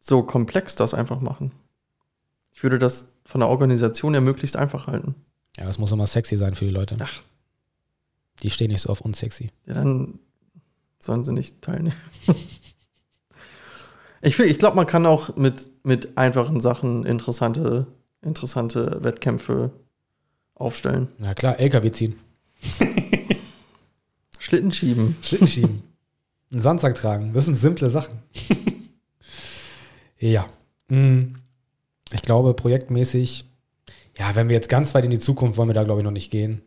so 0.00 0.22
komplex 0.22 0.76
das 0.76 0.94
einfach 0.94 1.20
machen. 1.20 1.52
Ich 2.52 2.62
würde 2.62 2.78
das 2.78 3.14
von 3.24 3.40
der 3.40 3.48
Organisation 3.48 4.14
ja 4.14 4.20
möglichst 4.20 4.56
einfach 4.56 4.86
halten. 4.86 5.14
Ja, 5.56 5.64
das 5.64 5.78
muss 5.78 5.92
immer 5.92 6.06
sexy 6.06 6.36
sein 6.36 6.54
für 6.54 6.64
die 6.64 6.70
Leute. 6.70 6.96
Ach. 7.00 7.22
Die 8.42 8.50
stehen 8.50 8.70
nicht 8.70 8.82
so 8.82 8.90
auf 8.90 9.00
unsexy. 9.02 9.50
Ja, 9.66 9.74
dann 9.74 10.18
sollen 10.98 11.24
sie 11.24 11.32
nicht 11.32 11.62
teilnehmen. 11.62 11.96
ich 14.22 14.38
ich 14.38 14.58
glaube, 14.58 14.76
man 14.76 14.86
kann 14.86 15.06
auch 15.06 15.36
mit, 15.36 15.68
mit 15.84 16.16
einfachen 16.16 16.60
Sachen 16.60 17.04
interessante, 17.04 17.86
interessante 18.22 19.02
Wettkämpfe 19.04 19.72
aufstellen. 20.54 21.08
Na 21.18 21.34
klar, 21.34 21.58
LKW 21.58 21.90
ziehen, 21.92 22.18
Schlitten 24.38 24.72
schieben. 24.72 25.16
Schlitten 25.22 25.48
schieben, 25.48 25.82
einen 26.50 26.60
Sandsack 26.60 26.94
tragen. 26.94 27.32
Das 27.32 27.44
sind 27.44 27.56
simple 27.56 27.90
Sachen. 27.90 28.22
ja. 30.18 30.48
Mm. 30.88 31.34
Ich 32.12 32.20
glaube, 32.22 32.52
projektmäßig, 32.52 33.46
ja, 34.22 34.36
wenn 34.36 34.48
wir 34.48 34.54
jetzt 34.54 34.68
ganz 34.68 34.94
weit 34.94 35.04
in 35.04 35.10
die 35.10 35.18
Zukunft 35.18 35.58
wollen 35.58 35.68
wir 35.68 35.74
da, 35.74 35.82
glaube 35.82 36.00
ich, 36.00 36.04
noch 36.04 36.12
nicht 36.12 36.30
gehen. 36.30 36.62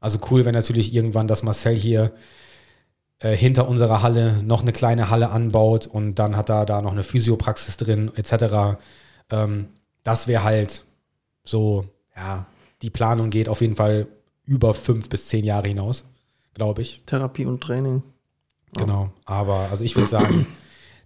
Also 0.00 0.18
cool 0.28 0.44
wäre 0.44 0.52
natürlich 0.52 0.92
irgendwann, 0.92 1.28
dass 1.28 1.44
Marcel 1.44 1.76
hier 1.76 2.12
äh, 3.20 3.36
hinter 3.36 3.68
unserer 3.68 4.02
Halle 4.02 4.42
noch 4.42 4.62
eine 4.62 4.72
kleine 4.72 5.08
Halle 5.08 5.30
anbaut 5.30 5.86
und 5.86 6.16
dann 6.16 6.36
hat 6.36 6.50
er 6.50 6.66
da 6.66 6.82
noch 6.82 6.90
eine 6.90 7.04
Physiopraxis 7.04 7.76
drin, 7.76 8.10
etc. 8.16 8.80
Ähm, 9.30 9.68
das 10.02 10.26
wäre 10.26 10.42
halt 10.42 10.82
so, 11.44 11.84
ja, 12.16 12.46
die 12.82 12.90
Planung 12.90 13.30
geht 13.30 13.48
auf 13.48 13.60
jeden 13.60 13.76
Fall 13.76 14.08
über 14.44 14.74
fünf 14.74 15.08
bis 15.08 15.28
zehn 15.28 15.44
Jahre 15.44 15.68
hinaus, 15.68 16.06
glaube 16.54 16.82
ich. 16.82 17.02
Therapie 17.06 17.46
und 17.46 17.62
Training. 17.62 18.02
Genau. 18.76 19.10
Aber 19.26 19.68
also 19.70 19.84
ich 19.84 19.94
würde 19.94 20.08
sagen, 20.08 20.44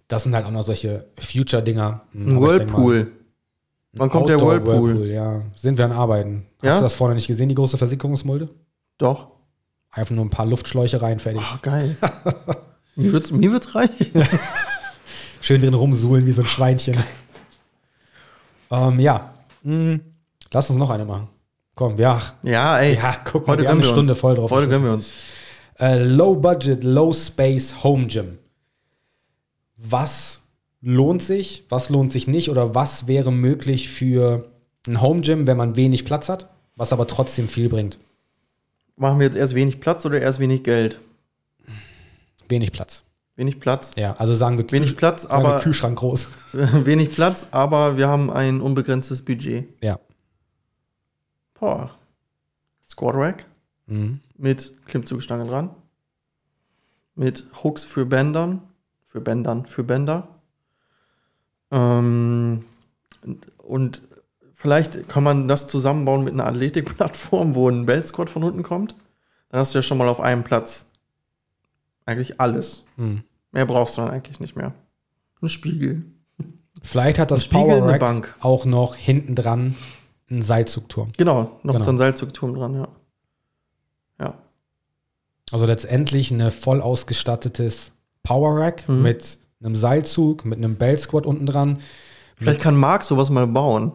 das 0.07 0.23
sind 0.23 0.33
halt 0.33 0.47
auch 0.47 0.51
noch 0.51 0.63
solche 0.63 1.05
Future-Dinger. 1.19 2.01
Hm, 2.13 2.27
Ein 2.27 2.37
aber 2.37 2.53
ich 2.53 2.57
denk 2.57 2.71
mal, 2.71 2.77
Whirlpool. 2.79 3.11
Wann 3.93 4.09
kommt 4.09 4.29
der 4.29 4.37
Outdoor 4.37 4.65
Whirlpool? 4.65 5.05
Ja, 5.07 5.41
sind 5.55 5.77
wir 5.77 5.85
an 5.85 5.91
Arbeiten. 5.91 6.45
Hast 6.61 6.65
Ja? 6.65 6.75
du 6.77 6.83
das 6.83 6.95
vorne 6.95 7.15
nicht 7.15 7.27
gesehen, 7.27 7.49
die 7.49 7.55
große 7.55 7.77
Versickerungsmulde? 7.77 8.49
Doch. 8.97 9.27
Einfach 9.91 10.15
nur 10.15 10.23
ein 10.23 10.29
paar 10.29 10.45
Luftschläuche 10.45 11.01
rein, 11.01 11.19
fertig. 11.19 11.41
Ach, 11.43 11.61
geil. 11.61 11.97
mir 12.95 13.11
wird's, 13.11 13.31
mir 13.31 13.51
wird's 13.51 13.75
reichen. 13.75 14.07
Schön 15.41 15.59
drin 15.61 15.73
rumsuhlen 15.73 16.25
wie 16.25 16.31
so 16.31 16.41
ein 16.43 16.47
Schweinchen. 16.47 16.95
ähm, 18.69 18.99
ja. 18.99 19.33
Hm, 19.63 19.99
lass 20.51 20.69
uns 20.69 20.79
noch 20.79 20.89
eine 20.89 21.03
machen. 21.03 21.27
Komm, 21.75 21.97
ja. 21.97 22.21
Ja, 22.43 22.77
ey. 22.79 22.95
Ja, 22.95 23.17
guck 23.25 23.45
mal, 23.47 23.53
Heute 23.53 23.63
wir 23.63 23.69
haben 23.69 23.77
eine 23.79 23.87
wir 23.87 23.91
Stunde 23.91 24.11
uns. 24.11 24.19
voll 24.21 24.35
drauf. 24.35 24.51
Heute 24.51 24.69
gönnen 24.69 24.85
wir 24.85 24.93
uns. 24.93 25.11
Äh, 25.79 26.01
low 26.03 26.35
Budget, 26.35 26.83
Low 26.83 27.11
Space 27.11 27.83
Home 27.83 28.07
Gym. 28.07 28.37
Was 29.77 30.40
lohnt 30.81 31.21
sich, 31.21 31.65
was 31.69 31.89
lohnt 31.89 32.11
sich 32.11 32.27
nicht 32.27 32.49
oder 32.49 32.73
was 32.75 33.07
wäre 33.07 33.31
möglich 33.31 33.89
für 33.89 34.51
ein 34.87 35.01
Home 35.01 35.21
Gym, 35.21 35.45
wenn 35.47 35.57
man 35.57 35.75
wenig 35.75 36.05
Platz 36.05 36.27
hat, 36.29 36.49
was 36.75 36.91
aber 36.93 37.07
trotzdem 37.07 37.47
viel 37.47 37.69
bringt? 37.69 37.99
Machen 38.95 39.19
wir 39.19 39.25
jetzt 39.27 39.37
erst 39.37 39.55
wenig 39.55 39.79
Platz 39.79 40.05
oder 40.05 40.19
erst 40.19 40.39
wenig 40.39 40.63
Geld? 40.63 40.99
Wenig 42.49 42.71
Platz. 42.71 43.03
Wenig 43.35 43.59
Platz. 43.59 43.91
Ja, 43.95 44.15
also 44.17 44.33
sagen 44.33 44.57
wir, 44.57 44.69
Wenig 44.71 44.89
Kühl- 44.91 44.97
Platz, 44.97 45.25
aber 45.25 45.59
Kühlschrank 45.59 45.97
groß. 45.99 46.27
wenig 46.53 47.13
Platz, 47.13 47.47
aber 47.51 47.97
wir 47.97 48.07
haben 48.07 48.29
ein 48.29 48.59
unbegrenztes 48.61 49.23
Budget. 49.23 49.67
Ja. 49.81 49.99
Boah. 51.59 51.91
Squat 52.87 53.15
Rack 53.15 53.45
Mhm. 53.87 54.19
mit 54.37 54.73
Klimmzugstange 54.85 55.45
dran. 55.45 55.69
Mit 57.15 57.45
Hooks 57.63 57.83
für 57.83 58.05
Bändern. 58.05 58.61
Für 59.07 59.21
Bändern, 59.21 59.65
für 59.65 59.83
Bänder. 59.83 60.27
Ähm, 61.71 62.65
und 63.57 64.01
vielleicht 64.53 65.07
kann 65.09 65.23
man 65.23 65.47
das 65.47 65.67
zusammenbauen 65.67 66.23
mit 66.23 66.33
einer 66.33 66.45
Athletikplattform, 66.47 67.55
wo 67.55 67.69
ein 67.69 67.85
Belt 67.85 68.07
Squat 68.07 68.29
von 68.29 68.43
unten 68.43 68.63
kommt. 68.63 68.95
Dann 69.49 69.59
hast 69.59 69.73
du 69.73 69.77
ja 69.79 69.81
schon 69.83 69.97
mal 69.97 70.07
auf 70.09 70.19
einem 70.19 70.43
Platz 70.43 70.85
eigentlich 72.05 72.39
alles. 72.39 72.83
Mhm. 72.97 73.23
Mehr 73.51 73.65
brauchst 73.65 73.97
du 73.97 74.01
dann 74.01 74.11
eigentlich 74.11 74.39
nicht 74.39 74.55
mehr. 74.55 74.73
Ein 75.41 75.49
Spiegel. 75.49 76.03
Vielleicht 76.83 77.19
hat 77.19 77.31
das 77.31 77.47
Power 77.47 77.75
eine 77.77 77.87
Rack 77.93 77.99
Bank. 77.99 78.35
auch 78.39 78.65
noch 78.65 78.95
hinten 78.95 79.35
dran 79.35 79.75
einen 80.29 80.41
Seilzugturm. 80.41 81.11
Genau, 81.17 81.59
noch 81.63 81.73
Genau. 81.73 81.83
so 81.83 81.89
ein 81.91 81.97
Seilzugturm 81.97 82.53
dran, 82.55 82.73
ja. 82.75 82.87
Ja. 84.19 84.33
Also 85.51 85.65
letztendlich 85.65 86.31
ein 86.31 86.51
voll 86.51 86.81
ausgestattetes 86.81 87.91
Power 88.23 88.59
Rack 88.59 88.87
Mhm. 88.87 89.01
mit 89.01 89.37
einem 89.63 89.75
Seilzug, 89.75 90.45
mit 90.45 90.57
einem 90.57 90.75
Belt 90.75 90.99
Squat 90.99 91.25
unten 91.25 91.45
dran. 91.45 91.79
Vielleicht 92.35 92.61
kann 92.61 92.75
Marc 92.75 93.03
sowas 93.03 93.29
mal 93.29 93.47
bauen. 93.47 93.93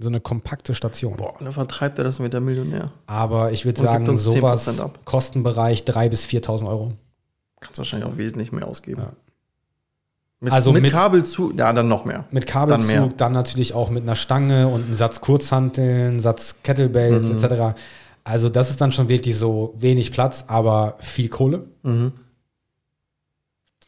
so 0.00 0.08
eine 0.08 0.20
kompakte 0.20 0.74
Station. 0.76 1.16
Boah, 1.16 1.34
dann 1.40 1.52
vertreibt 1.52 1.98
er 1.98 2.04
das 2.04 2.20
mit 2.20 2.32
der 2.32 2.40
Millionär. 2.40 2.92
Aber 3.06 3.50
ich 3.50 3.64
würde 3.64 3.80
sagen, 3.80 4.16
sowas 4.16 4.68
10% 4.68 4.80
ab. 4.80 5.00
Kostenbereich 5.04 5.80
3.000 5.82 6.08
bis 6.10 6.24
4.000 6.26 6.68
Euro. 6.68 6.92
Kannst 7.58 7.78
wahrscheinlich 7.78 8.08
auch 8.08 8.16
wesentlich 8.16 8.52
mehr 8.52 8.68
ausgeben. 8.68 9.00
Ja. 9.02 9.12
Mit, 10.40 10.52
Also 10.52 10.70
mit, 10.72 10.82
mit- 10.82 10.92
Kabel 10.92 11.24
zu, 11.24 11.52
ja, 11.56 11.72
dann 11.72 11.88
noch 11.88 12.04
mehr. 12.04 12.26
Mit 12.30 12.46
Kabelzug, 12.46 12.88
Dann 12.88 13.16
dann, 13.16 13.32
mehr. 13.32 13.40
natürlich 13.42 13.74
auch 13.74 13.90
mit 13.90 14.04
einer 14.04 14.14
Stange 14.14 14.68
und 14.68 14.84
einem 14.84 14.94
Satz 14.94 15.20
Kurzhanteln, 15.20 16.06
einen 16.10 16.20
Satz 16.20 16.62
Kettlebells 16.62 17.26
Mhm. 17.28 17.36
etc. 17.44 17.76
Also 18.22 18.48
das 18.50 18.70
ist 18.70 18.80
dann 18.80 18.92
schon 18.92 19.08
wirklich 19.08 19.36
so 19.36 19.74
wenig 19.78 20.12
Platz, 20.12 20.44
aber 20.46 20.94
viel 21.00 21.28
Kohle. 21.28 21.64
Mhm. 21.82 22.12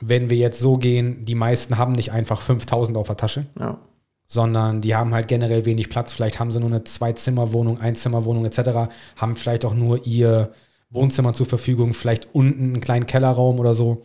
Wenn 0.00 0.30
wir 0.30 0.36
jetzt 0.36 0.60
so 0.60 0.78
gehen, 0.78 1.24
die 1.24 1.34
meisten 1.34 1.78
haben 1.78 1.92
nicht 1.92 2.12
einfach 2.12 2.40
5.000 2.40 2.96
auf 2.96 3.06
der 3.08 3.16
Tasche, 3.16 3.46
Ja. 3.58 3.78
sondern 4.26 4.80
die 4.80 4.94
haben 4.94 5.12
halt 5.12 5.28
generell 5.28 5.64
wenig 5.66 5.88
Platz. 5.90 6.12
Vielleicht 6.12 6.40
haben 6.40 6.52
sie 6.52 6.60
nur 6.60 6.70
eine 6.70 6.84
Zwei-Zimmer-Wohnung, 6.84 7.80
Einzimmerwohnung 7.80 8.44
etc., 8.46 8.88
haben 9.16 9.36
vielleicht 9.36 9.64
auch 9.64 9.74
nur 9.74 10.06
ihr 10.06 10.52
Wohnzimmer 10.90 11.34
zur 11.34 11.46
Verfügung, 11.46 11.94
vielleicht 11.94 12.34
unten 12.34 12.64
einen 12.72 12.80
kleinen 12.80 13.06
Kellerraum 13.06 13.58
oder 13.60 13.74
so. 13.74 14.02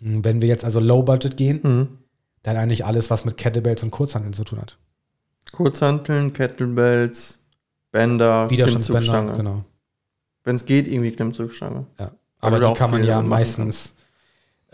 Wenn 0.00 0.40
wir 0.40 0.48
jetzt 0.48 0.64
also 0.64 0.80
Low 0.80 1.02
Budget 1.02 1.36
gehen, 1.36 1.60
Mhm. 1.62 1.88
dann 2.42 2.56
eigentlich 2.56 2.84
alles, 2.84 3.10
was 3.10 3.24
mit 3.24 3.36
Kettlebells 3.36 3.82
und 3.82 3.90
Kurzhanteln 3.90 4.32
zu 4.32 4.44
tun 4.44 4.60
hat. 4.60 4.76
Kurzhanteln, 5.52 6.32
Kettlebells, 6.32 7.40
Bänder, 7.92 8.50
Widerstandsbänder, 8.50 9.36
genau. 9.36 9.64
Wenn 10.42 10.56
es 10.56 10.66
geht, 10.66 10.88
irgendwie 10.88 11.12
Klimmzugstange. 11.12 11.86
Ja. 11.98 12.10
Aber 12.40 12.58
da 12.58 12.68
die 12.68 12.74
kann 12.74 12.90
man 12.90 13.04
ja 13.04 13.22
meistens 13.22 13.94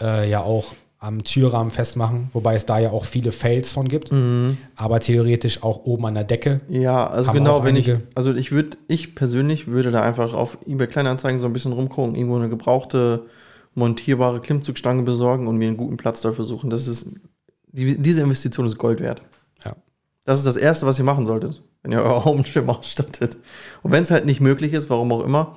äh, 0.01 0.29
ja 0.29 0.43
auch 0.43 0.75
am 0.99 1.25
Türrahmen 1.25 1.73
festmachen, 1.73 2.29
wobei 2.35 2.55
es 2.55 2.67
da 2.67 2.79
ja 2.79 2.91
auch 2.91 3.07
viele 3.07 3.33
Fails 3.33 3.73
von 3.73 3.89
gibt, 3.89 4.13
Mhm. 4.13 4.59
aber 4.77 5.01
theoretisch 5.01 5.63
auch 5.63 5.85
oben 5.87 6.05
an 6.07 6.15
der 6.15 6.25
Decke. 6.25 6.61
Ja, 6.69 7.07
also 7.07 7.33
genau, 7.33 7.65
wenn 7.65 7.75
ich, 7.77 7.91
also 8.15 8.35
ich 8.35 8.53
würde, 8.53 8.77
ich 8.87 9.15
persönlich 9.15 9.67
würde 9.67 9.91
da 9.91 10.03
einfach 10.03 10.35
auf 10.35 10.59
eBay 10.67 10.87
Kleinanzeigen 10.89 11.41
so 11.41 11.47
ein 11.47 11.55
bisschen 11.55 11.73
rumgucken, 11.73 12.15
irgendwo 12.15 12.37
eine 12.37 12.51
gebrauchte, 12.51 13.23
montierbare 13.75 14.41
Klimmzugstange 14.41 15.03
besorgen 15.05 15.47
und 15.47 15.57
mir 15.57 15.69
einen 15.69 15.79
guten 15.79 15.97
Platz 15.97 16.21
dafür 16.21 16.45
suchen. 16.45 16.69
Das 16.69 16.87
ist, 16.87 17.15
die, 17.73 17.97
diese 17.97 18.21
Investition 18.23 18.67
ist 18.67 18.77
Gold 18.77 19.01
wert. 19.01 19.23
Ja. 19.65 19.75
Das 20.27 20.37
ist 20.39 20.47
das 20.47 20.59
Erste, 20.59 20.85
was 20.87 20.99
ihr 20.99 21.05
machen 21.07 21.25
solltet, 21.25 21.63
wenn 21.83 21.93
ihr 21.93 22.03
euer 22.03 22.27
Home 22.27 22.43
Gym 22.43 22.69
ausstattet. 22.69 23.39
Und 23.83 23.93
wenn 23.93 24.03
es 24.03 24.11
halt 24.11 24.27
nicht 24.27 24.43
möglich 24.43 24.75
ist, 24.75 24.91
warum 24.91 25.13
auch 25.13 25.25
immer, 25.25 25.57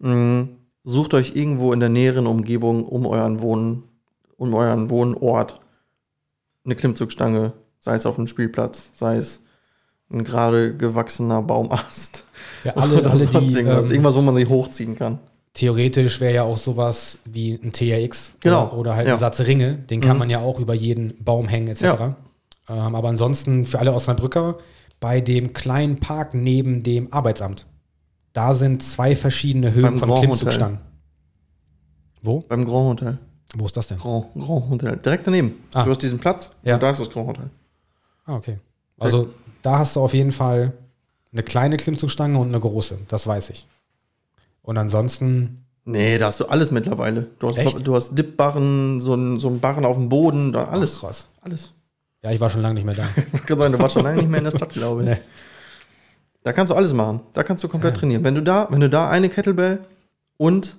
mh, 0.00 0.48
sucht 0.84 1.14
euch 1.14 1.34
irgendwo 1.36 1.72
in 1.72 1.80
der 1.80 1.88
näheren 1.88 2.26
Umgebung 2.26 2.84
um 2.84 3.06
euren 3.06 3.40
Wohn, 3.40 3.84
um 4.36 4.54
euren 4.54 4.90
Wohnort 4.90 5.60
eine 6.64 6.74
Klimmzugstange, 6.76 7.52
sei 7.78 7.94
es 7.94 8.06
auf 8.06 8.18
einem 8.18 8.26
Spielplatz, 8.26 8.90
sei 8.94 9.16
es 9.16 9.44
ein 10.10 10.24
gerade 10.24 10.76
gewachsener 10.76 11.42
Baumast. 11.42 12.24
Ja, 12.64 12.74
alle, 12.76 12.96
Oder 13.00 13.10
alle 13.12 13.26
die, 13.26 13.36
irgendwas. 13.36 13.86
ähm, 13.86 13.92
irgendwas, 13.92 14.14
wo 14.16 14.20
man 14.20 14.34
sich 14.34 14.48
hochziehen 14.48 14.94
kann. 14.96 15.18
theoretisch 15.54 16.20
wäre 16.20 16.34
ja 16.34 16.42
auch 16.44 16.56
sowas 16.56 17.18
wie 17.24 17.54
ein 17.62 17.72
TRX 17.72 18.32
Genau, 18.40 18.66
oder, 18.68 18.78
oder 18.78 18.96
halt 18.96 19.08
ja. 19.08 19.14
ein 19.14 19.20
Satz 19.20 19.40
Ringe, 19.40 19.74
den 19.74 20.00
kann 20.00 20.12
Mhm. 20.16 20.18
man 20.20 20.30
ja 20.30 20.40
auch 20.40 20.58
über 20.60 20.74
jeden 20.74 21.14
Baum 21.24 21.48
hängen 21.48 21.68
etc. 21.68 21.82
Ja. 21.82 22.16
Ähm, 22.68 22.94
aber 22.94 23.08
ansonsten 23.08 23.66
für 23.66 23.78
alle 23.78 23.92
Osnabrücker 23.92 24.58
bei 25.00 25.20
dem 25.20 25.52
kleinen 25.52 25.98
Park 25.98 26.34
neben 26.34 26.82
dem 26.84 27.12
Arbeitsamt, 27.12 27.66
da 28.32 28.54
sind 28.54 28.82
zwei 28.82 29.14
verschiedene 29.16 29.72
Höhen 29.72 29.82
Beim 29.82 29.98
von 29.98 30.08
Grand 30.08 30.24
Klimmzugstangen. 30.24 30.78
Wo? 32.22 32.40
Beim 32.40 32.64
Grand 32.64 33.00
Hotel. 33.00 33.18
Wo 33.56 33.66
ist 33.66 33.76
das 33.76 33.88
denn? 33.88 33.98
Grand, 33.98 34.32
Grand 34.34 34.70
Hotel. 34.70 34.96
Direkt 34.96 35.26
daneben. 35.26 35.52
Ah. 35.74 35.84
Du 35.84 35.90
hast 35.90 36.02
diesen 36.02 36.18
Platz 36.18 36.50
Ja. 36.62 36.74
und 36.74 36.82
da 36.82 36.90
ist 36.90 37.00
das 37.00 37.10
Grand 37.10 37.28
Hotel. 37.28 37.50
Ah, 38.24 38.36
okay. 38.36 38.58
Also 38.98 39.28
da 39.62 39.78
hast 39.78 39.96
du 39.96 40.00
auf 40.00 40.14
jeden 40.14 40.32
Fall 40.32 40.72
eine 41.32 41.42
kleine 41.42 41.76
Klimmzugstange 41.76 42.38
und 42.38 42.48
eine 42.48 42.60
große, 42.60 42.98
das 43.08 43.26
weiß 43.26 43.50
ich. 43.50 43.66
Und 44.62 44.78
ansonsten, 44.78 45.58
Nee, 45.84 46.16
da 46.16 46.26
hast 46.26 46.38
du 46.38 46.44
alles 46.46 46.70
mittlerweile. 46.70 47.26
Du 47.40 47.48
hast, 47.48 47.56
Echt? 47.56 47.84
du 47.84 47.94
hast 47.96 48.16
Dipbarren, 48.16 49.00
so 49.00 49.14
ein, 49.14 49.40
so 49.40 49.50
Barren 49.50 49.84
auf 49.84 49.96
dem 49.96 50.08
Boden, 50.08 50.52
da 50.52 50.68
alles. 50.68 50.98
Ach, 50.98 51.08
krass. 51.08 51.26
Alles. 51.40 51.72
Ja, 52.22 52.30
ich 52.30 52.38
war 52.38 52.48
schon 52.50 52.62
lange 52.62 52.74
nicht 52.74 52.84
mehr 52.84 52.94
da. 52.94 53.08
Ich 53.32 53.42
kann 53.44 53.58
sagen, 53.58 53.72
du 53.72 53.80
warst 53.80 53.94
schon 53.94 54.04
lange 54.04 54.18
nicht 54.18 54.28
mehr 54.28 54.38
in 54.38 54.44
der 54.44 54.52
Stadt, 54.52 54.70
glaube 54.72 55.02
ich. 55.02 55.08
Nee. 55.08 55.16
Da 56.42 56.52
kannst 56.52 56.70
du 56.70 56.74
alles 56.74 56.92
machen. 56.92 57.20
Da 57.34 57.42
kannst 57.42 57.62
du 57.62 57.68
komplett 57.68 57.96
trainieren. 57.96 58.24
Wenn 58.24 58.34
du 58.34 58.42
da, 58.42 58.66
wenn 58.70 58.80
du 58.80 58.90
da 58.90 59.08
eine 59.08 59.28
Kettlebell 59.28 59.84
und 60.36 60.76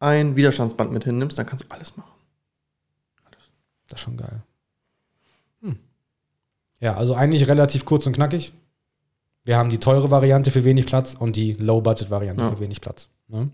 ein 0.00 0.36
Widerstandsband 0.36 0.92
mit 0.92 1.04
hinnimmst, 1.04 1.38
dann 1.38 1.46
kannst 1.46 1.64
du 1.64 1.68
alles 1.74 1.96
machen. 1.96 2.10
Das 3.88 4.00
ist 4.00 4.04
schon 4.04 4.16
geil. 4.16 4.42
Hm. 5.60 5.78
Ja, 6.80 6.96
also 6.96 7.14
eigentlich 7.14 7.46
relativ 7.48 7.84
kurz 7.84 8.06
und 8.06 8.12
knackig. 8.14 8.52
Wir 9.44 9.56
haben 9.58 9.68
die 9.70 9.78
teure 9.78 10.10
Variante 10.10 10.50
für 10.50 10.64
wenig 10.64 10.86
Platz 10.86 11.14
und 11.14 11.36
die 11.36 11.52
Low-Budget-Variante 11.52 12.44
Ja. 12.44 12.50
für 12.50 12.60
wenig 12.60 12.80
Platz. 12.80 13.10
Ne? 13.28 13.50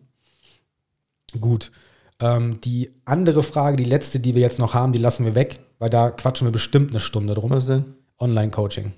Gut. 1.40 1.72
Ähm, 2.20 2.60
die 2.60 2.90
andere 3.04 3.42
Frage, 3.42 3.76
die 3.76 3.84
letzte, 3.84 4.20
die 4.20 4.34
wir 4.34 4.40
jetzt 4.42 4.58
noch 4.58 4.72
haben, 4.74 4.92
die 4.92 4.98
lassen 4.98 5.24
wir 5.24 5.34
weg, 5.34 5.60
weil 5.78 5.90
da 5.90 6.10
quatschen 6.10 6.46
wir 6.46 6.52
bestimmt 6.52 6.90
eine 6.90 7.00
Stunde 7.00 7.34
drum. 7.34 7.50
Was 7.50 7.66
denn? 7.66 7.96
Online-Coaching. 8.18 8.92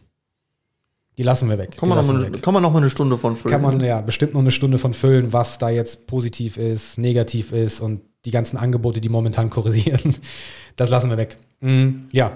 Die 1.19 1.23
lassen 1.23 1.49
wir 1.51 1.59
weg. 1.59 1.77
Kann 1.77 1.89
man, 1.89 1.99
noch 1.99 2.09
eine- 2.09 2.33
weg. 2.33 2.43
kann 2.43 2.55
man 2.55 2.63
noch 2.63 2.73
mal 2.73 2.79
eine 2.79 2.89
Stunde 2.91 3.19
von 3.19 3.37
füllen. 3.37 3.53
Kann 3.53 3.63
man 3.63 3.81
ja 3.81 4.01
bestimmt 4.01 4.33
noch 4.33 4.41
eine 4.41 4.51
Stunde 4.51 4.79
von 4.79 4.95
füllen, 4.95 5.33
was 5.33 5.59
da 5.59 5.69
jetzt 5.69 6.07
positiv 6.07 6.57
ist, 6.57 6.97
negativ 6.99 7.53
ist 7.53 7.81
und 7.81 8.01
die 8.25 8.31
ganzen 8.31 8.57
Angebote, 8.57 9.01
die 9.01 9.09
momentan 9.09 9.51
kursieren. 9.51 10.17
Das 10.77 10.89
lassen 10.89 11.11
wir 11.11 11.19
weg. 11.19 11.37
Mm, 11.61 12.07
ja, 12.13 12.33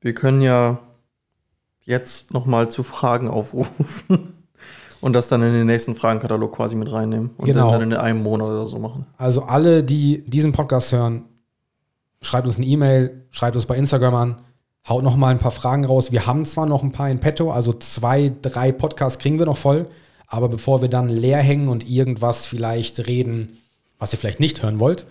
Wir 0.00 0.14
können 0.14 0.42
ja 0.42 0.78
jetzt 1.84 2.32
noch 2.32 2.46
mal 2.46 2.68
zu 2.70 2.84
Fragen 2.84 3.28
aufrufen 3.28 4.34
und 5.00 5.12
das 5.12 5.26
dann 5.28 5.42
in 5.42 5.52
den 5.52 5.66
nächsten 5.66 5.96
Fragenkatalog 5.96 6.52
quasi 6.52 6.76
mit 6.76 6.92
reinnehmen 6.92 7.30
und 7.36 7.46
Genau. 7.46 7.72
dann 7.72 7.82
in 7.82 7.94
einem 7.94 8.22
Monat 8.22 8.46
oder 8.48 8.66
so 8.68 8.78
machen. 8.78 9.06
Also 9.16 9.42
alle, 9.42 9.82
die 9.82 10.24
diesen 10.24 10.52
Podcast 10.52 10.92
hören, 10.92 11.24
schreibt 12.22 12.46
uns 12.46 12.56
eine 12.58 12.66
E-Mail, 12.66 13.26
schreibt 13.32 13.56
uns 13.56 13.66
bei 13.66 13.76
Instagram 13.76 14.14
an, 14.14 14.36
haut 14.88 15.02
noch 15.02 15.16
mal 15.16 15.30
ein 15.30 15.38
paar 15.38 15.50
Fragen 15.50 15.84
raus. 15.84 16.12
Wir 16.12 16.26
haben 16.26 16.44
zwar 16.44 16.66
noch 16.66 16.82
ein 16.82 16.92
paar 16.92 17.10
in 17.10 17.18
petto, 17.18 17.50
also 17.50 17.72
zwei, 17.72 18.32
drei 18.42 18.72
Podcasts 18.72 19.18
kriegen 19.18 19.38
wir 19.38 19.46
noch 19.46 19.56
voll, 19.56 19.86
aber 20.28 20.48
bevor 20.48 20.82
wir 20.82 20.88
dann 20.88 21.08
leer 21.08 21.38
hängen 21.38 21.68
und 21.68 21.88
irgendwas 21.88 22.46
vielleicht 22.46 23.06
reden, 23.06 23.58
was 23.98 24.12
ihr 24.12 24.18
vielleicht 24.18 24.40
nicht 24.40 24.62
hören 24.62 24.78
wollt, 24.78 25.06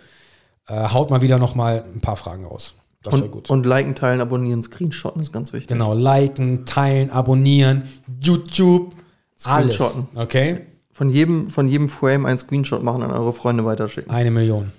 äh, 0.67 0.89
haut 0.89 1.09
mal 1.09 1.21
wieder 1.21 1.39
noch 1.39 1.55
mal 1.55 1.83
ein 1.93 2.01
paar 2.01 2.15
Fragen 2.15 2.45
raus. 2.45 2.73
Das 3.03 3.15
wäre 3.15 3.29
gut. 3.29 3.51
und 3.51 3.65
liken, 3.67 3.93
teilen, 3.93 4.19
abonnieren, 4.19 4.63
screenshotten 4.63 5.21
ist 5.21 5.31
ganz 5.31 5.53
wichtig. 5.53 5.67
genau, 5.67 5.93
liken, 5.93 6.65
teilen, 6.65 7.11
abonnieren, 7.11 7.87
YouTube, 8.19 8.95
alles. 9.43 9.75
Screenshotten. 9.75 10.07
Okay, 10.15 10.61
Von 10.91 11.09
jedem, 11.09 11.51
von 11.51 11.67
jedem 11.67 11.87
Frame 11.87 12.25
ein 12.25 12.37
Screenshot 12.37 12.81
machen 12.81 13.03
an 13.03 13.11
eure 13.11 13.31
Freunde 13.31 13.63
weiterschicken. 13.63 14.09
eine 14.11 14.31
Million. 14.31 14.71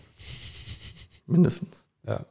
Mindestens. 1.26 1.84
Ja. 2.04 2.24